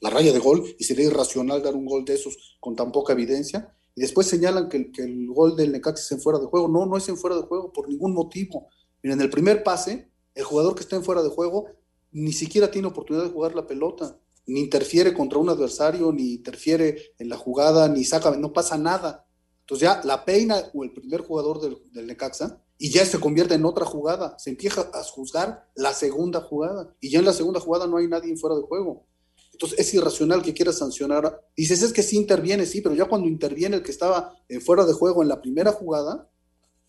la, 0.00 0.08
raya 0.08 0.32
de 0.32 0.38
gol 0.38 0.64
y 0.78 0.84
sería 0.84 1.04
irracional 1.04 1.62
dar 1.62 1.74
un 1.74 1.84
gol 1.84 2.06
de 2.06 2.14
esos 2.14 2.56
con 2.60 2.74
tan 2.74 2.90
poca 2.92 3.12
evidencia. 3.12 3.76
y 3.94 4.00
después 4.00 4.26
señalan 4.26 4.70
que, 4.70 4.90
que 4.90 5.02
el 5.02 5.26
gol 5.26 5.54
del 5.54 5.70
Necaxa 5.70 6.02
es 6.02 6.12
en 6.12 6.22
fuera 6.22 6.38
de 6.38 6.46
juego. 6.46 6.66
No, 6.68 6.86
no 6.86 6.96
es 6.96 7.06
en 7.10 7.18
fuera 7.18 7.36
de 7.36 7.42
juego 7.42 7.70
por 7.74 7.90
ningún 7.90 8.14
motivo. 8.14 8.70
Miren, 9.02 9.20
el 9.20 9.30
primer 9.30 9.62
pase, 9.62 10.10
el 10.34 10.44
jugador 10.44 10.74
que 10.74 10.82
está 10.82 10.96
en 10.96 11.04
fuera 11.04 11.22
de 11.22 11.28
juego 11.28 11.66
ni 12.12 12.32
siquiera 12.32 12.70
tiene 12.70 12.88
oportunidad 12.88 13.24
de 13.24 13.32
jugar 13.32 13.54
la 13.54 13.66
pelota, 13.66 14.18
ni 14.46 14.60
interfiere 14.60 15.14
contra 15.14 15.38
un 15.38 15.48
adversario, 15.48 16.12
ni 16.12 16.34
interfiere 16.34 17.14
en 17.18 17.28
la 17.28 17.36
jugada, 17.36 17.88
ni 17.88 18.04
saca, 18.04 18.30
no 18.36 18.52
pasa 18.52 18.76
nada. 18.76 19.26
Entonces 19.60 19.88
ya 19.88 20.00
la 20.04 20.24
peina 20.24 20.70
o 20.74 20.84
el 20.84 20.92
primer 20.92 21.22
jugador 21.22 21.60
del, 21.60 21.78
del 21.92 22.06
Necaxa 22.06 22.62
y 22.76 22.90
ya 22.90 23.06
se 23.06 23.18
convierte 23.18 23.54
en 23.54 23.64
otra 23.64 23.86
jugada. 23.86 24.38
Se 24.38 24.50
empieza 24.50 24.90
a 24.92 25.02
juzgar 25.04 25.70
la 25.74 25.94
segunda 25.94 26.40
jugada 26.40 26.94
y 27.00 27.10
ya 27.10 27.20
en 27.20 27.24
la 27.24 27.32
segunda 27.32 27.60
jugada 27.60 27.86
no 27.86 27.96
hay 27.96 28.08
nadie 28.08 28.30
en 28.30 28.38
fuera 28.38 28.56
de 28.56 28.62
juego. 28.62 29.06
Entonces 29.52 29.78
es 29.78 29.94
irracional 29.94 30.42
que 30.42 30.54
quiera 30.54 30.72
sancionar. 30.72 31.40
Dices, 31.56 31.82
es 31.82 31.92
que 31.92 32.02
sí 32.02 32.16
interviene, 32.16 32.66
sí, 32.66 32.80
pero 32.80 32.94
ya 32.94 33.04
cuando 33.04 33.28
interviene 33.28 33.76
el 33.76 33.82
que 33.82 33.92
estaba 33.92 34.36
en 34.48 34.60
fuera 34.60 34.84
de 34.84 34.92
juego 34.92 35.22
en 35.22 35.28
la 35.28 35.40
primera 35.40 35.72
jugada, 35.72 36.28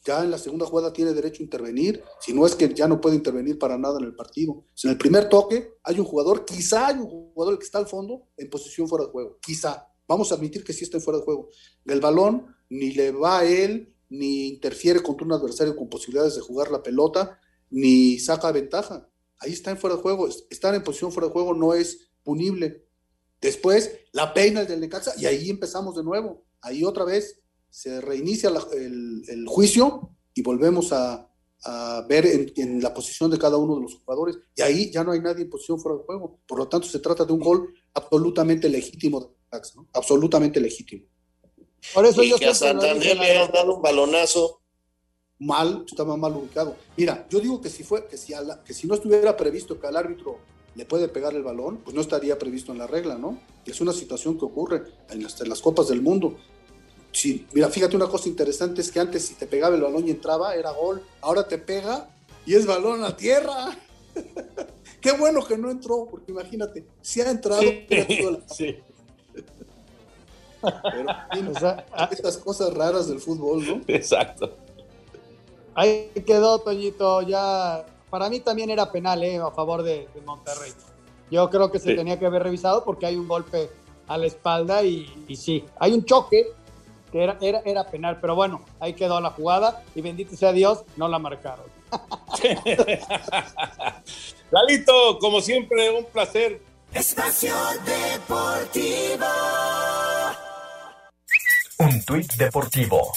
ya 0.04 0.24
en 0.24 0.32
la 0.32 0.38
segunda 0.38 0.66
jugada 0.66 0.91
tiene 0.91 1.14
derecho 1.14 1.41
a 1.41 1.45
intervenir, 1.45 2.04
si 2.20 2.34
no 2.34 2.45
es 2.45 2.56
que 2.56 2.74
ya 2.74 2.88
no 2.88 2.99
puede 2.99 3.16
intervenir 3.16 3.58
para 3.58 3.78
nada 3.78 3.99
en 3.99 4.06
el 4.06 4.16
partido. 4.16 4.66
Si 4.74 4.88
en 4.88 4.91
el 4.93 4.97
primer 4.97 5.30
toque 5.30 5.76
hay 5.84 5.99
un 5.99 6.06
jugador, 6.06 6.45
quizá 6.45 6.88
hay 6.88 6.95
un 6.95 7.08
jugador 7.08 7.58
que 7.58 7.66
está 7.66 7.78
al 7.78 7.88
fondo 7.88 8.28
en 8.38 8.49
posición 8.49 8.88
fuera 8.88 9.06
de 9.06 9.12
juego, 9.12 9.39
quizá. 9.41 9.88
Vamos 10.08 10.32
a 10.32 10.36
admitir 10.36 10.64
que 10.64 10.74
sí 10.74 10.84
está 10.84 10.97
en 10.97 11.04
fuera 11.04 11.20
de 11.20 11.26
juego. 11.26 11.49
El 11.86 12.01
balón 12.01 12.47
ni 12.70 12.91
le 12.91 13.12
va 13.12 13.39
a 13.39 13.45
él, 13.45 13.95
ni 14.10 14.47
interfiere 14.47 15.01
contra 15.01 15.26
un 15.26 15.34
adversario 15.34 15.76
con 15.76 15.89
posibilidades 15.89 16.36
de 16.36 16.41
jugar 16.41 16.70
la 16.72 16.84
pelota, 16.84 17.39
ni 17.70 18.20
saca 18.20 18.51
ventaja. 18.51 19.10
Ahí 19.39 19.54
está 19.54 19.72
en 19.72 19.78
fuera 19.78 19.95
de 19.95 20.01
juego. 20.01 20.28
Estar 20.49 20.76
en 20.76 20.84
posición 20.84 21.12
fuera 21.12 21.28
de 21.28 21.34
juego 21.34 21.54
no 21.54 21.74
es 21.74 22.12
punible. 22.24 22.86
Después 23.41 23.91
la 24.12 24.34
peina 24.34 24.62
el 24.62 24.68
del 24.68 24.80
Necaxa 24.80 25.14
y 25.18 25.26
ahí 25.26 25.49
empezamos 25.49 25.95
de 25.95 26.04
nuevo. 26.04 26.45
Ahí 26.62 26.84
otra 26.84 27.04
vez 27.04 27.43
se 27.74 28.02
reinicia 28.02 28.52
la, 28.52 28.64
el, 28.72 29.24
el, 29.28 29.48
juicio 29.48 30.12
y 30.36 30.44
volvemos 30.44 30.94
a, 30.94 31.28
a 31.64 32.06
ver 32.08 32.24
en, 32.28 32.54
en, 32.56 32.84
la 32.84 32.94
posición 32.94 33.32
de 33.32 33.40
cada 33.40 33.58
uno 33.58 33.78
de 33.78 33.82
los 33.82 33.96
jugadores. 33.96 34.38
Y 34.56 34.62
ahí 34.62 34.92
ya 34.92 35.04
no 35.04 35.12
hay 35.12 35.20
nadie 35.20 35.42
en 35.42 35.50
posición 35.50 35.80
fuera 35.80 35.98
de 35.98 36.04
juego. 36.04 36.40
Por 36.46 36.60
lo 36.60 36.68
tanto, 36.68 36.88
se 36.88 37.00
trata 37.00 37.26
de 37.26 37.34
un 37.34 37.40
gol 37.40 37.74
absolutamente 37.96 38.70
legítimo 38.70 39.20
de. 39.22 39.28
Absolutamente 39.92 40.60
legítimo. 40.60 41.08
Por 41.96 42.06
eso 42.06 42.22
y 42.22 42.30
yo 42.30 42.38
que 42.38 42.46
a 42.46 42.54
Santander 42.54 43.18
le 43.18 43.40
han 43.40 43.52
dado 43.52 43.78
un 43.78 43.82
balonazo. 43.82 44.62
Mal, 45.40 45.84
estaba 45.88 46.16
mal 46.16 46.36
ubicado. 46.36 46.76
Mira, 46.96 47.28
yo 47.28 47.40
digo 47.40 47.60
que 47.60 47.70
si 47.70 47.84
fue, 47.84 48.08
que 48.08 48.18
si, 48.18 48.34
la, 48.34 48.64
que 48.64 48.76
si 48.76 48.86
no 48.86 48.94
estuviera 48.94 49.36
previsto 49.36 49.80
que 49.80 49.88
al 49.88 49.98
árbitro 49.98 50.38
le 50.76 50.86
puede 50.86 51.08
pegar 51.08 51.34
el 51.34 51.42
balón, 51.42 51.80
pues 51.84 51.96
no 51.96 52.02
estaría 52.02 52.38
previsto 52.38 52.72
en 52.72 52.78
la 52.78 52.88
regla, 52.88 53.18
¿no? 53.18 53.40
Es 53.66 53.82
una 53.82 53.94
situación 53.94 54.38
que 54.38 54.46
ocurre 54.46 54.84
en 55.10 55.24
las, 55.24 55.42
en 55.42 55.50
las 55.50 55.60
Copas 55.60 55.88
del 55.88 56.04
Mundo. 56.04 56.38
Si, 57.14 57.47
mira, 57.53 57.70
fíjate 57.70 57.95
una 57.95 58.07
cosa 58.07 58.28
interesante, 58.28 58.82
es 58.82 58.91
que 58.91 58.99
antes 58.99 59.26
si 59.26 59.36
te 59.36 59.45
pegaba 59.45 59.76
el 59.76 59.82
balón 59.82 60.07
y 60.07 60.11
entraba, 60.11 60.55
era 60.55 60.72
gol. 60.72 61.03
Ahora 61.22 61.47
te 61.47 61.59
pega 61.59 62.09
y 62.45 62.55
es 62.55 62.66
balón 62.66 63.03
a 63.03 63.16
tierra. 63.16 63.78
Qué 64.99 65.11
bueno 65.11 65.45
que 65.45 65.57
no 65.57 65.70
entró, 65.70 66.07
porque 66.09 66.32
imagínate, 66.32 66.86
si 67.01 67.22
ha 67.22 67.30
entrado, 67.30 67.61
sí, 67.61 67.88
sí. 68.55 68.78
Pero, 70.61 71.51
o 71.51 71.59
sea, 71.59 71.86
estas 72.09 72.38
cosas 72.38 72.74
raras 72.74 73.09
del 73.09 73.20
fútbol, 73.20 73.68
¿no? 73.68 73.82
Exacto. 73.88 74.55
Ahí 75.76 76.09
quedó, 76.26 76.59
Toñito, 76.59 77.22
ya 77.22 77.86
para 78.09 78.30
mí 78.30 78.39
también 78.39 78.70
era 78.70 78.91
penal 78.91 79.24
¿eh? 79.24 79.38
a 79.38 79.51
favor 79.51 79.84
de, 79.84 80.07
de, 80.14 80.22
Monterrey. 80.22 80.72
Yo 81.30 81.49
creo 81.49 81.70
que 81.70 81.80
se 81.80 81.89
sí. 81.89 81.95
tenía 81.95 82.18
que 82.18 82.26
haber 82.26 82.43
revisado 82.43 82.84
porque 82.84 83.05
hay 83.05 83.18
un 83.18 83.28
golpe 83.28 83.70
a 84.07 84.18
la 84.18 84.28
espalda 84.28 84.84
y, 84.84 85.26
y 85.28 85.36
sí, 85.36 85.66
hay 85.80 85.93
un 85.93 86.05
choque 86.05 86.47
que 87.14 87.24
era, 87.24 87.38
era, 87.41 87.61
era, 87.64 87.86
penal, 87.86 88.18
pero 88.20 88.34
bueno, 88.34 88.66
ahí 88.80 88.95
quedó 88.95 89.22
la 89.22 89.30
jugada 89.30 89.84
y 89.93 90.01
bendito 90.01 90.36
sea 90.36 90.51
Dios, 90.51 90.84
no 90.97 91.07
la 91.07 91.20
marcaron. 91.20 91.66
Lalito, 94.51 95.20
como 95.20 95.39
siempre, 95.39 95.91
un 95.91 96.05
placer. 96.05 96.59
Espacio 96.91 97.53
Deportivo. 97.86 99.26
Un 101.78 102.03
tuit 102.03 102.34
deportivo. 102.34 103.11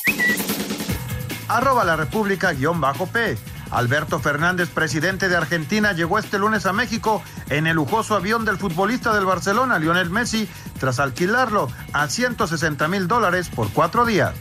Arroba 1.49 1.84
la 1.84 1.97
República 1.97 2.53
guion 2.53 2.80
bajo 2.80 3.07
P. 3.07 3.36
Alberto 3.71 4.19
Fernández, 4.21 4.69
presidente 4.69 5.29
de 5.29 5.37
Argentina, 5.37 5.93
llegó 5.93 6.19
este 6.19 6.39
lunes 6.39 6.67
a 6.67 6.73
México 6.73 7.23
en 7.51 7.67
el 7.67 7.77
lujoso 7.77 8.14
avión 8.14 8.45
del 8.45 8.59
futbolista 8.59 9.14
del 9.14 9.25
Barcelona, 9.25 9.79
Lionel 9.79 10.11
Messi, 10.11 10.49
tras 10.79 11.01
alquilarlo 11.01 11.69
a 11.93 12.09
160 12.09 12.89
mil 12.89 13.09
dólares 13.09 13.49
por 13.49 13.71
cuatro 13.71 14.07
días. 14.07 14.35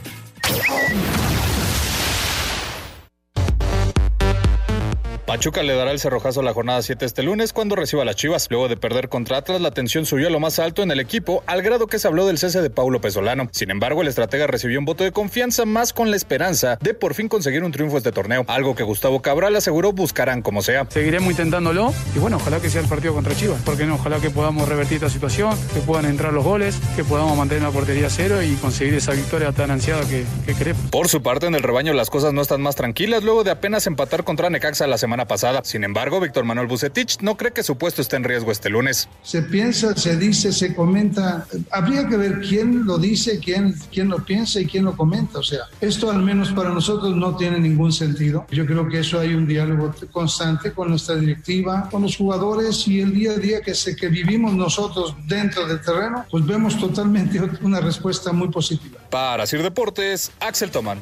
Pachuca 5.26 5.64
le 5.64 5.74
dará 5.74 5.90
el 5.90 5.98
cerrojazo 5.98 6.38
a 6.38 6.44
la 6.44 6.54
jornada 6.54 6.80
7 6.82 7.04
este 7.04 7.24
lunes 7.24 7.52
cuando 7.52 7.74
reciba 7.74 8.02
a 8.02 8.04
las 8.04 8.14
Chivas. 8.14 8.46
Luego 8.48 8.68
de 8.68 8.76
perder 8.76 9.08
contra 9.08 9.38
Atlas, 9.38 9.60
la 9.60 9.72
tensión 9.72 10.06
subió 10.06 10.28
a 10.28 10.30
lo 10.30 10.38
más 10.38 10.60
alto 10.60 10.84
en 10.84 10.92
el 10.92 11.00
equipo, 11.00 11.42
al 11.48 11.62
grado 11.62 11.88
que 11.88 11.98
se 11.98 12.06
habló 12.06 12.28
del 12.28 12.38
cese 12.38 12.62
de 12.62 12.70
Paulo 12.70 13.00
Pesolano. 13.00 13.48
Sin 13.50 13.72
embargo, 13.72 14.02
el 14.02 14.08
estratega 14.08 14.46
recibió 14.46 14.78
un 14.78 14.84
voto 14.84 15.02
de 15.02 15.10
confianza 15.10 15.64
más 15.64 15.92
con 15.92 16.12
la 16.12 16.16
esperanza 16.16 16.78
de 16.80 16.94
por 16.94 17.14
fin 17.14 17.26
conseguir 17.28 17.64
un 17.64 17.72
triunfo 17.72 17.96
este 17.96 18.12
torneo, 18.12 18.44
algo 18.46 18.76
que 18.76 18.84
Gustavo 18.84 19.20
Cabral 19.20 19.56
aseguró 19.56 19.92
buscarán 19.92 20.42
como 20.42 20.62
sea. 20.62 20.86
Seguiremos 20.88 21.28
intentándolo 21.28 21.92
y 22.14 22.20
bueno, 22.20 22.36
ojalá 22.36 22.60
que 22.60 22.70
sea 22.70 22.82
el 22.82 22.88
partido 22.88 23.12
contra 23.12 23.34
Chivas, 23.34 23.60
porque 23.64 23.84
no, 23.84 23.96
ojalá 23.96 24.20
que 24.20 24.30
podamos 24.30 24.68
revertir 24.68 24.98
esta 24.98 25.10
situación, 25.10 25.58
que 25.74 25.80
puedan 25.80 26.04
entrar 26.04 26.32
los 26.32 26.44
goles, 26.44 26.78
que 26.94 27.02
podamos 27.02 27.36
mantener 27.36 27.64
la 27.64 27.70
portería 27.70 28.08
cero 28.10 28.44
y 28.44 28.54
conseguir 28.54 28.94
esa 28.94 29.10
victoria 29.10 29.50
tan 29.50 29.72
ansiada 29.72 30.02
que, 30.08 30.24
que 30.46 30.54
queremos. 30.54 30.88
Por 30.92 31.08
su 31.08 31.20
parte, 31.20 31.46
en 31.46 31.56
el 31.56 31.64
rebaño 31.64 31.92
las 31.94 32.10
cosas 32.10 32.32
no 32.32 32.42
están 32.42 32.62
más 32.62 32.76
tranquilas 32.76 33.24
luego 33.24 33.42
de 33.42 33.50
apenas 33.50 33.88
empatar 33.88 34.22
contra 34.22 34.50
Necaxa 34.50 34.86
la 34.86 34.98
semana 34.98 35.15
pasada. 35.24 35.62
Sin 35.64 35.84
embargo, 35.84 36.20
Víctor 36.20 36.44
Manuel 36.44 36.66
Bucetich 36.66 37.20
no 37.20 37.36
cree 37.36 37.52
que 37.52 37.62
su 37.62 37.78
puesto 37.78 38.02
esté 38.02 38.16
en 38.16 38.24
riesgo 38.24 38.52
este 38.52 38.68
lunes. 38.68 39.08
Se 39.22 39.42
piensa, 39.42 39.96
se 39.96 40.16
dice, 40.16 40.52
se 40.52 40.74
comenta. 40.74 41.46
Habría 41.70 42.06
que 42.08 42.16
ver 42.16 42.40
quién 42.40 42.84
lo 42.84 42.98
dice, 42.98 43.38
quién, 43.38 43.74
quién 43.92 44.08
lo 44.08 44.24
piensa 44.24 44.60
y 44.60 44.66
quién 44.66 44.84
lo 44.84 44.96
comenta. 44.96 45.38
O 45.38 45.42
sea, 45.42 45.60
esto 45.80 46.10
al 46.10 46.22
menos 46.22 46.52
para 46.52 46.70
nosotros 46.70 47.16
no 47.16 47.36
tiene 47.36 47.58
ningún 47.58 47.92
sentido. 47.92 48.46
Yo 48.50 48.66
creo 48.66 48.88
que 48.88 49.00
eso 49.00 49.18
hay 49.18 49.34
un 49.34 49.46
diálogo 49.46 49.94
constante 50.10 50.72
con 50.72 50.90
nuestra 50.90 51.16
directiva, 51.16 51.88
con 51.90 52.02
los 52.02 52.16
jugadores 52.16 52.86
y 52.88 53.00
el 53.00 53.14
día 53.14 53.32
a 53.32 53.36
día 53.36 53.60
que, 53.60 53.74
se, 53.74 53.96
que 53.96 54.08
vivimos 54.08 54.54
nosotros 54.54 55.14
dentro 55.26 55.66
del 55.66 55.80
terreno, 55.80 56.24
pues 56.30 56.44
vemos 56.44 56.78
totalmente 56.78 57.40
una 57.62 57.80
respuesta 57.80 58.32
muy 58.32 58.48
positiva. 58.48 59.00
Para 59.10 59.46
Sir 59.46 59.62
Deportes, 59.62 60.32
Axel 60.40 60.70
Tomán. 60.70 60.98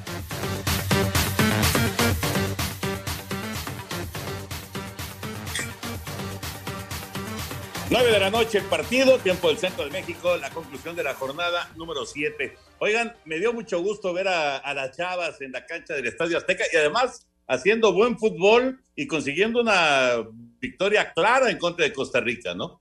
9 7.91 8.11
de 8.12 8.18
la 8.18 8.30
noche 8.30 8.59
el 8.59 8.64
partido, 8.64 9.18
tiempo 9.18 9.49
del 9.49 9.59
centro 9.59 9.85
de 9.85 9.91
México, 9.91 10.37
la 10.39 10.49
conclusión 10.51 10.97
de 10.97 11.03
la 11.03 11.14
jornada 11.14 11.70
número 11.76 12.07
7. 12.07 12.57
Oigan, 12.78 13.14
me 13.26 13.39
dio 13.39 13.53
mucho 13.53 13.82
gusto 13.82 14.14
ver 14.14 14.26
a, 14.26 14.57
a, 14.57 14.72
las 14.72 14.97
chavas 14.97 15.41
en 15.43 15.53
la 15.53 15.66
cancha 15.66 15.93
del 15.95 16.07
Estadio 16.07 16.39
Azteca 16.39 16.64
y 16.72 16.76
además 16.76 17.26
haciendo 17.47 17.93
buen 17.93 18.18
fútbol 18.18 18.80
y 18.97 19.07
consiguiendo 19.07 19.61
una 19.61 20.12
victoria 20.59 21.12
clara 21.12 21.51
en 21.51 21.59
contra 21.59 21.85
de 21.85 21.93
Costa 21.93 22.20
Rica, 22.20 22.55
¿no? 22.55 22.80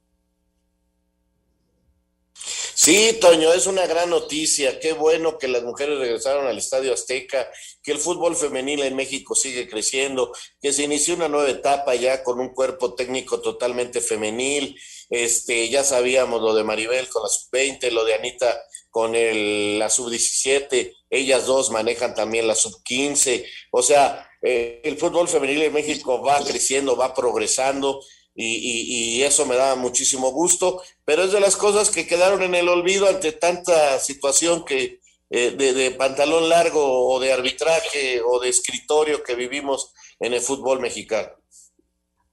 Sí, 2.83 3.17
Toño, 3.21 3.53
es 3.53 3.65
una 3.65 3.87
gran 3.87 4.09
noticia. 4.09 4.77
Qué 4.77 4.91
bueno 4.91 5.37
que 5.37 5.47
las 5.47 5.63
mujeres 5.63 5.99
regresaron 5.99 6.47
al 6.47 6.57
Estadio 6.57 6.93
Azteca, 6.93 7.49
que 7.81 7.93
el 7.93 7.97
fútbol 7.97 8.35
femenil 8.35 8.83
en 8.83 8.97
México 8.97 9.35
sigue 9.35 9.69
creciendo, 9.69 10.33
que 10.61 10.73
se 10.73 10.83
inició 10.83 11.15
una 11.15 11.29
nueva 11.29 11.49
etapa 11.49 11.95
ya 11.95 12.25
con 12.25 12.41
un 12.41 12.49
cuerpo 12.49 12.93
técnico 12.93 13.39
totalmente 13.39 14.01
femenil. 14.01 14.77
Este, 15.09 15.69
ya 15.69 15.85
sabíamos 15.85 16.41
lo 16.41 16.53
de 16.53 16.65
Maribel 16.65 17.07
con 17.07 17.23
la 17.23 17.29
sub-20, 17.29 17.89
lo 17.89 18.03
de 18.03 18.15
Anita 18.15 18.53
con 18.89 19.15
el, 19.15 19.79
la 19.79 19.89
sub-17, 19.89 20.93
ellas 21.09 21.45
dos 21.45 21.71
manejan 21.71 22.13
también 22.13 22.47
la 22.47 22.55
sub-15. 22.55 23.45
O 23.71 23.81
sea, 23.81 24.29
eh, 24.41 24.81
el 24.83 24.97
fútbol 24.97 25.29
femenil 25.29 25.61
en 25.61 25.73
México 25.73 26.21
va 26.21 26.43
creciendo, 26.43 26.97
va 26.97 27.13
progresando 27.13 28.01
y, 28.35 29.21
eso 29.21 29.45
me 29.45 29.55
da 29.55 29.75
muchísimo 29.75 30.31
gusto, 30.31 30.81
pero 31.05 31.23
es 31.23 31.31
de 31.31 31.39
las 31.39 31.55
cosas 31.55 31.89
que 31.89 32.07
quedaron 32.07 32.41
en 32.43 32.55
el 32.55 32.67
olvido 32.67 33.07
ante 33.07 33.31
tanta 33.31 33.99
situación 33.99 34.65
que 34.65 34.99
eh, 35.29 35.51
de, 35.51 35.91
pantalón 35.91 36.49
largo 36.49 37.09
o 37.09 37.19
de 37.19 37.31
arbitraje 37.31 38.21
o 38.25 38.39
de 38.39 38.49
escritorio 38.49 39.23
que 39.23 39.35
vivimos 39.35 39.93
en 40.19 40.33
el 40.33 40.41
fútbol 40.41 40.79
mexicano. 40.79 41.29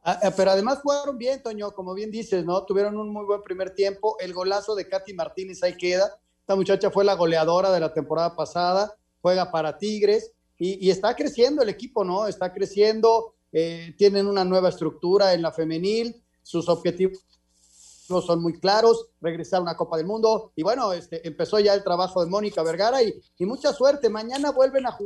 Ah, 0.03 0.33
pero 0.35 0.51
además 0.51 0.81
jugaron 0.83 1.19
bien, 1.19 1.43
Toño, 1.43 1.73
como 1.73 1.93
bien 1.93 2.11
dices, 2.11 2.45
¿no? 2.45 2.65
Tuvieron 2.65 2.97
un 2.97 3.13
muy 3.13 3.27
buen 3.27 3.43
primer 3.43 3.75
tiempo. 3.75 4.17
El 4.19 4.33
golazo 4.33 4.75
de 4.75 4.89
Katy 4.89 5.13
Martínez 5.13 5.63
ahí 5.63 5.77
queda. 5.77 6.19
Esta 6.41 6.57
muchacha 6.57 6.91
fue 6.91 7.05
la 7.05 7.15
goleadora 7.15 7.71
de 7.71 7.81
la 7.81 7.93
temporada 7.93 8.35
pasada, 8.35 8.97
juega 9.21 9.51
para 9.51 9.77
Tigres 9.77 10.33
y 10.59 10.91
está 10.91 11.17
creciendo 11.17 11.63
el 11.63 11.71
equipo, 11.71 12.05
¿no? 12.05 12.27
Está 12.27 12.53
creciendo 12.53 13.35
eh, 13.53 13.95
tienen 13.97 14.27
una 14.27 14.45
nueva 14.45 14.69
estructura 14.69 15.35
en 15.35 15.43
la 15.43 15.53
femenil, 15.53 16.23
sus 16.43 16.69
objetivos 16.69 17.25
son 18.21 18.43
muy 18.43 18.59
claros, 18.59 19.07
regresar 19.21 19.61
a 19.61 19.63
una 19.63 19.77
Copa 19.77 19.97
del 19.97 20.07
Mundo 20.07 20.53
y 20.57 20.65
bueno, 20.65 20.93
este, 20.93 21.27
empezó 21.27 21.61
ya 21.61 21.75
el 21.75 21.85
trabajo 21.85 22.25
de 22.25 22.31
Mónica 22.31 22.63
Vergara 22.65 23.01
y, 23.03 23.15
mucha 23.41 23.73
suerte, 23.73 24.09
mañana 24.09 24.51
vuelven 24.51 24.87
a 24.87 24.99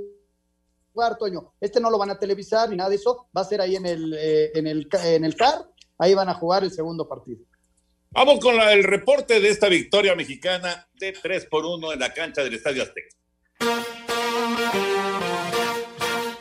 jugar, 0.92 1.18
Toño, 1.18 1.52
este 1.60 1.80
no 1.80 1.90
lo 1.90 1.98
van 1.98 2.10
a 2.10 2.18
televisar 2.18 2.70
ni 2.70 2.76
nada 2.76 2.88
de 2.88 2.96
eso, 2.96 3.28
va 3.36 3.42
a 3.42 3.44
ser 3.44 3.60
ahí 3.60 3.76
en 3.76 3.84
el, 3.84 4.14
eh, 4.14 4.52
en 4.54 4.66
el, 4.66 4.88
en 5.04 5.24
el 5.24 5.36
CAR, 5.36 5.68
ahí 5.98 6.14
van 6.14 6.30
a 6.30 6.34
jugar 6.34 6.64
el 6.64 6.70
segundo 6.70 7.06
partido. 7.06 7.44
Vamos 8.10 8.38
con 8.38 8.54
el 8.60 8.84
reporte 8.84 9.40
de 9.40 9.48
esta 9.48 9.68
victoria 9.68 10.14
mexicana 10.14 10.88
de 10.94 11.12
3 11.12 11.46
por 11.46 11.66
1 11.66 11.92
en 11.92 11.98
la 11.98 12.14
cancha 12.14 12.42
del 12.44 12.54
Estadio 12.54 12.84
Azteca. 12.84 13.16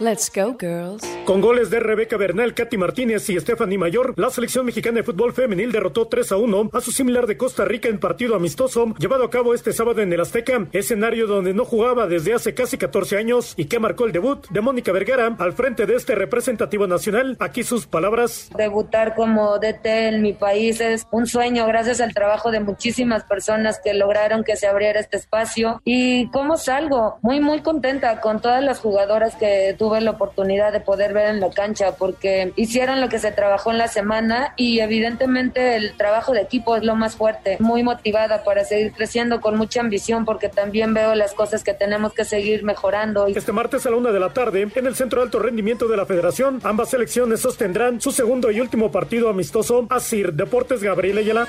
Let's 0.04 0.30
go, 0.30 0.58
girls. 0.60 1.01
Con 1.24 1.39
goles 1.39 1.70
de 1.70 1.80
Rebeca 1.80 2.18
Bernal, 2.18 2.54
Katy 2.54 2.76
Martínez 2.76 3.30
y 3.30 3.39
Stephanie 3.39 3.78
Mayor, 3.78 4.14
la 4.18 4.30
selección 4.30 4.66
mexicana 4.66 4.97
de 4.97 5.04
fútbol 5.04 5.32
femenil 5.32 5.72
derrotó 5.72 6.10
3 6.10 6.34
a 6.34 6.36
1 6.36 6.72
a 6.74 6.82
su 6.82 6.91
similar 6.91 7.26
de 7.26 7.38
Costa 7.38 7.64
Rica 7.64 7.88
en 7.88 8.01
partido 8.01 8.36
amistoso 8.36 8.93
llevado 8.99 9.24
a 9.24 9.30
cabo 9.30 9.54
este 9.54 9.72
sábado 9.72 10.01
en 10.01 10.12
el 10.12 10.20
Azteca, 10.20 10.68
escenario 10.74 11.26
donde 11.26 11.54
no 11.54 11.64
jugaba 11.64 12.06
desde 12.08 12.34
hace 12.34 12.54
casi 12.54 12.78
14 12.78 13.16
años 13.16 13.54
y 13.56 13.66
que 13.66 13.80
marcó 13.80 14.04
el 14.04 14.12
debut 14.12 14.45
de 14.49 14.60
Mónica 14.60 14.91
Vergara 14.91 15.34
al 15.39 15.54
frente 15.54 15.86
de 15.86 15.95
este 15.95 16.16
representativo 16.16 16.86
nacional. 16.86 17.38
Aquí 17.39 17.64
sus 17.64 17.88
palabras. 17.88 18.49
Debutar 18.58 19.16
como 19.16 19.58
DT 19.58 19.86
en 19.86 20.22
mi 20.22 20.34
país 20.34 20.82
es 20.82 21.08
un 21.12 21.28
sueño 21.28 21.66
gracias 21.66 22.01
al 22.01 22.14
trabajo 22.14 22.51
de 22.51 22.60
muchísimas 22.60 23.24
personas 23.24 23.80
que 23.82 23.93
lograron 23.93 24.43
que 24.43 24.58
se 24.58 24.68
abriera 24.68 24.99
este 24.99 25.16
espacio. 25.16 25.82
¿Y 25.86 26.30
cómo 26.32 26.58
salgo? 26.58 27.20
Muy, 27.22 27.39
muy 27.39 27.62
contenta 27.62 28.20
con 28.20 28.41
todas 28.41 28.62
las 28.62 28.82
jugadoras 28.82 29.38
que 29.38 29.74
tuve 29.80 29.92
la 30.01 30.11
oportunidad 30.11 30.71
de 30.71 30.79
poder 30.79 31.13
ver 31.13 31.29
en 31.29 31.39
la 31.39 31.49
cancha 31.49 31.95
porque 31.95 32.53
hicieron 32.55 33.01
lo 33.01 33.09
que 33.09 33.19
se 33.19 33.31
trabajó 33.31 33.71
en 33.71 33.77
la 33.77 33.87
semana 33.87 34.53
y 34.57 34.79
evidentemente 34.79 35.75
el 35.75 35.95
trabajo 35.97 36.33
de 36.33 36.41
equipo 36.41 36.75
es 36.75 36.83
lo 36.83 36.95
más 36.95 37.15
fuerte. 37.15 37.57
Muy 37.59 37.83
motivada 37.83 38.43
para 38.43 38.65
seguir 38.65 38.93
creciendo 38.93 39.41
con 39.41 39.57
mucha 39.57 39.81
ambición 39.81 40.25
porque 40.25 40.49
también 40.49 40.93
veo 40.93 41.15
las 41.15 41.33
cosas 41.33 41.63
que 41.63 41.73
tenemos 41.73 42.13
que 42.13 42.25
seguir 42.25 42.63
mejorando. 42.63 43.27
Este 43.27 43.51
martes 43.51 43.85
a 43.85 43.89
la 43.89 43.97
una 43.97 44.11
de 44.11 44.19
la 44.19 44.33
tarde, 44.33 44.67
en 44.73 44.87
el 44.87 44.95
Centro 44.95 45.19
de 45.19 45.25
Alto 45.25 45.39
Rendimiento 45.39 45.87
de 45.87 45.97
la 45.97 46.05
Federación, 46.05 46.59
ambas 46.63 46.89
selecciones 46.89 47.41
sostendrán 47.41 48.01
su 48.01 48.11
segundo 48.11 48.51
y 48.51 48.59
último 48.59 48.91
partido 48.91 49.29
amistoso. 49.29 49.85
Asir 49.89 50.33
Deportes 50.33 50.81
Gabriel 50.81 51.17
Ayala. 51.17 51.47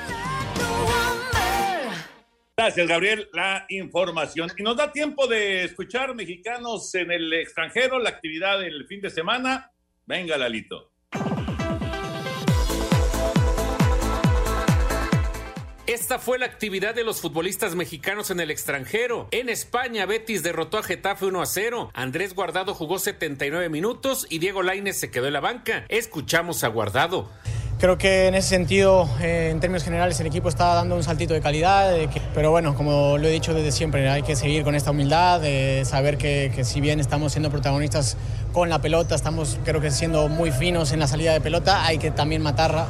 Gracias, 2.56 2.86
Gabriel, 2.86 3.28
la 3.32 3.66
información. 3.68 4.48
Y 4.56 4.62
nos 4.62 4.76
da 4.76 4.92
tiempo 4.92 5.26
de 5.26 5.64
escuchar 5.64 6.14
mexicanos 6.14 6.94
en 6.94 7.10
el 7.10 7.32
extranjero, 7.32 7.98
la 7.98 8.10
actividad 8.10 8.60
del 8.60 8.86
fin 8.86 9.00
de 9.00 9.10
semana. 9.10 9.72
Venga, 10.06 10.38
Lalito. 10.38 10.92
Esta 15.86 16.20
fue 16.20 16.38
la 16.38 16.46
actividad 16.46 16.94
de 16.94 17.02
los 17.02 17.20
futbolistas 17.20 17.74
mexicanos 17.74 18.30
en 18.30 18.38
el 18.38 18.52
extranjero. 18.52 19.26
En 19.32 19.48
España, 19.48 20.06
Betis 20.06 20.44
derrotó 20.44 20.78
a 20.78 20.84
Getafe 20.84 21.26
1 21.26 21.42
a 21.42 21.46
0. 21.46 21.90
Andrés 21.92 22.34
Guardado 22.34 22.72
jugó 22.72 23.00
79 23.00 23.68
minutos 23.68 24.28
y 24.30 24.38
Diego 24.38 24.62
Lainez 24.62 24.98
se 24.98 25.10
quedó 25.10 25.26
en 25.26 25.32
la 25.32 25.40
banca. 25.40 25.86
Escuchamos 25.88 26.62
a 26.62 26.68
Guardado. 26.68 27.30
Creo 27.84 27.98
que 27.98 28.28
en 28.28 28.34
ese 28.34 28.48
sentido, 28.48 29.06
eh, 29.20 29.50
en 29.52 29.60
términos 29.60 29.84
generales, 29.84 30.18
el 30.18 30.26
equipo 30.26 30.48
está 30.48 30.72
dando 30.72 30.96
un 30.96 31.02
saltito 31.02 31.34
de 31.34 31.42
calidad, 31.42 31.94
pero 32.34 32.50
bueno, 32.50 32.74
como 32.74 33.18
lo 33.18 33.28
he 33.28 33.30
dicho 33.30 33.52
desde 33.52 33.72
siempre, 33.72 34.08
hay 34.08 34.22
que 34.22 34.36
seguir 34.36 34.64
con 34.64 34.74
esta 34.74 34.90
humildad, 34.90 35.42
saber 35.84 36.16
que, 36.16 36.50
que 36.56 36.64
si 36.64 36.80
bien 36.80 36.98
estamos 36.98 37.32
siendo 37.32 37.50
protagonistas 37.50 38.16
con 38.54 38.70
la 38.70 38.80
pelota, 38.80 39.14
estamos 39.14 39.58
creo 39.66 39.82
que 39.82 39.90
siendo 39.90 40.28
muy 40.28 40.50
finos 40.50 40.92
en 40.92 41.00
la 41.00 41.06
salida 41.06 41.34
de 41.34 41.42
pelota, 41.42 41.84
hay 41.84 41.98
que 41.98 42.10
también 42.10 42.40
matar 42.40 42.86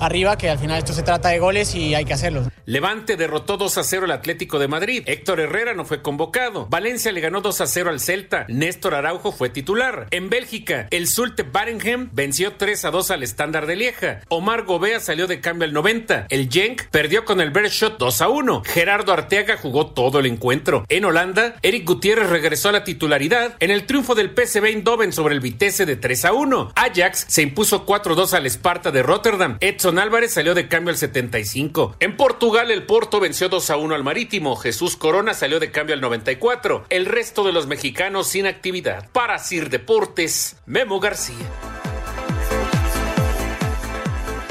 arriba, 0.00 0.36
que 0.36 0.50
al 0.50 0.58
final 0.58 0.78
esto 0.78 0.92
se 0.92 1.02
trata 1.02 1.28
de 1.28 1.38
goles 1.38 1.74
y 1.74 1.94
hay 1.94 2.04
que 2.04 2.14
hacerlos. 2.14 2.48
Levante 2.66 3.16
derrotó 3.16 3.56
2 3.56 3.78
a 3.78 3.84
0 3.84 4.04
al 4.04 4.12
Atlético 4.12 4.58
de 4.58 4.68
Madrid. 4.68 5.02
Héctor 5.06 5.40
Herrera 5.40 5.74
no 5.74 5.84
fue 5.84 6.02
convocado. 6.02 6.66
Valencia 6.66 7.10
le 7.10 7.20
ganó 7.20 7.40
2 7.40 7.60
a 7.60 7.66
0 7.66 7.90
al 7.90 8.00
Celta. 8.00 8.44
Néstor 8.48 8.94
Araujo 8.94 9.32
fue 9.32 9.48
titular. 9.48 10.06
En 10.10 10.30
Bélgica, 10.30 10.86
el 10.90 11.08
Zulte 11.08 11.42
Barenhem 11.42 12.10
venció 12.12 12.54
3 12.54 12.84
a 12.84 12.90
2 12.90 13.10
al 13.10 13.22
Estándar 13.22 13.66
de 13.66 13.76
Lieja. 13.76 14.20
Omar 14.28 14.64
Gobea 14.64 15.00
salió 15.00 15.26
de 15.26 15.40
cambio 15.40 15.66
al 15.66 15.72
90. 15.72 16.26
El 16.30 16.48
Genk 16.48 16.84
perdió 16.90 17.24
con 17.24 17.40
el 17.40 17.50
Bershot 17.50 17.98
2 17.98 18.22
a 18.22 18.28
1. 18.28 18.62
Gerardo 18.64 19.12
Arteaga 19.12 19.56
jugó 19.56 19.86
todo 19.86 20.20
el 20.20 20.26
encuentro. 20.26 20.84
En 20.88 21.04
Holanda, 21.04 21.56
Eric 21.62 21.86
Gutiérrez 21.86 22.30
regresó 22.30 22.68
a 22.68 22.72
la 22.72 22.84
titularidad 22.84 23.56
en 23.58 23.70
el 23.70 23.86
triunfo 23.86 24.14
del 24.14 24.30
PSV 24.30 24.64
Eindhoven 24.66 25.12
sobre 25.12 25.34
el 25.34 25.40
Vitesse 25.40 25.86
de 25.86 25.96
3 25.96 26.24
a 26.26 26.32
1. 26.32 26.72
Ajax 26.76 27.26
se 27.28 27.42
impuso 27.42 27.84
4 27.84 28.12
a 28.12 28.16
2 28.16 28.34
al 28.34 28.46
Esparta 28.46 28.90
de 28.90 29.02
Rotterdam. 29.02 29.56
Edson 29.60 29.89
Álvarez 29.98 30.32
salió 30.32 30.54
de 30.54 30.68
cambio 30.68 30.90
al 30.90 30.98
75. 30.98 31.96
En 32.00 32.16
Portugal, 32.16 32.70
el 32.70 32.84
Porto 32.84 33.18
venció 33.20 33.48
2 33.48 33.70
a 33.70 33.76
1 33.76 33.94
al 33.94 34.04
Marítimo. 34.04 34.56
Jesús 34.56 34.96
Corona 34.96 35.34
salió 35.34 35.58
de 35.58 35.70
cambio 35.70 35.94
al 35.94 36.00
94. 36.00 36.84
El 36.90 37.06
resto 37.06 37.44
de 37.44 37.52
los 37.52 37.66
mexicanos 37.66 38.28
sin 38.28 38.46
actividad. 38.46 39.10
Para 39.10 39.38
Sir 39.38 39.70
Deportes, 39.70 40.56
Memo 40.66 41.00
García. 41.00 41.46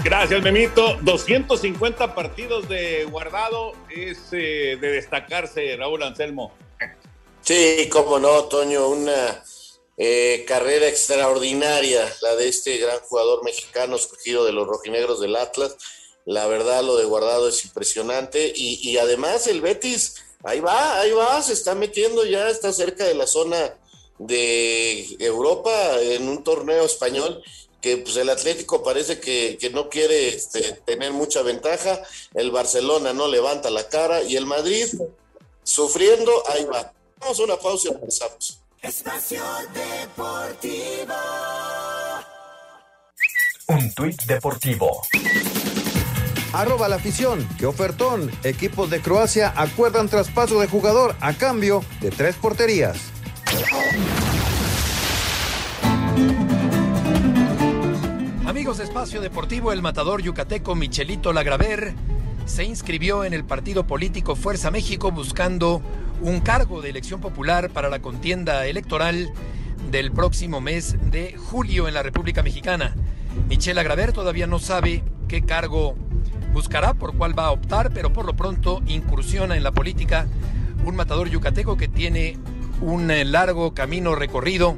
Gracias, 0.04 0.42
Memito. 0.42 0.98
250 1.02 2.16
partidos 2.16 2.68
de 2.70 3.06
guardado 3.06 3.74
es 3.90 4.30
eh, 4.32 4.78
de 4.80 4.92
destacarse, 4.92 5.76
Raúl 5.78 6.04
Anselmo. 6.04 6.54
Sí, 7.42 7.88
cómo 7.92 8.20
no, 8.20 8.44
Toño, 8.44 8.88
una 8.88 9.44
eh, 10.00 10.46
carrera 10.48 10.88
extraordinaria, 10.88 12.12
la 12.22 12.36
de 12.38 12.48
este 12.48 12.78
gran 12.78 13.00
jugador 13.02 13.44
mexicano 13.44 13.98
surgido 13.98 14.46
de 14.46 14.54
los 14.54 14.66
rojinegros 14.66 15.20
del 15.20 15.36
Atlas. 15.36 15.76
La 16.26 16.48
verdad, 16.48 16.84
lo 16.84 16.96
de 16.96 17.06
Guardado 17.06 17.50
es 17.50 17.66
impresionante. 17.66 18.52
Y, 18.56 18.80
y 18.90 18.98
además 18.98 19.46
el 19.48 19.62
Betis, 19.62 20.16
ahí 20.44 20.62
va, 20.62 21.02
ahí 21.02 21.12
va, 21.12 21.42
se 21.44 21.54
está 21.54 21.76
metiendo 21.76 22.26
ya, 22.26 22.50
está 22.50 22.72
cerca 22.72 23.04
de 23.04 23.14
la 23.14 23.28
zona 23.28 23.78
de 24.18 25.16
Europa 25.20 26.02
en 26.02 26.28
un 26.30 26.44
torneo 26.44 26.86
español 26.86 27.44
que 27.82 27.98
pues 27.98 28.18
el 28.18 28.30
Atlético 28.30 28.84
parece 28.84 29.20
que, 29.20 29.58
que 29.60 29.70
no 29.70 29.90
quiere 29.90 30.30
este, 30.30 30.74
tener 30.86 31.14
mucha 31.14 31.42
ventaja, 31.42 32.02
el 32.34 32.52
Barcelona 32.52 33.14
no 33.14 33.28
levanta 33.28 33.70
la 33.70 33.88
cara 33.88 34.22
y 34.24 34.36
el 34.36 34.46
Madrid 34.46 34.88
sufriendo, 35.64 36.44
ahí 36.48 36.66
va. 36.66 36.94
Vamos 37.20 37.40
a 37.40 37.44
una 37.44 37.58
pausa 37.58 37.90
y 37.90 37.94
regresamos. 37.94 38.59
Espacio 38.82 39.44
Deportivo. 39.74 41.14
Un 43.68 43.94
tuit 43.94 44.24
deportivo. 44.24 45.02
Arroba 46.54 46.88
la 46.88 46.96
afición. 46.96 47.46
¡Qué 47.58 47.66
ofertón! 47.66 48.32
Equipos 48.44 48.90
de 48.90 49.02
Croacia 49.02 49.54
acuerdan 49.58 50.08
traspaso 50.08 50.62
de 50.62 50.68
jugador 50.68 51.14
a 51.20 51.34
cambio 51.34 51.84
de 52.00 52.10
tres 52.10 52.38
porterías. 52.38 53.12
Amigos 58.48 58.78
de 58.78 58.86
Espacio 58.86 59.20
Deportivo, 59.20 59.74
el 59.74 59.82
matador 59.82 60.22
yucateco 60.22 60.74
Michelito 60.76 61.34
Lagraver 61.34 61.96
se 62.50 62.64
inscribió 62.64 63.24
en 63.24 63.34
el 63.34 63.46
partido 63.46 63.86
político 63.86 64.36
Fuerza 64.36 64.72
México 64.72 65.12
buscando 65.12 65.84
un 66.20 66.40
cargo 66.40 66.82
de 66.82 66.90
elección 66.90 67.22
popular 67.22 67.70
para 67.70 67.90
la 67.90 68.00
contienda 68.00 68.66
electoral 68.66 69.32
del 69.92 70.12
próximo 70.12 70.60
mes 70.60 70.98
de 71.12 71.38
julio 71.38 71.88
en 71.88 71.94
la 71.94 72.02
República 72.02 72.42
Mexicana. 72.42 72.96
Michel 73.48 73.78
Agraver 73.78 74.14
todavía 74.14 74.48
no 74.48 74.58
sabe 74.58 75.04
qué 75.28 75.44
cargo 75.44 75.96
buscará, 76.52 76.96
por 76.96 77.16
cuál 77.16 77.38
va 77.38 77.46
a 77.46 77.52
optar, 77.52 77.92
pero 77.94 78.12
por 78.12 78.26
lo 78.26 78.36
pronto 78.36 78.82
incursiona 78.88 79.56
en 79.56 79.64
la 79.64 79.72
política 79.72 80.28
un 80.86 80.96
matador 80.96 81.30
yucateco 81.30 81.78
que 81.78 81.88
tiene 81.88 82.38
un 82.82 83.12
eh, 83.12 83.26
largo 83.26 83.76
camino 83.76 84.16
recorrido 84.16 84.76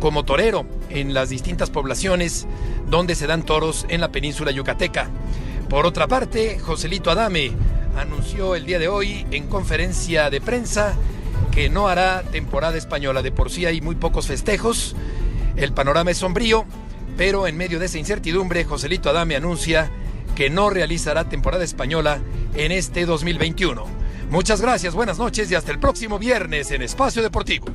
como 0.00 0.24
torero 0.24 0.64
en 0.88 1.12
las 1.12 1.28
distintas 1.28 1.68
poblaciones 1.68 2.46
donde 2.88 3.14
se 3.14 3.26
dan 3.26 3.44
toros 3.44 3.84
en 3.90 4.00
la 4.00 4.10
península 4.10 4.52
yucateca. 4.52 5.10
Por 5.70 5.86
otra 5.86 6.08
parte, 6.08 6.58
Joselito 6.58 7.12
Adame 7.12 7.52
anunció 7.96 8.56
el 8.56 8.66
día 8.66 8.80
de 8.80 8.88
hoy 8.88 9.24
en 9.30 9.46
conferencia 9.46 10.28
de 10.28 10.40
prensa 10.40 10.96
que 11.52 11.70
no 11.70 11.86
hará 11.86 12.24
temporada 12.24 12.76
española. 12.76 13.22
De 13.22 13.30
por 13.30 13.50
sí 13.50 13.66
hay 13.66 13.80
muy 13.80 13.94
pocos 13.94 14.26
festejos, 14.26 14.96
el 15.54 15.72
panorama 15.72 16.10
es 16.10 16.18
sombrío, 16.18 16.64
pero 17.16 17.46
en 17.46 17.56
medio 17.56 17.78
de 17.78 17.86
esa 17.86 17.98
incertidumbre, 17.98 18.64
Joselito 18.64 19.10
Adame 19.10 19.36
anuncia 19.36 19.88
que 20.34 20.50
no 20.50 20.70
realizará 20.70 21.28
temporada 21.28 21.62
española 21.62 22.18
en 22.56 22.72
este 22.72 23.06
2021. 23.06 23.86
Muchas 24.28 24.60
gracias, 24.60 24.92
buenas 24.92 25.20
noches 25.20 25.52
y 25.52 25.54
hasta 25.54 25.70
el 25.70 25.78
próximo 25.78 26.18
viernes 26.18 26.72
en 26.72 26.82
Espacio 26.82 27.22
Deportivo. 27.22 27.66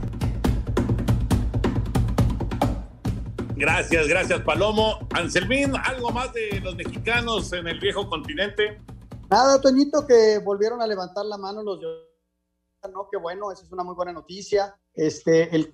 Gracias, 3.58 4.08
gracias, 4.10 4.41
Palomo. 4.41 4.99
Anselmín, 5.14 5.74
¿algo 5.78 6.12
más 6.12 6.34
de 6.34 6.60
los 6.60 6.76
mexicanos 6.76 7.53
en 7.53 7.68
el 7.68 7.80
viejo 7.80 8.10
continente? 8.10 8.82
Nada, 9.30 9.62
Toñito, 9.62 10.06
que 10.06 10.39
volvieron 10.39 10.82
a 10.82 10.88
levantar 10.88 11.26
la 11.26 11.38
mano 11.38 11.64
los 11.64 11.80
¿no? 12.91 13.08
Qué 13.10 13.18
bueno, 13.18 13.51
esa 13.53 13.64
es 13.64 13.72
una 13.72 13.84
muy 13.84 13.95
buena 13.95 14.12
noticia. 14.12 14.76
Este, 14.93 15.56
el 15.56 15.74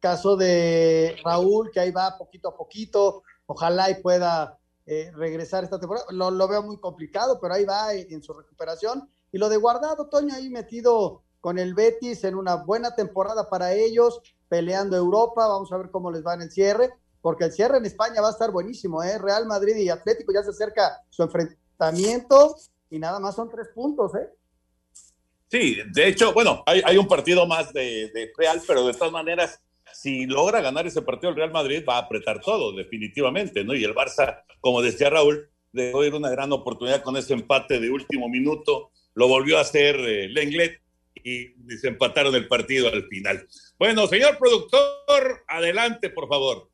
caso 0.00 0.36
de 0.36 1.16
Raúl, 1.24 1.70
que 1.72 1.80
ahí 1.80 1.90
va 1.90 2.18
poquito 2.18 2.48
a 2.50 2.56
poquito, 2.56 3.22
ojalá 3.46 3.90
y 3.90 4.02
pueda 4.02 4.58
eh, 4.86 5.10
regresar 5.14 5.64
esta 5.64 5.80
temporada. 5.80 6.06
Lo, 6.10 6.46
veo 6.46 6.62
muy 6.62 6.78
complicado, 6.78 7.38
pero 7.40 7.54
ahí 7.54 7.64
va 7.64 7.94
en, 7.94 8.22
su 8.22 8.34
recuperación. 8.34 9.10
Y 9.32 9.38
lo 9.38 9.48
de 9.48 9.56
guardado, 9.56 10.08
Toño, 10.08 10.34
ahí 10.34 10.50
metido 10.50 11.22
con 11.48 11.58
el 11.58 11.72
Betis 11.72 12.24
en 12.24 12.34
una 12.34 12.56
buena 12.56 12.94
temporada 12.94 13.48
para 13.48 13.72
ellos, 13.72 14.20
peleando 14.50 14.98
Europa. 14.98 15.48
Vamos 15.48 15.72
a 15.72 15.78
ver 15.78 15.90
cómo 15.90 16.10
les 16.10 16.22
va 16.22 16.34
en 16.34 16.42
el 16.42 16.50
cierre, 16.50 16.90
porque 17.22 17.44
el 17.44 17.52
cierre 17.52 17.78
en 17.78 17.86
España 17.86 18.20
va 18.20 18.28
a 18.28 18.32
estar 18.32 18.50
buenísimo. 18.50 19.02
¿eh? 19.02 19.16
Real 19.16 19.46
Madrid 19.46 19.74
y 19.76 19.88
Atlético 19.88 20.30
ya 20.30 20.42
se 20.42 20.50
acerca 20.50 21.00
su 21.08 21.22
enfrentamiento 21.22 22.54
y 22.90 22.98
nada 22.98 23.18
más 23.18 23.34
son 23.34 23.48
tres 23.48 23.68
puntos. 23.74 24.14
¿eh? 24.16 24.28
Sí, 25.50 25.78
de 25.90 26.08
hecho, 26.08 26.34
bueno, 26.34 26.62
hay, 26.66 26.82
hay 26.84 26.98
un 26.98 27.08
partido 27.08 27.46
más 27.46 27.72
de, 27.72 28.30
Real, 28.36 28.60
pero 28.66 28.86
de 28.86 28.92
todas 28.92 29.10
maneras 29.14 29.58
si 29.94 30.26
logra 30.26 30.60
ganar 30.60 30.86
ese 30.86 31.00
partido 31.00 31.30
el 31.30 31.36
Real 31.36 31.50
Madrid 31.50 31.82
va 31.88 31.94
a 31.94 32.00
apretar 32.00 32.42
todo, 32.42 32.76
definitivamente, 32.76 33.64
¿no? 33.64 33.74
Y 33.74 33.84
el 33.84 33.94
Barça, 33.94 34.42
como 34.60 34.82
decía 34.82 35.08
Raúl, 35.08 35.48
dejó 35.72 36.04
ir 36.04 36.14
una 36.14 36.28
gran 36.28 36.52
oportunidad 36.52 37.02
con 37.02 37.16
ese 37.16 37.32
empate 37.32 37.80
de 37.80 37.88
último 37.88 38.28
minuto, 38.28 38.90
lo 39.14 39.28
volvió 39.28 39.56
a 39.56 39.62
hacer 39.62 39.96
eh, 39.96 40.28
Lenglet 40.28 40.82
y 41.24 41.76
se 41.76 41.88
empataron 41.88 42.34
el 42.34 42.48
partido 42.48 42.88
al 42.88 43.06
final. 43.08 43.46
Bueno, 43.78 44.06
señor 44.06 44.38
productor, 44.38 45.44
adelante, 45.46 46.10
por 46.10 46.28
favor. 46.28 46.70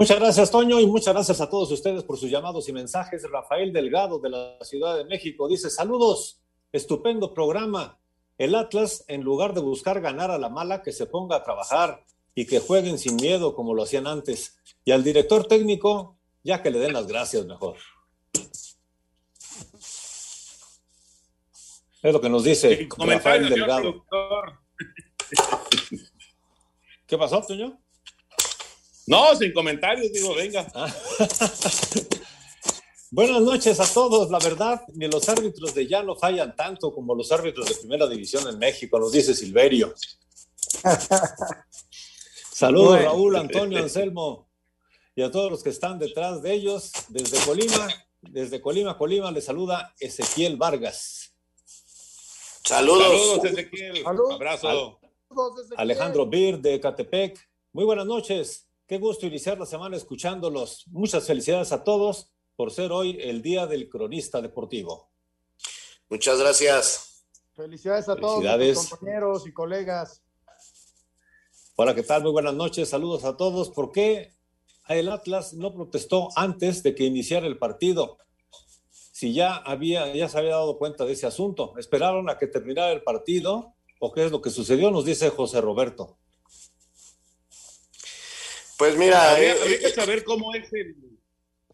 Muchas 0.00 0.18
gracias, 0.18 0.50
Toño, 0.50 0.80
y 0.80 0.86
muchas 0.86 1.12
gracias 1.12 1.42
a 1.42 1.50
todos 1.50 1.70
ustedes 1.70 2.04
por 2.04 2.16
sus 2.16 2.30
llamados 2.30 2.66
y 2.70 2.72
mensajes. 2.72 3.22
Rafael 3.30 3.70
Delgado 3.70 4.18
de 4.18 4.30
la 4.30 4.56
Ciudad 4.62 4.96
de 4.96 5.04
México 5.04 5.46
dice, 5.46 5.68
saludos, 5.68 6.40
estupendo 6.72 7.34
programa. 7.34 7.98
El 8.38 8.54
Atlas, 8.54 9.04
en 9.08 9.20
lugar 9.20 9.52
de 9.52 9.60
buscar 9.60 10.00
ganar 10.00 10.30
a 10.30 10.38
la 10.38 10.48
mala, 10.48 10.82
que 10.82 10.92
se 10.92 11.04
ponga 11.04 11.36
a 11.36 11.44
trabajar 11.44 12.02
y 12.34 12.46
que 12.46 12.60
jueguen 12.60 12.98
sin 12.98 13.16
miedo 13.16 13.54
como 13.54 13.74
lo 13.74 13.82
hacían 13.82 14.06
antes. 14.06 14.56
Y 14.86 14.92
al 14.92 15.04
director 15.04 15.46
técnico, 15.46 16.16
ya 16.42 16.62
que 16.62 16.70
le 16.70 16.78
den 16.78 16.94
las 16.94 17.06
gracias 17.06 17.44
mejor. 17.44 17.76
Es 22.02 22.12
lo 22.12 22.20
que 22.20 22.28
nos 22.28 22.44
dice 22.44 22.88
Rafael 22.98 23.48
Delgado. 23.48 24.04
¿Qué 27.06 27.18
pasó, 27.18 27.42
Toño? 27.42 27.78
No, 29.06 29.34
sin 29.34 29.52
comentarios, 29.52 30.12
digo, 30.12 30.34
venga. 30.34 30.66
Ah. 30.74 30.86
Buenas 33.10 33.42
noches 33.42 33.80
a 33.80 33.92
todos. 33.92 34.30
La 34.30 34.38
verdad, 34.38 34.82
ni 34.94 35.08
los 35.08 35.28
árbitros 35.28 35.74
de 35.74 35.88
ya 35.88 36.02
no 36.02 36.14
fallan 36.14 36.54
tanto 36.54 36.94
como 36.94 37.14
los 37.14 37.32
árbitros 37.32 37.68
de 37.68 37.74
primera 37.74 38.06
división 38.06 38.48
en 38.48 38.56
México, 38.58 39.00
nos 39.00 39.10
dice 39.10 39.34
Silverio. 39.34 39.92
Saludos, 42.52 42.90
bueno. 42.90 43.04
Raúl, 43.06 43.36
Antonio, 43.36 43.82
Anselmo 43.82 44.48
y 45.16 45.22
a 45.22 45.30
todos 45.30 45.50
los 45.50 45.62
que 45.64 45.70
están 45.70 45.98
detrás 45.98 46.40
de 46.42 46.52
ellos. 46.52 46.92
Desde 47.08 47.44
Colima, 47.44 47.88
desde 48.22 48.60
Colima, 48.60 48.96
Colima, 48.96 49.32
les 49.32 49.44
saluda 49.44 49.92
Ezequiel 49.98 50.56
Vargas. 50.56 51.29
Saludos. 52.70 53.02
Saludos, 53.02 53.44
Ezequiel. 53.46 54.02
Saludos. 54.04 54.34
Abrazo. 54.34 55.00
Saludos, 55.28 55.58
Ezequiel. 55.58 55.80
Alejandro 55.80 56.26
Bir 56.26 56.60
de 56.60 56.78
Catepec. 56.78 57.36
Muy 57.72 57.84
buenas 57.84 58.06
noches. 58.06 58.68
Qué 58.86 58.98
gusto 58.98 59.26
iniciar 59.26 59.58
la 59.58 59.66
semana 59.66 59.96
escuchándolos. 59.96 60.86
Muchas 60.86 61.26
felicidades 61.26 61.72
a 61.72 61.82
todos 61.82 62.30
por 62.54 62.70
ser 62.70 62.92
hoy 62.92 63.18
el 63.20 63.42
Día 63.42 63.66
del 63.66 63.88
Cronista 63.88 64.40
Deportivo. 64.40 65.10
Muchas 66.08 66.38
gracias. 66.38 67.24
Felicidades 67.56 68.08
a 68.08 68.14
Felicidades. 68.14 68.74
todos 68.74 68.90
los 68.90 68.98
compañeros 69.00 69.46
y 69.48 69.52
colegas. 69.52 70.22
Hola, 71.74 71.92
¿qué 71.96 72.04
tal? 72.04 72.22
Muy 72.22 72.30
buenas 72.30 72.54
noches. 72.54 72.88
Saludos 72.88 73.24
a 73.24 73.36
todos. 73.36 73.70
¿Por 73.70 73.90
qué 73.90 74.32
el 74.86 75.08
Atlas 75.08 75.54
no 75.54 75.74
protestó 75.74 76.28
antes 76.36 76.84
de 76.84 76.94
que 76.94 77.02
iniciara 77.02 77.48
el 77.48 77.58
partido? 77.58 78.18
Si 79.20 79.34
ya 79.34 79.56
había, 79.56 80.14
ya 80.14 80.30
se 80.30 80.38
había 80.38 80.52
dado 80.52 80.78
cuenta 80.78 81.04
de 81.04 81.12
ese 81.12 81.26
asunto. 81.26 81.74
¿Esperaron 81.76 82.30
a 82.30 82.38
que 82.38 82.46
terminara 82.46 82.90
el 82.90 83.02
partido? 83.02 83.74
¿O 83.98 84.10
qué 84.12 84.24
es 84.24 84.30
lo 84.30 84.40
que 84.40 84.48
sucedió? 84.48 84.90
Nos 84.90 85.04
dice 85.04 85.28
José 85.28 85.60
Roberto. 85.60 86.18
Pues 88.78 88.96
mira, 88.96 89.32
habría, 89.32 89.52
eh, 89.52 89.60
habría 89.60 89.78
que 89.78 89.86
eh, 89.88 89.94
saber 89.94 90.24
cómo 90.24 90.54
es 90.54 90.72
el, 90.72 90.96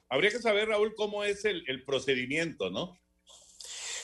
habría 0.08 0.32
que 0.32 0.40
saber, 0.40 0.70
Raúl, 0.70 0.96
cómo 0.96 1.22
es 1.22 1.44
el, 1.44 1.62
el 1.68 1.84
procedimiento, 1.84 2.68
¿no? 2.68 2.98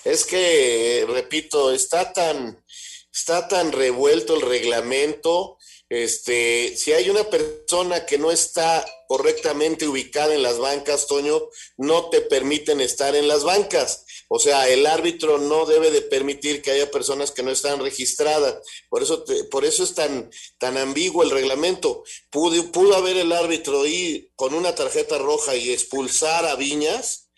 Es 0.04 0.24
que, 0.24 1.04
repito, 1.08 1.72
está 1.72 2.12
tan, 2.12 2.64
está 3.12 3.48
tan 3.48 3.72
revuelto 3.72 4.36
el 4.36 4.42
reglamento. 4.42 5.58
Este, 5.92 6.74
si 6.74 6.94
hay 6.94 7.10
una 7.10 7.28
persona 7.28 8.06
que 8.06 8.16
no 8.16 8.30
está 8.30 8.82
correctamente 9.06 9.86
ubicada 9.86 10.34
en 10.34 10.42
las 10.42 10.56
bancas, 10.56 11.06
Toño, 11.06 11.50
no 11.76 12.08
te 12.08 12.22
permiten 12.22 12.80
estar 12.80 13.14
en 13.14 13.28
las 13.28 13.44
bancas. 13.44 14.06
O 14.28 14.38
sea, 14.38 14.70
el 14.70 14.86
árbitro 14.86 15.36
no 15.36 15.66
debe 15.66 15.90
de 15.90 16.00
permitir 16.00 16.62
que 16.62 16.70
haya 16.70 16.90
personas 16.90 17.30
que 17.30 17.42
no 17.42 17.50
están 17.50 17.78
registradas. 17.78 18.66
Por 18.88 19.02
eso, 19.02 19.22
te, 19.22 19.44
por 19.44 19.66
eso 19.66 19.84
es 19.84 19.94
tan, 19.94 20.30
tan 20.56 20.78
ambiguo 20.78 21.24
el 21.24 21.30
reglamento. 21.30 22.04
Pudo, 22.30 22.72
pudo 22.72 22.96
haber 22.96 23.18
el 23.18 23.30
árbitro 23.30 23.84
ir 23.84 24.32
con 24.34 24.54
una 24.54 24.74
tarjeta 24.74 25.18
roja 25.18 25.56
y 25.56 25.72
expulsar 25.72 26.46
a 26.46 26.56
Viñas 26.56 27.28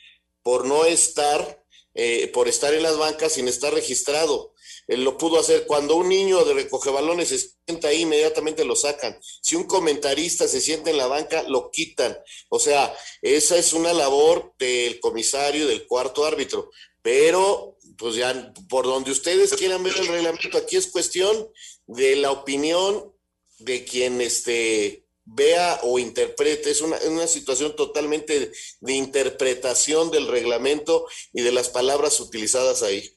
por 0.45 0.65
no 0.65 0.85
estar, 0.85 1.61
eh, 1.95 2.29
por 2.29 2.47
estar 2.47 2.73
en 2.73 2.85
las 2.85 2.99
bancas 2.99 3.33
sin 3.33 3.49
estar 3.49 3.75
registrado. 3.75 4.54
Lo 4.87 5.17
pudo 5.17 5.41
hacer 5.41 5.67
cuando 5.67 5.97
un 5.97 6.09
niño 6.09 6.45
de 6.45 6.55
recoge 6.55 6.91
balones 6.91 7.29
se 7.29 7.39
sienta 7.39 7.89
ahí, 7.89 8.03
inmediatamente 8.03 8.65
lo 8.65 8.77
sacan. 8.77 9.19
Si 9.41 9.57
un 9.57 9.65
comentarista 9.65 10.47
se 10.47 10.61
sienta 10.61 10.91
en 10.91 10.99
la 10.99 11.07
banca, 11.07 11.43
lo 11.45 11.71
quitan. 11.71 12.17
O 12.51 12.59
sea, 12.59 12.95
esa 13.23 13.57
es 13.57 13.73
una 13.73 13.93
labor 13.93 14.53
del 14.59 15.01
comisario, 15.01 15.67
del 15.67 15.87
cuarto 15.87 16.25
árbitro. 16.25 16.71
Pero, 17.01 17.79
pues 17.97 18.17
ya, 18.17 18.53
por 18.69 18.85
donde 18.85 19.11
ustedes 19.11 19.55
quieran 19.55 19.83
ver 19.83 19.95
el 19.97 20.07
reglamento, 20.07 20.59
aquí 20.59 20.77
es 20.77 20.87
cuestión 20.87 21.51
de 21.87 22.17
la 22.17 22.31
opinión 22.31 23.13
de 23.59 23.85
quien 23.85 24.21
este, 24.21 25.05
vea 25.25 25.81
o 25.83 25.99
interprete. 25.99 26.71
Es 26.71 26.81
una, 26.81 26.99
una 27.09 27.27
situación 27.27 27.75
totalmente 27.77 28.53
de 28.81 28.93
interpretación 28.93 30.11
del 30.11 30.29
reglamento 30.29 31.07
y 31.33 31.43
de 31.43 31.53
las 31.53 31.69
palabras 31.71 32.21
utilizadas 32.21 32.83
ahí. 32.83 33.17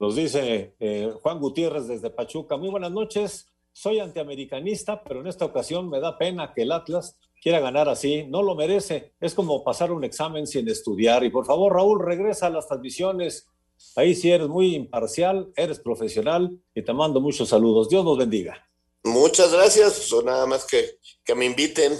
Nos 0.00 0.16
dice 0.16 0.74
eh, 0.80 1.12
Juan 1.20 1.38
Gutiérrez 1.38 1.86
desde 1.86 2.08
Pachuca. 2.08 2.56
Muy 2.56 2.70
buenas 2.70 2.90
noches. 2.90 3.46
Soy 3.74 4.00
antiamericanista, 4.00 5.04
pero 5.04 5.20
en 5.20 5.26
esta 5.26 5.44
ocasión 5.44 5.90
me 5.90 6.00
da 6.00 6.16
pena 6.16 6.54
que 6.54 6.62
el 6.62 6.72
Atlas 6.72 7.18
quiera 7.42 7.60
ganar 7.60 7.86
así. 7.90 8.24
No 8.24 8.42
lo 8.42 8.54
merece. 8.54 9.12
Es 9.20 9.34
como 9.34 9.62
pasar 9.62 9.92
un 9.92 10.02
examen 10.02 10.46
sin 10.46 10.66
estudiar. 10.70 11.22
Y 11.22 11.28
por 11.28 11.44
favor, 11.44 11.74
Raúl, 11.74 12.02
regresa 12.02 12.46
a 12.46 12.50
las 12.50 12.66
transmisiones. 12.66 13.46
Ahí 13.94 14.14
sí 14.14 14.30
eres 14.30 14.48
muy 14.48 14.74
imparcial, 14.74 15.52
eres 15.54 15.78
profesional 15.78 16.58
y 16.74 16.82
te 16.82 16.94
mando 16.94 17.20
muchos 17.20 17.50
saludos. 17.50 17.90
Dios 17.90 18.02
nos 18.02 18.16
bendiga. 18.16 18.66
Muchas 19.04 19.52
gracias. 19.52 20.10
O 20.14 20.22
nada 20.22 20.46
más 20.46 20.66
que, 20.66 20.98
que 21.22 21.34
me 21.34 21.44
inviten. 21.44 21.92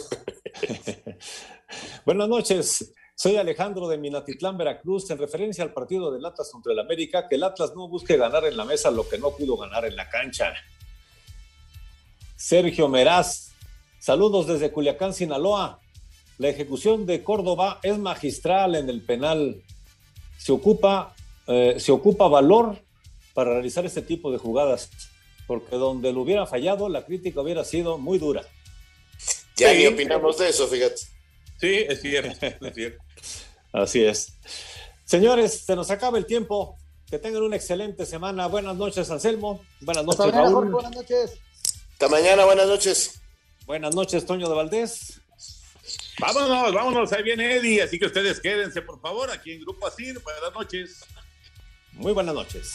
buenas 2.06 2.28
noches. 2.30 2.94
Soy 3.22 3.36
Alejandro 3.36 3.86
de 3.86 3.98
Minatitlán, 3.98 4.56
Veracruz, 4.56 5.10
en 5.10 5.18
referencia 5.18 5.62
al 5.62 5.74
partido 5.74 6.10
del 6.10 6.24
Atlas 6.24 6.48
contra 6.50 6.72
el 6.72 6.78
América, 6.78 7.28
que 7.28 7.34
el 7.34 7.42
Atlas 7.42 7.74
no 7.76 7.86
busque 7.86 8.16
ganar 8.16 8.46
en 8.46 8.56
la 8.56 8.64
mesa 8.64 8.90
lo 8.90 9.06
que 9.06 9.18
no 9.18 9.32
pudo 9.32 9.58
ganar 9.58 9.84
en 9.84 9.94
la 9.94 10.08
cancha. 10.08 10.54
Sergio 12.34 12.88
Meraz, 12.88 13.50
saludos 13.98 14.46
desde 14.46 14.72
Culiacán, 14.72 15.12
Sinaloa. 15.12 15.80
La 16.38 16.48
ejecución 16.48 17.04
de 17.04 17.22
Córdoba 17.22 17.78
es 17.82 17.98
magistral 17.98 18.74
en 18.74 18.88
el 18.88 19.02
penal. 19.02 19.62
Se 20.38 20.52
ocupa, 20.52 21.14
eh, 21.46 21.74
se 21.78 21.92
ocupa 21.92 22.26
valor 22.26 22.78
para 23.34 23.52
realizar 23.52 23.84
este 23.84 24.00
tipo 24.00 24.32
de 24.32 24.38
jugadas, 24.38 24.88
porque 25.46 25.76
donde 25.76 26.10
lo 26.14 26.22
hubiera 26.22 26.46
fallado, 26.46 26.88
la 26.88 27.04
crítica 27.04 27.42
hubiera 27.42 27.64
sido 27.64 27.98
muy 27.98 28.18
dura. 28.18 28.46
Ya 29.58 29.72
sí. 29.72 29.76
ni 29.76 29.86
opinamos 29.88 30.38
de 30.38 30.48
eso, 30.48 30.66
fíjate. 30.66 31.19
Sí, 31.60 31.84
es 31.88 32.00
cierto, 32.00 32.46
es 32.66 32.74
cierto. 32.74 33.04
Así 33.72 34.04
es. 34.04 34.32
Señores, 35.04 35.64
se 35.66 35.76
nos 35.76 35.90
acaba 35.90 36.18
el 36.18 36.26
tiempo. 36.26 36.76
Que 37.10 37.18
tengan 37.18 37.42
una 37.42 37.56
excelente 37.56 38.06
semana. 38.06 38.46
Buenas 38.46 38.76
noches, 38.76 39.10
Anselmo. 39.10 39.64
Buenas 39.80 40.04
noches, 40.04 40.20
Hasta 40.20 40.38
Raúl. 40.38 40.52
Jorge, 40.54 40.70
buenas 40.70 40.92
noches. 40.92 41.32
Hasta 41.92 42.08
mañana, 42.08 42.44
buenas 42.44 42.68
noches. 42.68 43.20
Buenas 43.66 43.94
noches, 43.96 44.24
Toño 44.24 44.48
de 44.48 44.54
Valdés. 44.54 45.20
Vámonos, 46.20 46.72
vámonos, 46.74 47.12
ahí 47.12 47.22
viene 47.22 47.56
Eddie, 47.56 47.82
así 47.82 47.98
que 47.98 48.06
ustedes 48.06 48.40
quédense, 48.40 48.82
por 48.82 49.00
favor, 49.00 49.30
aquí 49.30 49.52
en 49.52 49.60
Grupo 49.62 49.86
Asir. 49.86 50.20
Buenas 50.20 50.52
noches. 50.54 51.04
Muy 51.92 52.12
buenas 52.12 52.34
noches. 52.34 52.72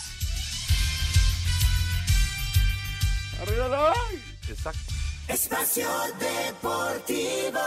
Arriba 3.41 3.67
la 3.67 3.93
Exacto. 4.49 4.94
Espacio 5.27 5.87
Deportivo. 6.19 7.59